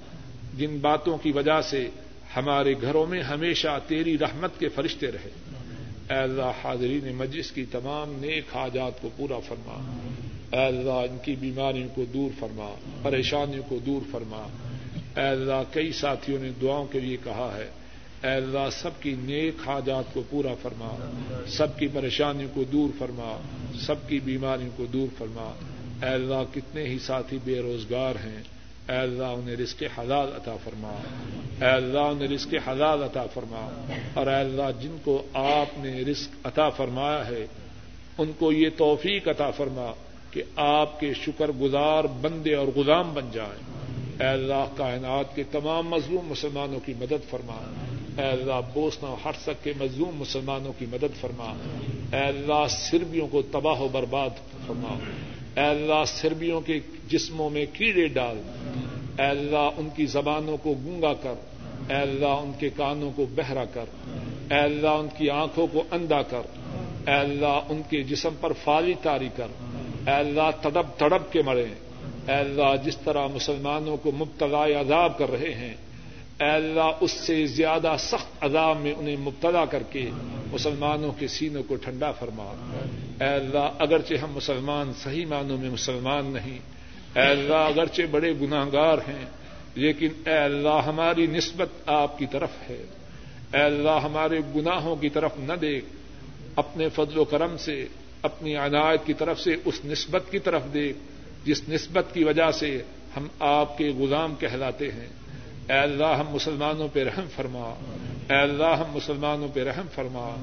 جن 0.54 0.78
باتوں 0.78 1.18
کی 1.18 1.32
وجہ 1.32 1.60
سے 1.60 1.88
ہمارے 2.36 2.74
گھروں 2.82 3.06
میں 3.06 3.22
ہمیشہ 3.22 3.78
تیری 3.86 4.18
رحمت 4.18 4.58
کے 4.58 4.68
فرشتے 4.68 5.06
رہے۔ 5.06 5.30
اے 6.10 6.18
اللہ 6.18 6.52
حاضرین 6.64 7.14
مجلس 7.14 7.50
کی 7.50 7.64
تمام 7.64 8.12
نیک 8.12 8.44
حاجات 8.54 9.02
کو 9.02 9.08
پورا 9.16 9.38
فرما۔ 9.38 10.00
اے 10.52 10.66
اللہ 10.66 10.90
ان 10.90 11.18
کی 11.24 11.36
بیماریوں 11.36 11.88
کو 11.94 12.04
دور 12.04 12.30
فرما، 12.40 12.74
پریشانیوں 13.02 13.62
کو 13.68 13.78
دور 13.86 14.00
فرما۔ 14.10 14.46
اے 15.16 15.28
اللہ 15.28 15.62
کئی 15.72 15.92
ساتھیوں 15.92 16.42
نے 16.42 16.50
دعاؤں 16.62 16.86
کے 16.86 17.00
لیے 17.00 17.16
کہا 17.24 17.54
ہے۔ 17.56 17.68
اے 18.28 18.30
اللہ 18.30 18.68
سب 18.72 18.90
کی 19.00 19.14
نیک 19.18 19.54
حاجات 19.66 20.04
کو 20.14 20.22
پورا 20.30 20.54
فرما۔ 20.62 21.10
سب 21.48 21.78
کی 21.78 21.88
پریشانیوں 21.88 22.50
کو 22.54 22.64
دور 22.64 22.90
فرما۔ 22.98 23.40
سب 23.80 24.08
کی 24.08 24.20
بیماریوں 24.20 24.70
کو 24.76 24.84
دور 24.84 25.14
فرما۔ 25.18 25.52
اے 26.02 26.08
اللہ 26.08 26.54
کتنے 26.54 26.84
ہی 26.84 26.98
ساتھی 26.98 27.38
بے 27.44 27.60
روزگار 27.60 28.14
ہیں۔ 28.16 28.42
اے 28.88 28.96
اللہ 28.96 29.24
انہیں 29.24 29.56
رزق 29.56 29.82
حلال 29.98 30.28
عطا 30.36 30.56
فرما. 30.64 30.92
اے 31.60 31.70
اللہ 31.70 31.98
انہیں 31.98 32.28
رزق 32.28 32.54
حلال 32.68 33.02
عطا 33.02 33.26
فرما. 33.34 33.82
اور 34.14 34.26
اے 34.26 34.34
اللہ 34.34 34.82
جن 34.82 34.96
کو 35.04 35.22
آپ 35.34 35.78
نے 35.78 36.00
رزق 36.00 36.46
عطا 36.46 36.68
فرمایا 36.68 37.26
ہے، 37.26 37.46
ان 38.18 38.32
کو 38.38 38.52
یہ 38.52 38.68
توفیق 38.76 39.28
عطا 39.28 39.50
فرما 39.50 39.92
کہ 40.30 40.42
آپ 40.56 41.00
کے 41.00 41.14
شکر 41.14 41.48
گزار 41.48 42.04
بندے 42.04 42.54
اور 42.54 42.66
غلام 42.76 43.14
بن 43.14 43.28
جائیں۔ 43.32 43.82
اے 44.20 44.26
اللہ 44.26 44.64
کائنات 44.76 45.36
کے 45.36 45.42
تمام 45.42 45.88
مظلوم 45.88 46.26
مسلمانوں 46.26 46.80
کی 46.86 46.94
مدد 47.00 47.30
فرما۔ 47.30 47.72
اے 48.18 48.28
اللہ 48.28 48.60
بوسنا 48.74 49.14
ہٹسک 49.24 49.64
کے 49.64 49.72
مظلوم 49.78 50.16
مسلمانوں 50.16 50.72
کی 50.78 50.86
مدد 50.92 51.20
فرما۔ 51.20 51.54
اے 52.12 52.22
اللہ 52.22 52.66
سربیوں 52.68 53.28
کو 53.28 53.42
تباہ 53.42 53.80
و 53.80 53.88
برباد 53.88 54.30
فرما۔ 54.66 54.98
اے 55.56 55.62
اللہ 55.62 56.04
سربیوں 56.06 56.60
کے 56.60 56.80
جسموں 57.08 57.50
میں 57.50 57.66
کیڑے 57.72 58.08
ڈال۔ 58.08 58.42
اے 59.18 59.26
اللہ 59.26 59.68
ان 59.76 59.88
کی 59.96 60.06
زبانوں 60.06 60.56
کو 60.56 60.74
گونگا 60.84 61.12
کر۔ 61.14 61.34
اے 61.88 61.96
اللہ 61.96 62.26
ان 62.26 62.52
کے 62.58 62.68
کانوں 62.76 63.12
کو 63.16 63.26
بہرا 63.34 63.64
کر۔ 63.64 63.84
اے 64.50 64.58
اللہ 64.58 64.88
ان 64.88 65.08
کی 65.18 65.30
آنکھوں 65.30 65.66
کو 65.66 65.82
اندھا 65.90 66.22
کر۔ 66.22 66.42
اے 67.08 67.14
اللہ 67.14 67.60
ان 67.68 67.82
کے 67.90 68.02
جسم 68.02 68.34
پر 68.40 68.52
فالی 68.64 68.94
تاری 69.02 69.28
کر۔ 69.36 69.46
اے 70.06 70.14
اللہ 70.14 70.50
تڑپ 70.62 70.98
تڑپ 70.98 71.32
کے 71.32 71.42
مرے۔ 71.42 71.66
اے 72.28 72.34
اللہ 72.34 72.74
جس 72.84 72.96
طرح 72.96 73.26
مسلمانوں 73.26 73.96
کو 73.96 74.12
مبتلا 74.12 74.64
عذاب 74.64 75.18
کر 75.18 75.30
رہے 75.30 75.54
ہیں 75.54 75.74
اے 76.42 76.50
اللہ، 76.50 76.90
اس 77.00 77.10
سے 77.10 77.46
زیادہ 77.46 77.96
سخت 77.98 78.44
عذاب 78.44 78.80
میں 78.80 78.94
انہیں 78.98 79.16
مبتلا 79.16 79.64
کر 79.64 79.82
کے 79.90 80.10
مسلمانوں 80.52 81.12
کے 81.12 81.28
سینوں 81.28 81.62
کو 81.62 81.76
ٹھنڈا 81.76 82.12
فرما۔ 82.12 82.44
اے 83.20 83.28
اللہ، 83.28 83.68
اگرچہ 83.78 84.14
ہم 84.14 84.32
مسلمان 84.32 84.92
صحیح 85.02 85.26
معنوں 85.26 85.58
میں 85.58 85.70
مسلمان 85.70 86.26
نہیں، 86.26 86.58
اے 87.14 87.22
اللہ، 87.22 87.54
اگرچہ 87.54 88.02
بڑے 88.10 88.32
گناہ 88.40 88.64
گار 88.72 88.98
ہیں، 88.98 89.24
لیکن 89.74 90.08
اے 90.26 90.38
اللہ، 90.38 90.80
ہماری 90.86 91.26
نسبت 91.26 91.68
آپ 91.86 92.18
کی 92.18 92.26
طرف 92.26 92.50
ہے۔ 92.70 92.84
اے 93.54 93.60
اللہ، 93.60 93.98
ہمارے 94.04 94.40
گناہوں 94.56 94.96
کی 94.96 95.08
طرف 95.08 95.32
نہ 95.38 95.52
دیکھ، 95.52 95.84
اپنے 96.56 96.88
فضل 96.88 97.18
و 97.18 97.24
کرم 97.24 97.56
سے، 97.56 97.86
اپنی 98.22 98.56
عنایت 98.56 99.06
کی 99.06 99.12
طرف 99.12 99.40
سے 99.40 99.56
اس 99.64 99.84
نسبت 99.84 100.22
کی 100.30 100.38
طرف 100.38 100.62
دیکھ، 100.74 100.98
جس 101.44 101.68
نسبت 101.68 102.04
کی 102.12 102.24
وجہ 102.24 102.50
سے 102.50 102.82
ہم 103.16 103.26
آپ 103.38 103.78
کے 103.78 103.92
غلام 103.98 104.34
کہلاتے 104.34 104.90
ہیں۔ 104.90 105.21
اے 105.68 105.78
اللہ 105.78 106.06
ہم 106.06 106.24
مسلمانوں 106.30 106.88
پہ 106.92 107.04
رحم 107.04 107.24
فرما۔ 107.36 107.74
اے 108.30 108.36
اللہ 108.36 108.64
ہم 108.64 108.92
مسلمانوں 108.94 109.48
پہ 109.54 109.64
رحم 109.64 109.86
فرما۔ 109.94 110.34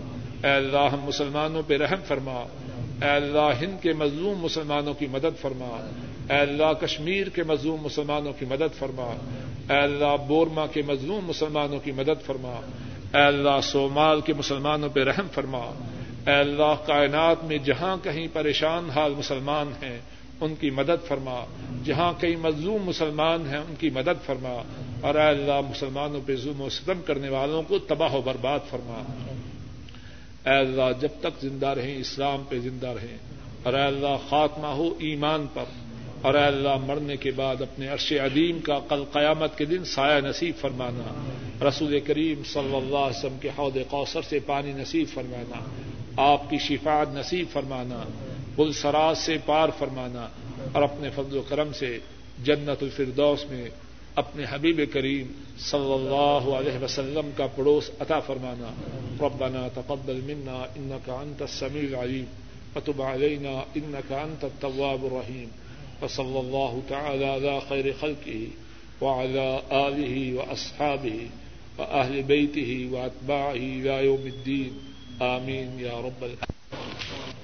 اے 0.44 0.50
اللہ 0.50 0.90
ہم 0.92 1.00
مسلمانوں 1.04 1.62
پہ 1.68 1.78
رحم 1.78 2.00
فرما۔ 2.08 2.44
اے 3.02 3.10
اللہ 3.10 3.50
ہند 3.62 3.84
کے 3.84 3.94
مظلوم 3.94 4.40
مسلمانوں 4.40 4.94
کی 4.94 5.08
مدد 5.08 5.42
فرما۔ 5.42 5.90
اے 6.30 6.40
اللہ 6.40 6.74
کشمیر 6.74 7.28
کے 7.28 7.44
مظلوم 7.44 7.84
مسلمانوں 7.84 8.34
کی 8.34 8.46
مدد 8.46 8.80
فرما۔ 8.80 9.12
اے 9.70 9.78
اللہ 9.78 10.18
بورما 10.28 10.68
کے 10.68 10.82
مظلوم 10.82 11.26
مسلمانوں 11.26 11.80
کی 11.80 11.92
مدد 11.92 12.26
فرما۔ 12.26 12.60
اے 13.14 13.22
اللہ 13.22 13.62
سومال 13.64 14.22
کے 14.22 14.34
مسلمانوں 14.34 14.90
پہ 14.90 15.04
رحم 15.04 15.28
فرما۔ 15.34 15.72
اے 16.28 16.34
اللہ 16.34 16.76
کائنات 16.86 17.44
میں 17.44 17.58
جہاں 17.58 17.98
کہیں 18.04 18.28
پریشان 18.34 18.90
حال 18.90 19.14
مسلمان 19.18 19.68
ہیں 19.68 20.00
ان 20.42 20.56
کی 20.56 20.70
مدد 20.70 21.08
فرما۔ 21.08 21.46
جہاں 21.84 22.14
کئی 22.20 22.36
مظلوم 22.36 22.84
مسلمان 22.86 23.48
ہیں، 23.48 23.58
ان 23.58 23.74
کی 23.80 23.90
مدد 23.90 24.26
فرما۔ 24.26 24.64
اور 25.02 25.16
اے 25.16 25.28
اللہ، 25.28 25.62
مسلمانوں 25.70 26.22
پہ 26.26 26.36
ظلم 26.36 26.62
و 26.62 26.70
ستم 26.70 27.02
کرنے 27.06 27.30
والوں 27.30 27.64
کو 27.64 27.80
تباہ 27.80 28.14
و 28.14 28.22
برباد 28.22 28.60
فرما۔ 28.70 29.02
اے 30.50 30.58
اللہ، 30.58 31.02
جب 31.02 31.08
تک 31.20 31.42
زندہ 31.42 31.68
رہیں، 31.68 31.98
اسلام 31.98 32.44
پہ 32.50 32.60
زندہ 32.60 32.88
رہیں۔ 32.88 33.18
اور 33.64 33.74
اے 33.74 33.82
اللہ، 33.82 34.30
خاتمہ 34.30 34.68
ہو 34.68 34.96
ایمان 35.00 35.46
پر۔ 35.54 35.64
اور 36.22 36.34
اے 36.34 36.44
اللہ، 36.44 36.76
مرنے 36.86 37.18
کے 37.18 37.32
بعد 37.32 37.62
اپنے 37.62 37.88
عرش 37.88 38.14
عدیم 38.14 38.60
کا 38.60 38.80
کل 38.90 39.04
قیامت 39.12 39.58
کے 39.58 39.66
دن 39.66 39.84
سایہ 39.84 40.22
نصیب 40.22 40.56
فرمانا۔ 40.62 41.30
رسول 41.68 42.00
کریم 42.00 42.44
صلی 42.44 42.76
اللہ 42.76 42.98
علیہ 42.98 43.18
وسلم 43.18 43.38
کے 43.42 43.50
حوض 43.58 43.78
کوثر 43.90 44.22
سے 44.22 44.40
پانی 44.40 44.72
نصیب 44.72 45.08
فرمانا۔ 45.14 45.60
آپ 46.18 46.50
کی 46.50 46.58
شفاعت 46.58 47.08
نصیب 47.14 47.46
فرمانا۔ 47.54 48.29
پل 48.60 48.72
سراز 48.74 49.18
سے 49.18 49.38
پار 49.46 49.70
فرمانا 49.78 50.28
اور 50.72 50.82
اپنے 50.82 51.10
فضل 51.10 51.38
و 51.38 51.42
کرم 51.42 51.74
سے 51.74 52.00
جنت 52.44 52.84
الفردوس 52.84 53.46
میں 53.50 53.70
اپنے 54.16 54.46
حبیب 54.50 54.82
کریم 54.94 55.32
صلی 55.60 55.94
اللہ 55.94 56.50
علیہ 56.56 56.84
وسلم 56.84 57.30
کا 57.38 57.48
پڑوس 57.48 57.90
عطا 58.00 58.20
فرمانا۔ 58.20 58.72
ربنا 59.26 59.68
تقبل 59.74 60.22
منا 60.26 60.58
انك 60.76 61.10
انت 61.10 61.42
السميع 61.42 61.82
العليم 61.82 62.26
وتب 62.76 63.02
علينا 63.02 63.64
انك 63.76 64.12
انت 64.12 64.44
التواب 64.44 65.06
الرحيم 65.06 65.48
وصلى 66.02 66.40
الله 66.40 66.82
تعالى 66.88 67.26
على 67.26 67.60
خير 67.70 67.94
خلقه 68.00 68.48
وعلى 69.02 69.60
آله 69.72 70.34
وأصحابه 70.34 71.20
وأهل 71.78 72.22
بيته 72.22 72.90
وأتباعه 72.92 73.54
إلى 73.54 74.06
يوم 74.06 74.24
الدين 74.26 74.72
آمین 75.20 75.80
یا 75.80 76.02
رب 76.02 76.24
العالمين 76.24 77.39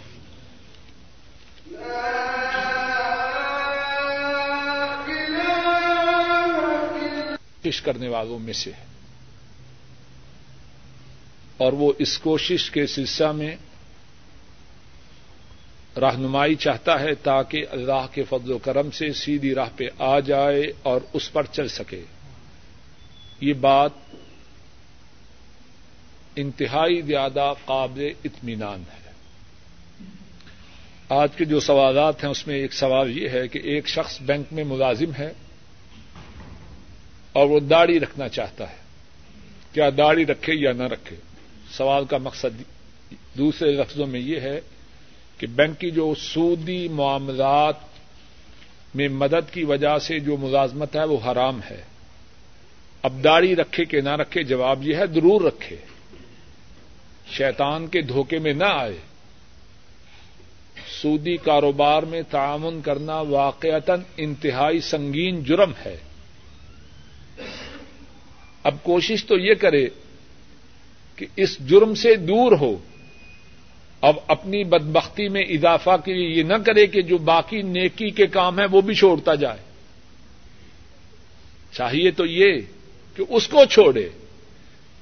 کوشش 7.62 7.82
کرنے 7.82 8.10
والوں 8.10 8.40
میں 8.40 8.54
سے 8.54 8.72
اور 11.58 11.74
وہ 11.74 11.94
اس 12.00 12.18
کوشش 12.18 12.72
کے 12.72 12.88
سلسلہ 12.88 13.32
میں 13.32 13.56
رہنمائی 16.00 16.56
چاہتا 16.56 17.00
ہے 17.00 17.16
تاکہ 17.16 17.66
اللہ 17.72 18.08
کے 18.12 18.24
فضل 18.24 18.52
و 18.52 18.58
کرم 18.58 18.92
سے 18.92 19.14
سیدھی 19.14 19.56
راہ 19.56 19.70
پہ 19.76 19.84
آ 20.00 20.20
جائے 20.20 20.64
اور 20.84 21.02
اس 21.14 21.34
پر 21.34 21.46
چل 21.46 21.68
سکے۔ 21.68 22.04
یہ 23.42 23.54
بات 23.54 23.92
انتہائی 26.36 27.02
زیادہ 27.02 27.54
قابل 27.66 28.14
اطمینان 28.24 28.84
ہے۔ 28.94 29.05
آج 31.10 31.30
کے 31.36 31.46
جو 31.46 31.60
سوالات 31.60 32.24
ہیں، 32.24 32.32
اس 32.32 32.48
میں 32.48 32.56
ایک 32.56 32.74
سوال 32.74 33.18
یہ 33.18 33.30
ہے 33.30 33.48
کہ 33.48 33.60
ایک 33.64 33.88
شخص 33.88 34.22
بینک 34.22 34.46
میں 34.52 34.64
ملازم 34.64 35.12
ہے 35.20 35.32
اور 37.34 37.48
وہ 37.48 37.60
داڑھی 37.60 38.00
رکھنا 38.00 38.28
چاہتا 38.28 38.70
ہے۔ 38.70 38.76
کیا 39.74 39.90
داڑھی 39.98 40.26
رکھے 40.26 40.54
یا 40.54 40.72
نہ 40.72 40.84
رکھے؟ 40.84 41.16
سوال 41.72 42.06
کا 42.06 42.18
مقصد 42.18 42.62
دوسرے 43.38 43.72
لفظوں 43.72 44.08
میں 44.08 44.20
یہ 44.20 44.40
ہے 44.40 44.62
کہ 45.38 45.48
بینک 45.48 45.80
کی 45.80 45.92
جو 45.92 46.14
سودی 46.20 46.88
معاملات 46.88 47.76
میں 48.96 49.08
مدد 49.08 49.54
کی 49.54 49.64
وجہ 49.64 49.98
سے 49.98 50.20
جو 50.20 50.38
ملازمت 50.38 50.96
ہے، 50.96 51.04
وہ 51.04 51.18
حرام 51.26 51.60
ہے۔ 51.70 51.82
اب 53.02 53.24
داڑھی 53.24 53.56
رکھے 53.56 53.86
کہ 53.86 54.02
نہ 54.02 54.10
رکھے؟ 54.10 54.44
جواب 54.44 54.88
یہ 54.88 54.96
ہے، 54.96 55.08
ضرور 55.08 55.42
رکھے۔ 55.42 55.76
شیطان 57.32 57.88
کے 57.88 58.02
دھوکے 58.02 58.40
میں 58.40 58.54
نہ 58.54 58.64
آئے۔ 58.64 58.98
سودی 61.02 61.38
کاروبار 61.38 62.04
میں 62.04 62.22
تعاون 62.30 62.82
کرنا 62.82 63.22
واقعتا 63.22 63.94
انتہائی 64.18 64.80
سنگین 64.80 65.44
جرم 65.44 65.72
ہے۔ 65.86 65.98
اب 68.64 68.84
کوشش 68.84 69.26
تو 69.26 69.38
یہ 69.38 69.54
کرے 69.54 69.88
کہ 71.16 71.26
اس 71.36 71.60
جرم 71.60 71.96
سے 71.96 72.16
دور 72.16 72.52
ہو۔ 72.52 72.78
اب 74.02 74.16
اپنی 74.28 74.64
بدبختی 74.64 75.30
میں 75.30 75.42
اضافہ 75.42 75.98
کے 76.06 76.14
لیے 76.14 76.30
یہ 76.30 76.44
نہ 76.44 76.54
کرے 76.54 76.88
کہ 76.88 77.02
جو 77.02 77.18
باقی 77.18 77.62
نیکی 77.62 78.10
کے 78.10 78.28
کام 78.28 78.60
ہیں 78.60 78.68
وہ 78.72 78.82
بھی 78.82 78.96
چھوڑتا 78.96 79.36
جائے۔ 79.36 79.58
چاہیے 81.72 82.12
تو 82.12 82.26
یہ 82.26 82.62
کہ 83.16 83.24
اس 83.30 83.48
کو 83.48 83.66
چھوڑے۔ 83.66 84.10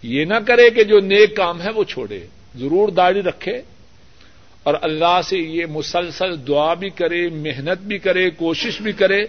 یہ 0.03 0.25
نہ 0.25 0.35
کرے 0.47 0.69
کہ 0.69 0.83
جو 0.83 0.99
نیک 0.99 1.35
کام 1.35 1.61
ہے 1.61 1.69
وہ 1.69 1.83
چھوڑے۔ 1.83 2.27
ضرور 2.55 2.89
داڑھی 2.89 3.21
رکھے۔ 3.21 3.61
اور 4.63 4.73
اللہ 4.81 5.19
سے 5.23 5.37
یہ 5.37 5.65
مسلسل 5.65 6.47
دعا 6.47 6.73
بھی 6.73 6.89
کرے، 6.89 7.29
محنت 7.29 7.81
بھی 7.81 7.97
کرے، 7.97 8.29
کوشش 8.29 8.81
بھی 8.81 8.91
کرے 8.91 9.23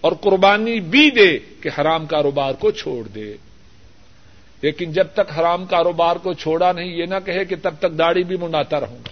اور 0.00 0.12
قربانی 0.12 0.80
بھی 0.80 1.10
دے 1.10 1.38
کہ 1.38 1.70
حرام 1.80 2.06
کاروبار 2.06 2.52
کو 2.52 2.70
چھوڑ 2.70 3.08
دے۔ 3.08 3.36
لیکن 4.62 4.92
جب 4.92 5.06
تک 5.14 5.38
حرام 5.38 5.66
کاروبار 5.66 6.16
کو 6.16 6.34
چھوڑا 6.34 6.72
نہیں، 6.72 6.88
یہ 6.88 7.06
نہ 7.06 7.14
کہے 7.24 7.44
کہ 7.44 7.56
تب 7.62 7.74
تک 7.78 7.98
داڑھی 7.98 8.24
بھی 8.24 8.36
منڈاتا 8.36 8.80
رہوں 8.80 8.98
گا۔ 8.98 9.08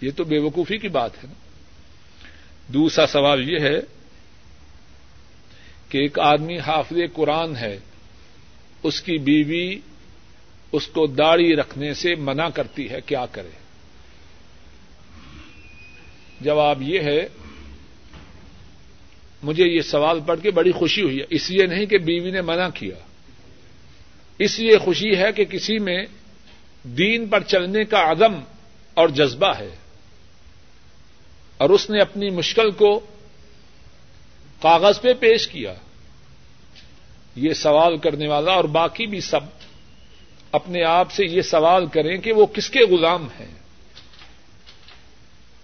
یہ 0.00 0.10
تو 0.16 0.24
بے 0.24 0.38
وقوفی 0.38 0.78
کی 0.78 0.88
بات 0.88 1.10
ہے 1.16 1.28
نا۔ 1.28 1.34
دوسرا 2.72 3.06
سوال 3.06 3.50
یہ 3.50 3.58
ہے 3.60 3.80
کہ 5.88 5.98
ایک 5.98 6.18
آدمی 6.18 6.58
حافظ 6.58 6.96
قرآن 7.12 7.56
ہے، 7.56 7.78
اس 8.82 9.02
کی 9.02 9.18
بیوی 9.18 9.78
اس 10.72 10.86
کو 10.86 11.06
داڑھی 11.06 11.56
رکھنے 11.56 11.94
سے 11.94 12.14
منع 12.14 12.48
کرتی 12.48 12.90
ہے، 12.90 13.00
کیا 13.06 13.26
کرے؟ 13.32 13.69
جواب 16.40 16.82
یہ 16.82 17.00
ہے، 17.00 17.28
مجھے 19.42 19.64
یہ 19.64 19.80
سوال 19.80 20.20
پڑھ 20.26 20.40
کے 20.42 20.50
بڑی 20.50 20.72
خوشی 20.72 21.02
ہوئی 21.02 21.18
ہے۔ 21.18 21.24
اس 21.30 21.50
لیے 21.50 21.66
نہیں 21.66 21.86
کہ 21.86 21.98
بیوی 21.98 22.30
نے 22.30 22.40
منع 22.40 22.68
کیا۔ 22.74 22.94
اس 24.38 24.58
لیے 24.58 24.78
خوشی 24.78 25.16
ہے 25.16 25.32
کہ 25.32 25.44
کسی 25.44 25.78
میں 25.78 26.06
دین 26.82 27.28
پر 27.28 27.42
چلنے 27.42 27.84
کا 27.84 28.10
عدم 28.10 28.40
اور 28.94 29.08
جذبہ 29.08 29.52
ہے۔ 29.58 29.76
اور 31.56 31.70
اس 31.70 31.90
نے 31.90 32.00
اپنی 32.00 32.30
مشکل 32.30 32.70
کو 32.70 33.00
کاغذ 34.62 35.00
پہ 35.00 35.12
پیش 35.14 35.48
کیا۔ 35.48 35.74
یہ 37.36 37.52
سوال 37.52 37.98
کرنے 37.98 38.28
والا 38.28 38.52
اور 38.52 38.64
باقی 38.64 39.06
بھی 39.06 39.20
سب 39.20 39.40
اپنے 40.52 40.84
آپ 40.84 41.12
سے 41.12 41.24
یہ 41.24 41.42
سوال 41.42 41.86
کریں 41.86 42.16
کہ 42.16 42.32
وہ 42.32 42.46
کس 42.46 42.70
کے 42.70 42.80
غلام 42.80 43.26
ہیں؟ 43.40 43.59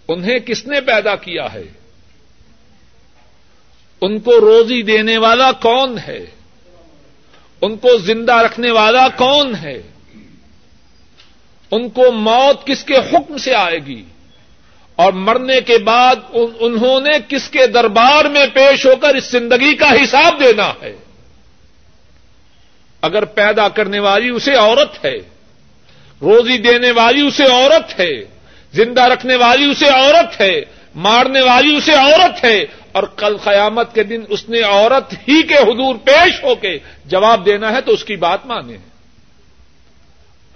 انہیں 0.09 0.39
کس 0.39 0.67
نے 0.67 0.81
پیدا 0.81 1.17
کیا 1.17 1.53
ہے؟ 1.53 1.63
ان 4.01 4.21
کو 4.21 4.41
روزی 4.41 4.83
دینے 4.83 5.19
والا 5.19 5.53
کون 5.53 5.99
ہے؟ 5.99 6.27
ان 7.63 7.77
کو 7.77 7.97
زندہ 7.97 8.35
رکھنے 8.35 8.71
والا 8.71 9.09
کون 9.09 9.55
ہے؟ 9.55 9.83
ان 11.71 11.89
کو 11.89 12.13
موت 12.13 12.67
کس 12.67 12.85
کے 12.85 12.97
حکم 12.97 13.39
سے 13.39 13.55
آئے 13.55 13.79
گی؟ 13.79 14.05
اور 14.97 15.13
مرنے 15.13 15.61
کے 15.61 15.79
بعد 15.79 16.17
انہوں 16.61 17.01
نے 17.01 17.11
کس 17.29 17.49
کے 17.49 17.67
دربار 17.67 18.25
میں 18.25 18.47
پیش 18.55 18.87
ہو 18.87 18.97
کر 18.97 19.15
اس 19.15 19.31
زندگی 19.31 19.75
کا 19.75 19.93
حساب 19.93 20.41
دینا 20.41 20.73
ہے؟ 20.83 20.97
اگر 23.01 23.25
پیدا 23.25 23.69
کرنے 23.69 23.99
والی 23.99 24.29
اسے 24.29 24.55
عورت 24.55 25.05
ہے، 25.05 25.17
روزی 26.23 26.59
دینے 26.59 26.91
والی 26.91 27.27
اسے 27.27 27.45
عورت 27.45 28.01
ہے 28.01 28.36
زندہ 28.77 29.03
رکھنے 29.13 29.37
والی 29.37 29.65
اسے 29.71 29.89
عورت 29.91 30.41
ہے، 30.41 30.55
مارنے 31.05 31.41
والی 31.43 31.75
اسے 31.77 31.95
عورت 31.95 32.45
ہے، 32.45 32.59
اور 32.93 33.05
کل 33.17 33.37
قیامت 33.45 33.95
کے 33.95 34.03
دن 34.03 34.23
اس 34.29 34.49
نے 34.49 34.61
عورت 34.65 35.13
ہی 35.29 35.43
کے 35.49 35.59
حضور 35.63 35.95
پیش 36.05 36.43
ہو 36.45 36.55
کے 36.55 36.77
جواب 37.07 37.45
دینا 37.47 37.73
ہے 37.73 37.81
تو 37.81 37.93
اس 37.93 38.05
کی 38.05 38.17
بات 38.19 38.47
مانے 38.47 38.77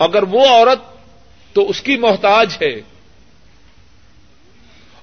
اگر 0.00 0.22
وہ 0.30 0.46
عورت 0.48 0.88
تو 1.54 1.68
اس 1.70 1.80
کی 1.82 1.96
محتاج 1.98 2.56
ہے، 2.60 2.74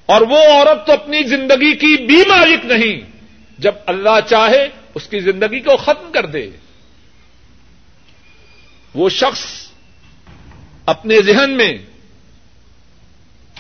اور 0.09 0.21
وہ 0.29 0.39
عورت 0.49 0.85
تو 0.87 0.93
اپنی 0.93 1.21
زندگی 1.27 1.73
کی 1.75 1.95
بھی 2.05 2.21
مالک 2.27 2.65
نہیں، 2.65 3.01
جب 3.59 3.75
اللہ 3.85 4.19
چاہے 4.29 4.67
اس 4.95 5.07
کی 5.09 5.19
زندگی 5.21 5.59
کو 5.59 5.75
ختم 5.77 6.11
کر 6.11 6.25
دے۔ 6.27 6.45
وہ 8.95 9.09
شخص 9.11 9.43
اپنے 10.85 11.21
ذہن 11.21 11.57
میں 11.57 11.73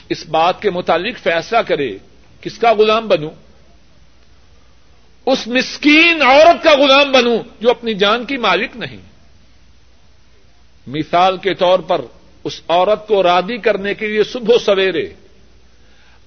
اس 0.09 0.25
بات 0.27 0.61
کے 0.61 0.69
متعلق 0.69 1.17
فیصلہ 1.23 1.57
کرے 1.57 1.97
کس 2.41 2.57
کا 2.57 2.73
غلام 2.73 3.07
بنوں؟ 3.07 3.31
اس 5.25 5.47
مسکین 5.47 6.21
عورت 6.21 6.63
کا 6.63 6.71
غلام 6.77 7.11
بنوں 7.11 7.39
جو 7.59 7.69
اپنی 7.69 7.93
جان 7.93 8.25
کی 8.25 8.37
مالک 8.37 8.69
نہیں۔ 8.75 8.97
مثال 10.87 11.37
کے 11.37 11.53
طور 11.53 11.79
پر 11.79 12.01
اس 12.43 12.61
عورت 12.67 13.07
کو 13.07 13.23
رادی 13.23 13.57
کرنے 13.57 13.93
کے 13.93 14.07
لیے 14.07 14.23
صبح 14.23 14.55
و 14.55 14.57
سویرے 14.57 15.13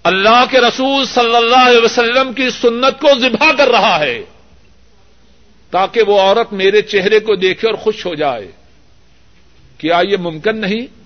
اللہ 0.02 0.44
کے 0.50 0.60
رسول 0.60 1.04
صلی 1.04 1.36
اللہ 1.36 1.68
علیہ 1.68 1.84
وسلم 1.84 2.32
کی 2.32 2.50
سنت 2.50 3.00
کو 3.00 3.08
ذبح 3.20 3.52
کر 3.58 3.68
رہا 3.68 4.00
ہے 4.00 4.22
تاکہ 5.70 6.02
وہ 6.02 6.20
عورت 6.20 6.52
میرے 6.52 6.82
چہرے 6.82 7.20
کو 7.20 7.34
دیکھے 7.34 7.68
اور 7.68 7.76
خوش 7.76 8.06
ہو 8.06 8.14
جائے۔ 8.14 8.50
کیا 9.78 10.00
یہ 10.08 10.16
ممکن 10.16 10.60
نہیں؟ 10.60 10.99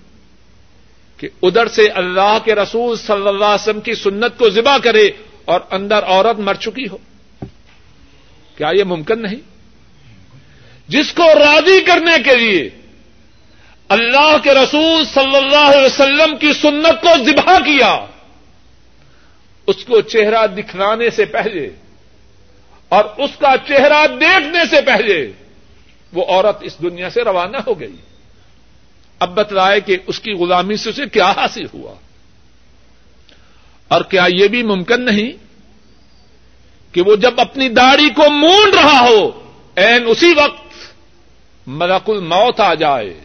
کہ 1.17 1.29
ادھر 1.41 1.67
سے 1.67 1.87
اللہ 1.87 2.37
کے 2.45 2.55
رسول 2.55 2.97
صلی 2.97 3.27
اللہ 3.27 3.45
علیہ 3.45 3.61
وسلم 3.61 3.79
کی 3.79 3.93
سنت 3.93 4.37
کو 4.37 4.49
ذبح 4.49 4.77
کرے 4.77 5.09
اور 5.45 5.59
اندر 5.71 6.03
عورت 6.03 6.39
مر 6.39 6.53
چکی 6.53 6.87
ہو۔ 6.91 6.97
کیا 8.57 8.69
یہ 8.73 8.83
ممکن 8.83 9.21
نہیں؟ 9.21 9.39
جس 10.87 11.13
کو 11.13 11.23
راضی 11.23 11.81
کرنے 11.81 12.23
کے 12.23 12.35
لیے 12.35 12.69
اللہ 13.89 14.37
کے 14.43 14.53
رسول 14.53 15.05
صلی 15.05 15.37
اللہ 15.37 15.69
علیہ 15.69 15.85
وسلم 15.85 16.37
کی 16.37 16.53
سنت 16.53 17.01
کو 17.01 17.23
ذبح 17.25 17.59
کیا، 17.59 18.05
اس 19.67 19.85
کو 19.85 20.01
چہرہ 20.01 20.47
دکھلانے 20.47 21.09
سے 21.09 21.25
پہلے 21.25 21.69
اور 22.89 23.05
اس 23.17 23.29
کا 23.39 23.55
چہرہ 23.67 24.07
دیکھنے 24.07 24.59
سے 24.69 24.81
پہلے 24.81 25.31
وہ 26.13 26.25
عورت 26.25 26.57
اس 26.61 26.81
دنیا 26.81 27.09
سے 27.09 27.23
روانہ 27.23 27.57
ہو 27.67 27.79
گئی۔ 27.79 27.95
اب 29.19 29.35
بتلائے 29.35 29.81
کہ 29.81 29.97
اس 30.07 30.19
کی 30.19 30.31
غلامی 30.31 30.77
سے 30.77 30.89
اسے 30.89 31.05
کیا 31.05 31.31
حاصل 31.31 31.65
ہوا؟ 31.73 31.93
اور 33.87 34.01
کیا 34.01 34.25
یہ 34.29 34.47
بھی 34.47 34.63
ممکن 34.63 35.01
نہیں 35.01 35.31
کہ 36.93 37.01
وہ 37.01 37.15
جب 37.15 37.33
اپنی 37.37 37.69
داڑھی 37.69 38.09
کو 38.09 38.29
مونڈ 38.29 38.75
رہا 38.75 38.99
ہو، 38.99 39.53
این 39.75 40.03
اسی 40.07 40.33
وقت 40.37 40.73
ملک 41.67 42.09
الموت 42.09 42.59
آ 42.59 42.73
جائے۔ 42.73 43.19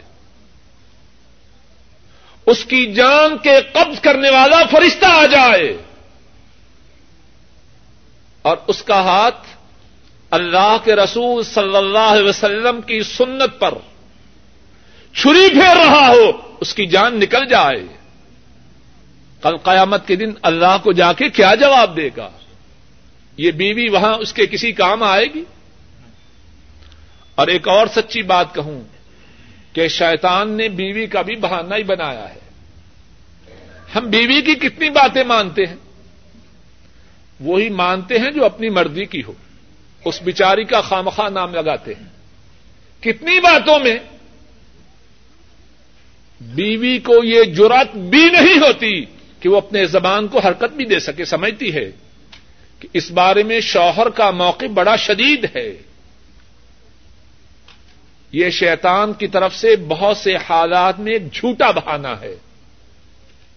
اس 2.45 2.65
کی 2.65 2.93
جان 2.93 3.37
کے 3.37 3.55
قبض 3.73 3.99
کرنے 3.99 4.29
والا 4.29 4.57
فرشتہ 4.71 5.05
آ 5.05 5.25
جائے۔ 5.25 5.77
اور 8.41 8.57
اس 8.67 8.83
کا 8.83 9.01
ہاتھ 9.01 9.47
اللہ 10.31 10.77
کے 10.83 10.95
رسول 10.95 11.43
صلی 11.43 11.75
اللہ 11.75 11.99
علیہ 11.99 12.29
وسلم 12.29 12.81
کی 12.81 13.03
سنت 13.03 13.59
پر۔ 13.59 13.73
چھری 15.13 15.49
پھیر 15.49 15.75
رہا 15.75 16.07
ہو، 16.07 16.55
اس 16.61 16.75
کی 16.75 16.85
جان 16.85 17.19
نکل 17.19 17.45
جائے۔ 17.45 17.83
کل 19.41 19.57
قیامت 19.57 20.07
کے 20.07 20.15
دن 20.15 20.31
اللہ 20.41 20.77
کو 20.83 20.91
جا 20.91 21.13
کے 21.13 21.29
کیا 21.29 21.55
جواب 21.55 21.97
دے 21.97 22.09
گا؟ 22.17 22.29
یہ 23.37 23.51
بیوی 23.51 23.89
وہاں 23.89 24.13
اس 24.13 24.33
کے 24.33 24.45
کسی 24.45 24.71
کام 24.71 25.03
آئے 25.03 25.25
گی؟ 25.35 25.43
اور 27.35 27.47
ایک 27.47 27.67
اور 27.67 27.87
سچی 27.87 28.21
بات 28.21 28.55
کہوں 28.55 28.81
کہ 29.73 29.87
شیطان 29.87 30.49
نے 30.49 30.69
بیوی 30.69 31.07
کا 31.07 31.21
بھی 31.21 31.35
بہانہ 31.35 31.75
ہی 31.75 31.83
بنایا 31.83 32.29
ہے۔ 32.29 32.39
ہم 33.95 34.09
بیوی 34.09 34.41
کی 34.41 34.55
کتنی 34.55 34.89
باتیں 34.89 35.23
مانتے 35.23 35.65
ہیں؟ 35.65 35.75
وہی 37.39 37.69
مانتے 37.69 38.19
ہیں 38.19 38.31
جو 38.31 38.45
اپنی 38.45 38.69
مرضی 38.69 39.05
کی 39.05 39.23
ہو۔ 39.23 39.33
اس 40.05 40.21
بچاری 40.25 40.63
کا 40.63 40.81
خامخواہ 40.81 41.29
نام 41.29 41.53
لگاتے 41.53 41.93
ہیں۔ 41.93 42.07
کتنی 43.03 43.39
باتوں 43.39 43.79
میں 43.79 43.95
بیوی 46.41 46.99
کو 46.99 47.23
یہ 47.23 47.43
جرات 47.43 47.95
بھی 47.95 48.25
نہیں 48.25 48.57
ہوتی 48.57 49.05
کہ 49.39 49.49
وہ 49.49 49.57
اپنے 49.57 49.85
زبان 49.85 50.27
کو 50.27 50.39
حرکت 50.39 50.73
بھی 50.73 50.85
دے 50.85 50.99
سکے، 50.99 51.25
سمجھتی 51.25 51.73
ہے 51.73 51.91
کہ 52.79 52.87
اس 52.93 53.11
بارے 53.11 53.43
میں 53.43 53.59
شوہر 53.59 54.09
کا 54.09 54.31
موقع 54.31 54.65
بڑا 54.73 54.95
شدید 54.95 55.45
ہے۔ 55.55 55.73
یہ 58.31 58.49
شیطان 58.49 59.13
کی 59.13 59.27
طرف 59.27 59.55
سے 59.55 59.75
بہت 59.75 60.17
سے 60.17 60.35
حالات 60.35 60.99
میں 60.99 61.13
ایک 61.13 61.33
جھوٹا 61.33 61.71
بہانا 61.71 62.21
ہے۔ 62.21 62.35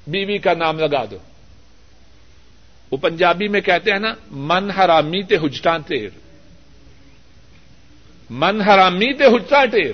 بیوی 0.07 0.39
کا 0.39 0.55
نام 0.55 0.79
لگا 0.79 1.05
دو۔ 1.11 1.19
وہ 2.91 2.97
پنجابی 2.97 3.49
میں 3.49 3.61
کہتے 3.61 3.91
ہیں 3.91 3.99
نا، 3.99 4.15
من 4.31 4.71
حرامی 4.71 5.23
تے 5.23 5.37
ہجٹا 5.37 5.79
تیر۔ 5.79 6.09
من 8.31 8.61
حرامی 8.61 9.13
تے 9.13 9.25
ہجتا 9.25 9.65
ٹیر 9.65 9.93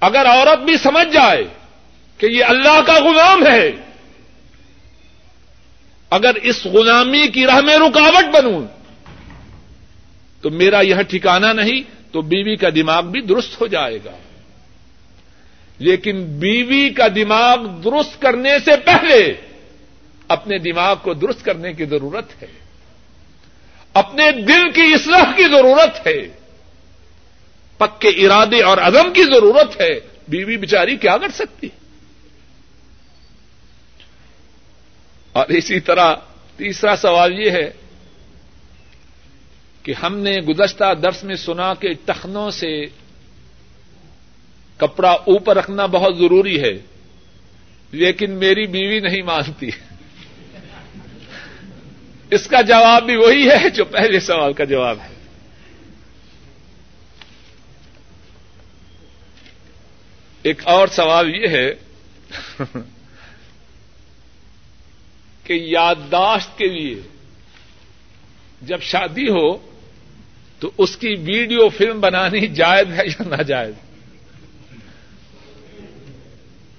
اگر 0.00 0.26
عورت 0.26 0.58
بھی 0.58 0.76
سمجھ 0.76 1.12
جائے 1.12 1.44
کہ 2.22 2.26
یہ 2.26 2.44
اللہ 2.44 2.80
کا 2.86 2.94
غلام 2.94 3.46
ہے۔ 3.46 3.72
اگر 6.10 6.34
اس 6.34 6.66
غلامی 6.66 7.28
کی 7.28 7.46
راہ 7.46 7.60
میں 7.60 7.76
رکاوٹ 7.76 8.24
بنوں، 8.34 8.66
تو 10.40 10.50
میرا 10.50 10.80
یہ 10.80 10.94
ٹھکانا 11.08 11.52
نہیں، 11.52 11.80
تو 12.12 12.22
بیوی 12.22 12.56
کا 12.56 12.68
دماغ 12.74 13.02
بھی 13.02 13.20
درست 13.20 13.60
ہو 13.60 13.66
جائے 13.66 13.98
گا۔ 14.04 14.10
لیکن 15.78 16.24
بیوی 16.24 16.90
کا 16.90 17.06
دماغ 17.14 17.66
درست 17.66 18.22
کرنے 18.22 18.58
سے 18.64 18.70
پہلے 18.84 19.34
اپنے 20.28 20.58
دماغ 20.58 20.96
کو 21.02 21.14
درست 21.14 21.44
کرنے 21.44 21.72
کی 21.72 21.84
ضرورت 21.84 22.42
ہے۔ 22.42 22.46
اپنے 23.94 24.30
دل 24.30 24.70
کی 24.70 24.94
اصلاح 24.94 25.32
کی 25.36 25.44
ضرورت 25.44 26.06
ہے۔ 26.06 26.28
پکے 27.78 28.08
ارادے 28.08 28.62
اور 28.62 28.78
عدم 28.78 29.12
کی 29.12 29.24
ضرورت 29.24 29.80
ہے۔ 29.80 30.00
بیوی 30.28 30.56
بیچاری 30.56 30.96
کیا 30.96 31.16
کر 31.16 31.28
سکتی؟ 31.28 31.66
ہے 31.66 31.81
اور 35.32 35.46
اسی 35.46 35.80
طرح 35.80 36.14
تیسرا 36.56 36.96
سوال 36.96 37.38
یہ 37.38 37.50
ہے 37.50 37.70
کہ 39.82 39.94
ہم 40.02 40.18
نے 40.18 40.36
گزشتہ 40.36 40.94
درس 41.02 41.24
میں 41.24 41.34
سنا 41.34 41.74
کہ 41.74 41.88
ٹخنوں 42.04 42.50
سے 42.50 42.86
کپڑا 44.76 45.10
اوپر 45.10 45.56
رکھنا 45.56 45.86
بہت 45.86 46.16
ضروری 46.16 46.62
ہے، 46.62 46.78
لیکن 47.90 48.30
میری 48.30 48.66
بیوی 48.66 49.00
نہیں 49.00 49.22
مانتی۔ 49.22 49.70
اس 52.30 52.46
کا 52.46 52.60
جواب 52.60 53.02
بھی 53.02 53.16
وہی 53.16 53.48
ہے 53.50 53.70
جو 53.70 53.84
پہلے 53.84 54.20
سوال 54.20 54.52
کا 54.52 54.64
جواب 54.64 54.98
ہے۔ 55.00 55.08
ایک 60.42 60.62
اور 60.64 60.88
سوال 60.88 61.34
یہ 61.34 61.48
ہے 61.48 61.74
کہ 65.44 65.52
یادداشت 65.52 66.58
کے 66.58 66.68
لیے 66.68 67.02
جب 68.62 68.82
شادی 68.82 69.28
ہو 69.28 69.72
تو 70.58 70.70
اس 70.78 70.96
کی 70.96 71.08
ویڈیو 71.08 71.68
فلم 71.68 72.00
بنانی 72.00 72.46
جائز 72.46 72.92
ہے 72.92 73.06
یا 73.06 73.22
ناجائز؟ 73.36 73.74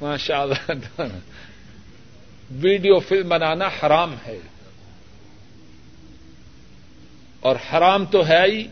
ماشاء 0.02 0.42
اللہ 0.42 1.04
ویڈیو 2.52 3.00
فلم 3.00 3.30
بنانا 3.30 3.68
حرام 3.68 4.16
ہے۔ 4.26 4.40
اور 7.40 7.56
حرام 7.74 8.06
تو 8.06 8.28
ہے 8.28 8.44
ہی 8.46 8.68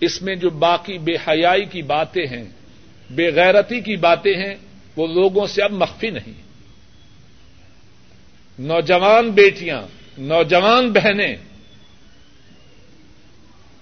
اس 0.00 0.22
میں 0.22 0.34
جو 0.34 0.50
باقی 0.50 0.98
بے 0.98 1.12
حیائی 1.28 1.64
کی 1.64 1.82
باتیں 1.82 2.26
ہیں، 2.26 2.44
بے 3.10 3.32
غیرتی 3.34 3.80
کی 3.80 3.96
باتیں 3.96 4.34
ہیں، 4.34 4.54
وہ 4.96 5.06
لوگوں 5.06 5.46
سے 5.46 5.62
اب 5.62 5.72
مخفی 5.72 6.10
نہیں۔ 6.10 6.49
نوجوان 8.60 9.30
بیٹیاں، 9.30 9.82
نوجوان 10.18 10.92
بہنیں 10.92 11.36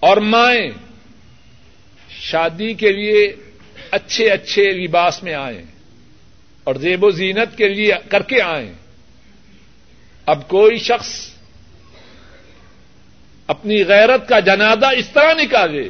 اور 0.00 0.16
مائیں 0.16 0.70
شادی 2.10 2.74
کے 2.74 2.92
لیے 2.92 3.36
اچھے 3.90 4.30
اچھے 4.30 4.70
لباس 4.70 5.22
میں 5.22 5.34
آئیں 5.34 5.62
اور 6.64 6.74
زیب 6.74 7.04
و 7.04 7.10
زینت 7.10 7.56
کے 7.58 7.68
لیے 7.68 7.92
کر 8.08 8.22
کے 8.22 8.42
آئیں۔ 8.42 8.72
اب 10.26 10.48
کوئی 10.48 10.78
شخص 10.78 11.30
اپنی 13.46 13.84
غیرت 13.86 14.28
کا 14.28 14.40
جنازہ 14.40 14.86
اس 14.86 15.08
طرح 15.08 15.32
نکالے 15.32 15.88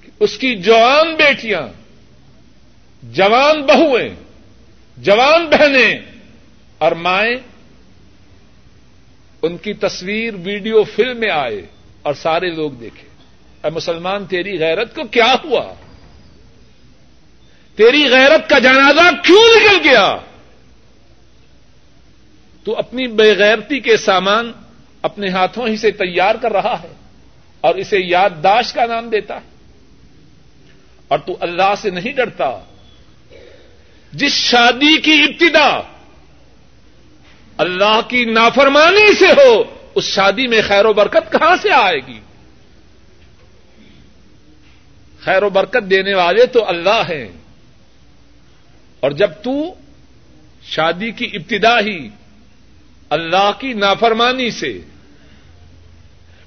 کہ 0.00 0.10
اس 0.20 0.38
کی 0.38 0.54
جوان 0.54 1.14
بیٹیاں، 1.14 1.68
جوان 3.02 3.62
بہویں 3.62 4.08
جوان 4.96 5.46
بہنیں 5.46 6.09
اور 6.80 6.92
مائیں 6.92 7.36
ان 9.42 9.56
کی 9.56 9.74
تصویر، 9.74 10.34
ویڈیو 10.34 10.84
فلم 10.84 11.16
میں 11.16 11.30
آئے 11.30 11.66
اور 12.02 12.14
سارے 12.14 12.50
لوگ 12.50 12.70
دیکھے۔ 12.70 13.08
اے 13.64 13.70
مسلمان، 13.70 14.26
تیری 14.26 14.60
غیرت 14.60 14.94
کو 14.94 15.04
کیا 15.04 15.34
ہوا؟ 15.44 15.74
تیری 17.76 18.10
غیرت 18.10 18.50
کا 18.50 18.58
جنازہ 18.58 19.10
کیوں 19.24 19.56
نکل 19.56 19.88
گیا؟ 19.88 20.16
تو 22.64 22.78
اپنی 22.78 23.06
بےغیرتی 23.06 23.80
کے 23.80 23.96
سامان 23.96 24.52
اپنے 25.02 25.28
ہاتھوں 25.28 25.68
ہی 25.68 25.76
سے 25.76 25.90
تیار 25.90 26.34
کر 26.34 26.52
رہا 26.52 26.82
ہے 26.82 26.92
اور 27.60 27.74
اسے 27.74 27.98
یادداشت 27.98 28.74
کا 28.74 28.86
نام 28.86 29.08
دیتا 29.08 29.34
ہے۔ 29.34 29.76
اور 31.08 31.18
تو 31.18 31.36
اللہ 31.40 31.74
سے 31.78 31.90
نہیں 31.90 32.12
ڈرتا۔ 32.12 32.60
جس 34.12 34.32
شادی 34.32 35.00
کی 35.00 35.22
ابتدا 35.22 35.80
اللہ 37.60 38.00
کی 38.08 38.24
نافرمانی 38.24 39.14
سے 39.14 39.26
ہو، 39.26 39.76
اس 39.94 40.04
شادی 40.04 40.46
میں 40.46 40.62
خیر 40.68 40.84
و 40.84 40.92
برکت 40.92 41.32
کہاں 41.32 41.56
سے 41.62 41.72
آئے 41.72 41.98
گی؟ 42.06 42.20
خیر 45.20 45.42
و 45.42 45.50
برکت 45.50 45.90
دینے 45.90 46.14
والے 46.14 46.46
تو 46.46 46.68
اللہ 46.68 47.02
ہیں۔ 47.08 47.28
اور 49.00 49.10
جب 49.10 49.30
تو 49.44 49.74
شادی 50.62 51.10
کی 51.10 51.30
ابتدا 51.32 51.80
ہی 51.80 52.08
اللہ 53.10 53.50
کی 53.58 53.72
نافرمانی 53.72 54.50
سے، 54.50 54.80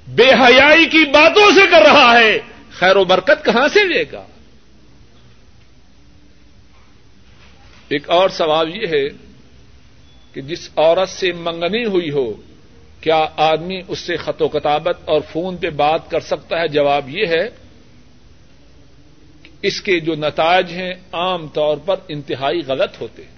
بے 0.07 0.30
حیائی 0.30 0.86
کی 0.86 1.09
باتوں 1.11 1.51
سے 1.51 1.61
کر 1.72 1.82
رہا 1.82 2.20
ہے، 2.20 2.39
خیر 2.72 2.95
و 2.95 3.05
برکت 3.05 3.45
کہاں 3.45 3.68
سے 3.68 3.84
لے 3.84 4.03
گا؟ 4.11 4.24
ایک 7.88 8.09
اور 8.09 8.30
سوال 8.30 8.76
یہ 8.76 8.88
ہے 8.88 9.33
کہ 10.34 10.42
جس 10.42 10.70
عورت 10.76 11.10
سے 11.10 11.32
منگنی 11.32 11.86
ہوئی 11.86 12.12
ہو، 12.12 12.34
کیا 13.02 13.26
آدمی 13.38 13.82
اس 13.88 14.00
سے 14.00 14.18
خط 14.18 14.42
و 14.42 14.48
کتابت 14.48 14.98
اور 15.06 15.22
فون 15.32 15.58
پہ 15.58 15.70
بات 15.70 16.12
کر 16.12 16.20
سکتا 16.20 16.62
ہے؟ 16.62 16.68
جواب 16.68 17.10
یہ 17.10 17.26
ہے 17.28 17.50
کہ 19.44 19.52
اس 19.62 19.82
کے 19.82 20.00
جو 20.00 20.16
نتائج 20.16 20.72
ہیں 20.72 20.94
عام 21.12 21.48
طور 21.48 21.78
پر 21.78 21.96
انتہائی 22.08 22.60
غلط 22.68 23.02
ہوتے 23.02 23.24
ہیں۔ 23.24 23.34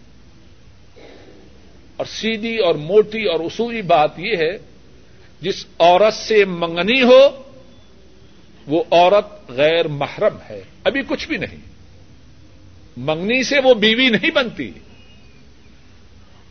اور 1.98 2.06
سیدھی 2.06 2.58
اور 2.58 2.76
موٹی 2.76 3.26
اور 3.26 3.40
اصولی 3.40 3.82
بات 3.82 4.20
یہ 4.20 4.36
ہے، 4.38 4.58
جس 5.42 5.66
عورت 5.80 6.14
سے 6.14 6.46
منگنی 6.46 7.02
ہو، 7.02 7.44
وہ 8.68 8.84
عورت 8.92 9.50
غیر 9.50 9.88
محرم 9.88 10.38
ہے۔ 10.50 10.62
ابھی 10.84 11.02
کچھ 11.08 11.28
بھی 11.28 11.38
نہیں۔ 11.38 11.60
منگنی 12.98 13.44
سے 13.44 13.60
وہ 13.64 13.74
بیوی 13.74 14.10
نہیں 14.10 14.32
بنتی۔ 14.32 14.72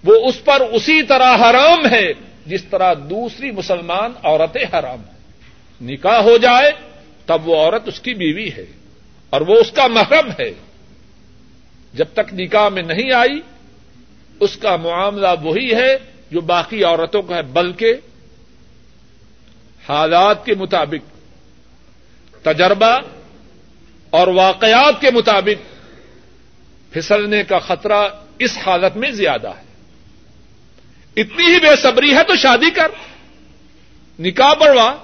وہ 0.04 0.28
اس 0.28 0.44
پر 0.44 0.60
اسی 0.60 1.02
طرح 1.02 1.36
حرام 1.36 1.86
ہے 1.86 2.12
جس 2.46 2.64
طرح 2.64 2.94
دوسری 2.94 3.50
مسلمان 3.50 4.12
عورتیں 4.22 4.64
حرام 4.72 4.98
ہیں۔ 4.98 5.14
نکاح 5.80 6.18
ہو 6.18 6.36
جائے 6.36 6.72
تب 7.26 7.48
وہ 7.48 7.56
عورت 7.56 7.88
اس 7.88 8.00
کی 8.00 8.14
بیوی 8.14 8.48
ہے 8.48 8.66
اور 9.30 9.40
وہ 9.40 9.54
اس 9.54 9.72
کا 9.72 9.86
محرم 9.86 10.30
ہے۔ 10.40 10.52
جب 11.94 12.04
تک 12.12 12.34
نکاح 12.34 12.68
میں 12.68 12.82
نہیں 12.82 13.12
آئی، 13.12 13.40
اس 14.40 14.56
کا 14.56 14.76
معاملہ 14.76 15.28
وہی 15.42 15.74
ہے 15.74 15.96
جو 16.30 16.40
باقی 16.40 16.84
عورتوں 16.84 17.22
کا 17.22 17.36
ہے، 17.36 17.42
بلکہ 17.42 17.94
حالات 19.88 20.46
کے 20.46 20.54
مطابق، 20.54 21.14
تجربہ 22.44 23.00
اور 24.10 24.26
واقعات 24.26 25.00
کے 25.00 25.10
مطابق 25.10 25.74
پھسلنے 26.92 27.44
کا 27.44 27.58
خطرہ 27.58 28.08
اس 28.38 28.58
حالت 28.66 28.96
میں 28.96 29.10
زیادہ 29.10 29.48
ہے۔ 29.48 29.73
اتنی 31.16 31.54
ہی 31.54 31.60
بے 31.60 31.76
صبری 31.82 32.16
ہے 32.16 32.24
تو 32.24 32.36
شادی 32.36 32.70
کر۔ 32.70 32.88
نکاح 34.18 34.54
بڑھوا۔ 34.54 34.96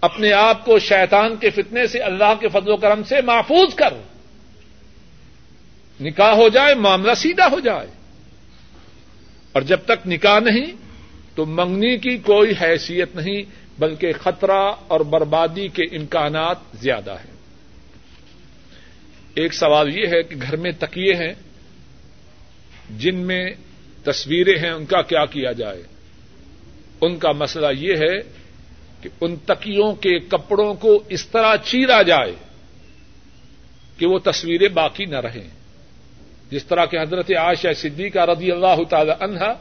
اپنے 0.00 0.32
آپ 0.32 0.64
کو 0.64 0.78
شیطان 0.78 1.36
کے 1.36 1.50
فتنے 1.50 1.86
سے 1.86 1.98
اللہ 1.98 2.34
کے 2.40 2.48
فضل 2.48 2.70
و 2.70 2.76
کرم 2.76 3.02
سے 3.02 3.20
محفوظ 3.20 3.74
کر۔ 3.74 3.94
نکاح 6.00 6.32
ہو 6.32 6.48
جائے، 6.48 6.74
معاملہ 6.74 7.14
سیدھا 7.14 7.46
ہو 7.52 7.60
جائے۔ 7.60 7.86
اور 9.52 9.62
جب 9.62 9.80
تک 9.84 10.06
نکاح 10.06 10.38
نہیں، 10.38 10.66
تو 11.34 11.46
منگنی 11.46 11.98
کی 11.98 12.18
کوئی 12.18 12.52
حیثیت 12.62 13.16
نہیں، 13.16 13.42
بلکہ 13.78 14.12
خطرہ 14.12 14.72
اور 14.88 15.00
بربادی 15.00 15.68
کے 15.68 15.82
امکانات 15.82 16.56
زیادہ 16.80 17.10
ہیں۔ 17.10 17.34
ایک 19.34 19.54
سوال 19.54 19.96
یہ 19.96 20.06
ہے 20.06 20.22
کہ 20.22 20.36
گھر 20.42 20.56
میں 20.56 20.72
تکیے 20.78 21.14
ہیں، 21.14 21.34
جن 22.90 23.16
میں 23.16 23.50
تصویریں 24.04 24.58
ہیں، 24.58 24.70
ان 24.70 24.84
کا 24.84 25.02
کیا 25.02 25.26
کیا 25.26 25.52
جائے؟ 25.52 25.82
ان 27.00 27.18
کا 27.18 27.32
مسئلہ 27.32 27.66
یہ 27.78 27.94
ہے 27.96 28.18
کہ 29.00 29.08
ان 29.20 29.36
تکیوں 29.36 29.94
کے 29.94 30.18
کپڑوں 30.18 30.74
کو 30.74 31.02
اس 31.08 31.26
طرح 31.26 31.56
چیرا 31.56 32.02
جائے 32.02 32.34
کہ 33.98 34.06
وہ 34.06 34.18
تصویریں 34.18 34.68
باقی 34.68 35.04
نہ 35.04 35.16
رہیں۔ 35.16 35.48
جس 36.50 36.64
طرح 36.64 36.84
کہ 36.86 36.96
حضرت 37.02 37.30
عائشہ 37.30 37.72
صدیقہ 37.76 38.18
رضی 38.18 38.50
اللہ 38.52 38.82
تعالی 38.90 39.12
عنہا 39.20 39.52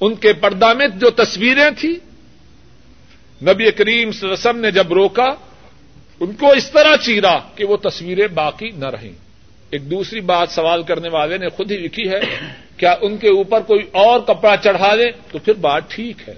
ان 0.00 0.14
کے 0.14 0.32
پردہ 0.32 0.72
میں 0.74 0.86
جو 0.88 1.10
تصویریں 1.10 1.70
تھیں، 1.80 1.96
نبی 3.44 3.70
کریم 3.70 4.12
صلی 4.12 4.28
اللہ 4.28 4.34
علیہ 4.34 4.50
وسلم 4.50 4.60
نے 4.60 4.70
جب 4.70 4.92
روکا، 4.92 5.26
ان 6.20 6.32
کو 6.32 6.50
اس 6.50 6.70
طرح 6.70 6.96
چیرا 6.96 7.38
کہ 7.54 7.64
وہ 7.64 7.76
تصویریں 7.76 8.26
باقی 8.26 8.70
نہ 8.70 8.84
رہیں۔ 8.84 9.12
ایک 9.70 9.90
دوسری 9.90 10.20
بات 10.20 10.50
سوال 10.50 10.82
کرنے 10.82 11.08
والے 11.08 11.38
نے 11.38 11.48
خود 11.48 11.70
ہی 11.70 11.76
لکھی 11.76 12.08
ہے 12.08 12.20
کیا 12.80 12.94
ان 13.00 13.16
کے 13.16 13.28
اوپر 13.28 13.60
کوئی 13.60 13.80
اور 13.92 14.20
کپڑا 14.20 14.56
چڑھا 14.56 14.96
دے؟ 14.96 15.10
تو 15.32 15.38
پھر 15.38 15.52
بات 15.52 15.82
ٹھیک 15.90 16.28
ہے۔ 16.28 16.34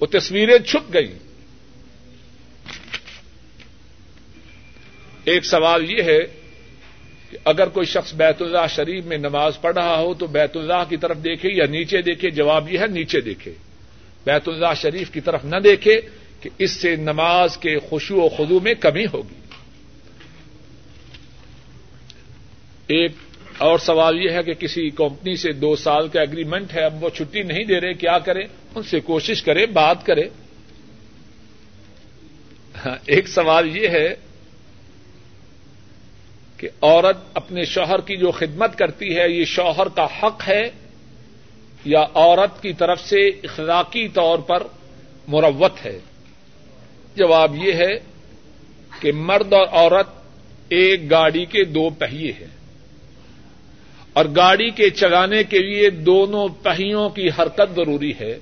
وہ 0.00 0.06
تصویریں 0.06 0.58
چھپ 0.58 0.94
گئی 0.94 1.12
ایک 5.24 5.44
سوال 5.44 5.90
یہ 5.90 6.02
ہے 6.02 6.18
کہ 7.30 7.38
اگر 7.44 7.68
کوئی 7.68 7.86
شخص 7.86 8.14
بیت 8.14 8.42
اللہ 8.42 8.66
شریف 8.68 9.04
میں 9.04 9.18
نماز 9.18 9.60
پڑھ 9.60 9.74
رہا 9.74 9.98
ہو 9.98 10.14
تو 10.14 10.26
بیت 10.26 10.56
اللہ 10.56 10.84
کی 10.88 10.96
طرف 10.96 11.16
دیکھے 11.24 11.48
یا 11.52 11.64
نیچے 11.66 12.02
دیکھے؟ 12.02 12.30
جواب 12.30 12.72
یہ 12.72 12.78
ہے 12.78 12.86
نیچے 12.86 13.20
دیکھے۔ 13.20 13.52
بیت 14.24 14.48
اللہ 14.48 14.74
شریف 14.76 15.10
کی 15.10 15.20
طرف 15.20 15.44
نہ 15.44 15.56
دیکھے 15.56 16.00
کہ 16.40 16.50
اس 16.58 16.70
سے 16.70 16.96
نماز 16.96 17.56
کے 17.56 17.78
خوشو 17.78 18.20
و 18.20 18.28
خدو 18.28 18.60
میں 18.60 18.74
کمی 18.74 19.04
ہوگی۔ 19.04 19.40
ایک 22.86 23.12
اور 23.58 23.78
سوال 23.78 24.20
یہ 24.20 24.30
ہے 24.30 24.42
کہ 24.42 24.54
کسی 24.54 24.90
کمپنی 24.90 25.36
سے 25.36 25.52
دو 25.52 25.76
سال 25.76 26.08
کا 26.08 26.20
اگریمنٹ 26.20 26.74
ہے، 26.74 26.84
اب 26.84 27.04
وہ 27.04 27.08
چھٹی 27.08 27.42
نہیں 27.42 27.64
دے 27.64 27.80
رہے، 27.80 27.94
کیا 27.94 28.18
کرے 28.18 28.44
ان 28.74 28.82
سے 28.82 29.00
کوشش 29.00 29.42
کرے 29.42 29.66
بات 29.66 30.06
کرے 30.06 30.28
ایک 33.06 33.28
سوال 33.28 33.76
یہ 33.76 33.88
ہے 33.88 34.14
کہ 36.56 36.68
عورت 36.82 37.16
اپنے 37.34 37.64
شوہر 37.64 38.00
کی 38.00 38.16
جو 38.16 38.30
خدمت 38.30 38.78
کرتی 38.78 39.16
ہے، 39.16 39.28
یہ 39.28 39.44
شوہر 39.44 39.88
کا 39.88 40.06
حق 40.22 40.48
ہے 40.48 40.70
یا 41.84 42.02
عورت 42.14 42.62
کی 42.62 42.72
طرف 42.72 43.00
سے 43.00 43.28
اخلاقی 43.28 44.08
طور 44.08 44.38
پر 44.38 44.62
مروت 45.28 45.84
ہے؟ 45.84 45.98
جواب 47.16 47.56
یہ 47.56 47.72
ہے 47.72 47.92
کہ 49.00 49.12
مرد 49.12 49.52
اور 49.52 49.66
عورت 49.72 50.08
ایک 50.68 51.10
گاڑی 51.10 51.44
کے 51.44 51.64
دو 51.64 51.90
پہیے 51.90 52.32
ہیں۔ 52.32 52.53
اور 54.14 54.24
گاڑی 54.36 54.70
کے 54.70 54.90
چلانے 54.90 55.44
کے 55.44 55.58
لیے 55.58 55.90
دونوں 55.90 56.48
پہیوں 56.48 57.08
کی 57.10 57.28
حرکت 57.28 57.76
ضروری 57.76 58.12
ہے۔ 58.20 58.38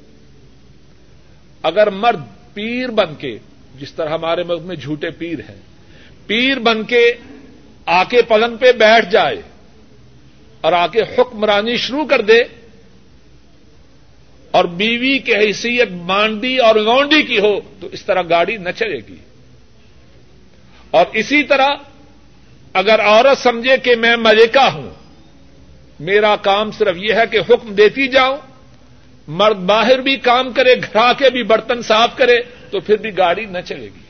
اگر 1.62 1.90
مرد 1.90 2.20
پیر 2.54 2.88
بن 2.88 3.14
کے، 3.14 3.38
جس 3.78 3.92
طرح 3.92 4.08
ہمارے 4.08 4.42
ملک 4.42 4.62
میں 4.62 4.76
جھوٹے 4.76 5.10
پیر 5.10 5.38
ہیں، 5.38 5.60
پیر 6.26 6.58
بن 6.58 6.84
کے 6.84 7.14
آ 7.86 8.04
کے 8.04 8.22
پلنگ 8.22 8.56
پہ 8.56 8.72
بیٹھ 8.72 9.10
جائے 9.10 9.42
اور 10.60 10.72
آ 10.72 10.86
کے 10.86 11.00
حکمرانی 11.00 11.76
شروع 11.76 12.04
کر 12.04 12.20
دے 12.20 12.42
اور 14.50 14.64
بیوی 14.64 15.18
کی 15.18 15.34
حیثیت 15.34 15.88
مانڈی 15.90 16.58
اور 16.58 16.74
لونڈی 16.74 17.22
کی 17.22 17.38
ہو، 17.38 17.60
تو 17.80 17.88
اس 17.92 18.04
طرح 18.04 18.22
گاڑی 18.30 18.56
نہ 18.56 18.70
چلے 18.70 18.98
گی۔ 19.08 19.16
اور 20.90 21.06
اسی 21.12 21.42
طرح 21.42 21.68
اگر 22.72 23.00
عورت 23.00 23.42
سمجھے 23.42 23.76
کہ 23.82 23.96
میں 23.96 24.16
ملکہ 24.16 24.70
ہوں 24.72 24.90
میرا 26.02 26.36
کام 26.36 26.70
صرف 26.70 26.96
یہ 26.96 27.12
ہے 27.14 27.26
کہ 27.30 27.38
حکم 27.38 27.74
دیتی 27.74 28.08
جاؤ 28.08 28.36
مرد 29.28 29.56
باہر 29.56 29.98
بھی 29.98 30.16
کام 30.16 30.52
کرے 30.52 30.74
گھر 30.74 30.96
آ 30.96 31.12
کے 31.12 31.30
بھی 31.30 31.42
برتن 31.42 31.82
صاف 31.82 32.16
کرے، 32.16 32.38
تو 32.70 32.80
پھر 32.80 32.96
بھی 32.96 33.18
گاڑی 33.18 33.44
نہ 33.44 33.58
چلے 33.64 33.88
گی۔ 33.94 34.02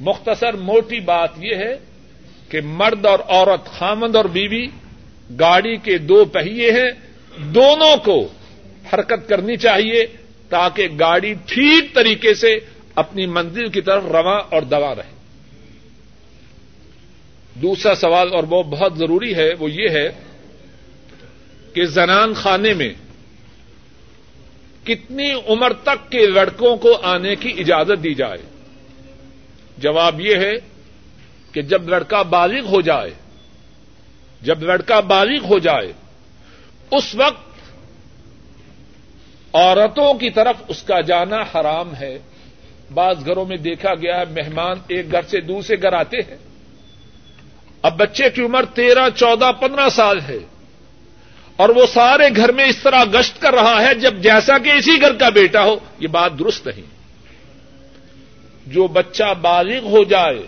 مختصر 0.00 0.52
موٹی 0.52 1.00
بات 1.00 1.30
یہ 1.38 1.54
ہے 1.54 1.76
کہ 2.48 2.60
مرد 2.60 3.06
اور 3.06 3.18
عورت، 3.28 3.64
خامند 3.66 4.16
اور 4.16 4.24
بیوی، 4.24 4.66
گاڑی 5.40 5.76
کے 5.76 5.98
دو 5.98 6.24
پہیے 6.24 6.70
ہیں۔ 6.70 6.90
دونوں 7.38 7.96
کو 7.96 8.28
حرکت 8.92 9.28
کرنی 9.28 9.56
چاہیے 9.56 10.06
تاکہ 10.48 10.88
گاڑی 11.00 11.34
ٹھیک 11.46 11.94
طریقے 11.94 12.34
سے 12.34 12.58
اپنی 12.94 13.26
منزل 13.26 13.68
کی 13.68 13.80
طرف 13.80 14.04
رواں 14.04 14.40
اور 14.50 14.62
دوا 14.62 14.94
رہے۔ 14.94 15.17
دوسرا 17.62 17.94
سوال 17.94 18.34
اور 18.34 18.44
وہ 18.44 18.62
بہت 18.62 18.98
ضروری 18.98 19.34
ہے، 19.34 19.54
وہ 19.58 19.70
یہ 19.70 19.88
ہے 19.88 20.08
کہ 21.74 21.84
زنان 21.84 22.34
خانے 22.34 22.74
میں 22.74 22.94
کتنی 24.84 25.32
عمر 25.48 25.72
تک 25.72 26.10
کے 26.10 26.26
لڑکوں 26.26 26.76
کو 26.76 26.98
آنے 27.02 27.36
کی 27.36 27.54
اجازت 27.58 28.04
دی 28.04 28.14
جائے؟ 28.14 28.38
جواب 29.78 30.20
یہ 30.20 30.36
ہے 30.36 30.52
کہ 31.52 31.62
جب 31.62 31.88
لڑکا 31.88 32.22
بالغ 32.22 32.66
ہو 32.66 32.80
جائے، 32.80 33.10
جب 34.42 34.62
لڑکا 34.62 35.00
بالغ 35.00 35.44
ہو 35.44 35.58
جائے، 35.58 35.92
اس 36.90 37.14
وقت 37.14 37.48
عورتوں 39.52 40.14
کی 40.14 40.30
طرف 40.30 40.56
اس 40.68 40.82
کا 40.82 41.00
جانا 41.00 41.36
حرام 41.36 41.94
ہے۔ 41.94 42.18
بعض 42.94 43.26
گھروں 43.26 43.44
میں 43.44 43.56
دیکھا 43.56 43.94
گیا 43.94 44.20
ہے، 44.20 44.24
مہمان 44.24 44.76
ایک 44.88 45.12
گھر 45.12 45.22
سے 45.22 45.40
دوسرے 45.40 45.76
گھر 45.82 45.92
آتے 45.92 46.16
ہیں۔ 46.16 46.47
اب 47.82 47.96
بچے 47.96 48.30
کی 48.30 48.42
عمر 48.42 48.64
تیرہ، 48.64 49.08
چودہ، 49.16 49.52
پندرہ 49.60 49.88
سال 49.88 50.20
ہے۔ 50.20 50.38
اور 51.56 51.68
وہ 51.68 51.86
سارے 51.86 52.24
گھر 52.36 52.52
میں 52.52 52.64
اس 52.64 52.76
طرح 52.76 53.04
گشت 53.14 53.40
کر 53.40 53.54
رہا 53.54 53.82
ہے 53.82 53.94
جب 53.94 54.16
جیسا 54.16 54.58
کہ 54.58 54.70
اسی 54.70 55.00
گھر 55.00 55.12
کا 55.12 55.28
بیٹا 55.28 55.64
ہو، 55.64 55.76
یہ 55.98 56.08
بات 56.08 56.38
درست 56.38 56.66
نہیں۔ 56.66 56.98
جو 58.66 58.86
بچہ 58.86 59.34
بالغ 59.40 59.84
ہو 59.84 60.04
جائے، 60.04 60.42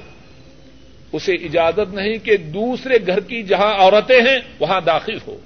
اسے 1.13 1.33
اجازت 1.33 1.95
نہیں 1.95 2.19
کہ 2.19 2.37
دوسرے 2.37 2.99
گھر 3.07 3.21
کی 3.21 3.43
جہاں 3.43 3.75
عورتیں 3.75 4.21
ہیں، 4.21 4.39
وہاں 4.61 4.81
داخل 4.81 5.19
ہو۔ 5.27 5.37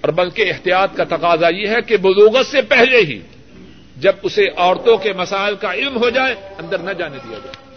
اور 0.00 0.08
بلکہ 0.08 0.52
احتیاط 0.54 0.96
کا 0.96 1.04
تقاضا 1.04 1.48
یہ 1.48 1.68
ہے 1.68 1.82
کہ 1.86 1.96
بزوگت 1.96 2.46
سے 2.46 2.62
پہلے 2.62 2.98
ہی 2.98 3.20
جب 3.96 4.12
اسے 4.22 4.44
عورتوں 4.56 4.96
کے 4.96 5.12
مسائل 5.12 5.54
کا 5.54 5.74
علم 5.74 5.96
ہو 5.96 6.10
جائے، 6.10 6.34
اندر 6.58 6.78
نہ 6.78 6.90
جانے 6.90 7.16
دیا 7.28 7.38
جائے۔ 7.44 7.70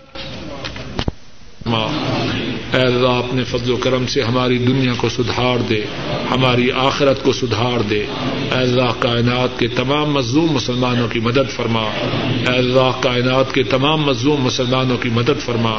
اے 2.74 2.82
اللہ، 2.82 3.08
اپنے 3.08 3.44
فضل 3.44 3.72
و 3.72 3.78
کرم 3.78 4.08
سے 4.08 4.22
ہماری 4.22 4.58
دنیا 4.58 4.94
کو 4.98 5.10
سدھار 5.10 5.58
دے، 5.58 5.82
ہماری 6.32 6.72
آخرت 6.72 7.24
کو 7.24 7.34
سدھار 7.34 7.80
دے۔ 7.80 8.06
اے 8.42 8.60
اللہ، 8.60 8.92
کائنات 9.00 9.60
کے 9.60 9.68
تمام 9.68 10.14
مظلوم 10.14 10.52
مسلمانوں 10.52 11.08
کی 11.08 11.20
مدد 11.20 11.52
فرما۔ 11.52 11.82
اے 12.50 12.58
اللہ، 12.58 12.92
کائنات 13.00 13.54
کے 13.54 13.64
تمام 13.64 14.02
مظلوم 14.02 14.44
مسلمانوں 14.44 14.98
کی 14.98 15.10
مدد 15.10 15.42
فرما۔ 15.46 15.72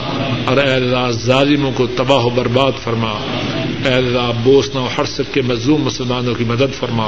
اور 0.45 0.57
اے 0.57 0.73
اللہ، 0.73 1.11
ظالموں 1.11 1.73
کو 1.73 1.87
تباہ 1.87 2.25
و 2.25 2.31
برباد 2.31 2.73
فرما۔ 2.83 3.11
اے 3.85 3.95
اللہ، 3.95 4.33
بوسنا 4.43 4.81
و 4.81 4.89
حرسک 4.99 5.35
کے 5.35 5.43
مظلوم 5.43 5.83
مسلمانوں 5.83 6.35
کی 6.35 6.45
مدد 6.45 6.75
فرما۔ 6.75 7.07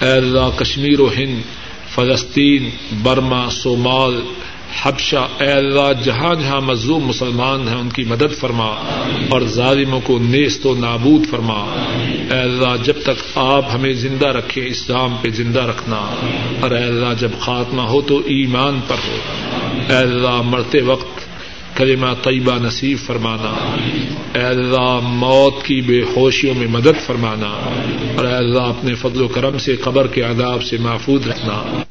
اے 0.00 0.12
اللہ، 0.12 0.58
کشمیر 0.58 1.00
و 1.00 1.08
ہند، 1.18 1.40
فلسطین، 1.94 2.70
برما، 3.02 3.48
صومال 3.50 4.20
حبشہ، 4.82 5.42
اے 5.42 5.52
اللہ، 5.52 6.02
جہاں 6.04 6.34
جہاں 6.34 6.60
مظلوم 6.60 7.06
مسلمان 7.06 7.68
ہیں، 7.68 7.76
ان 7.76 7.88
کی 7.88 8.04
مدد 8.04 8.38
فرما 8.38 8.66
اور 9.30 9.40
ظالموں 9.40 10.00
کو 10.04 10.18
نیست 10.18 10.66
و 10.66 10.74
نابود 10.74 11.26
فرما۔ 11.30 11.86
اے 12.32 12.40
اللہ، 12.40 12.84
جب 12.84 12.94
تک 13.02 13.38
آپ 13.38 13.74
ہمیں 13.74 13.92
زندہ 13.92 14.26
رکھے 14.26 14.66
اسلام 14.66 15.16
پہ 15.22 15.28
زندہ 15.28 15.62
رکھنا۔ 15.62 15.96
اور 16.60 16.70
اے 16.70 16.84
اللہ، 16.84 17.14
جب 17.18 17.28
خاتمہ 17.40 17.82
ہو 17.82 18.00
تو 18.00 18.18
ایمان 18.18 18.80
پر 18.88 18.96
ہو۔ 19.08 19.16
اے 19.88 19.96
اللہ، 19.96 20.42
مرتے 20.42 20.82
وقت 20.82 21.20
کلمہ 21.76 22.14
طیبہ 22.22 22.54
نصیب 22.62 22.98
فرمانا۔ 23.06 23.76
اے 24.38 24.44
اللہ، 24.44 25.00
موت 25.02 25.64
کی 25.64 25.80
بے 25.80 26.00
ہوشیوں 26.16 26.54
میں 26.54 26.66
مدد 26.66 27.06
فرمانا۔ 27.06 27.70
اور 28.16 28.24
اے 28.24 28.34
اللہ، 28.34 28.62
اپنے 28.62 28.94
فضل 28.94 29.22
و 29.22 29.28
کرم 29.28 29.58
سے، 29.58 29.76
قبر 29.76 30.06
کے 30.06 30.22
عذاب 30.22 30.62
سے 30.62 30.76
محفوظ 30.76 31.28
رکھنا۔ 31.28 31.82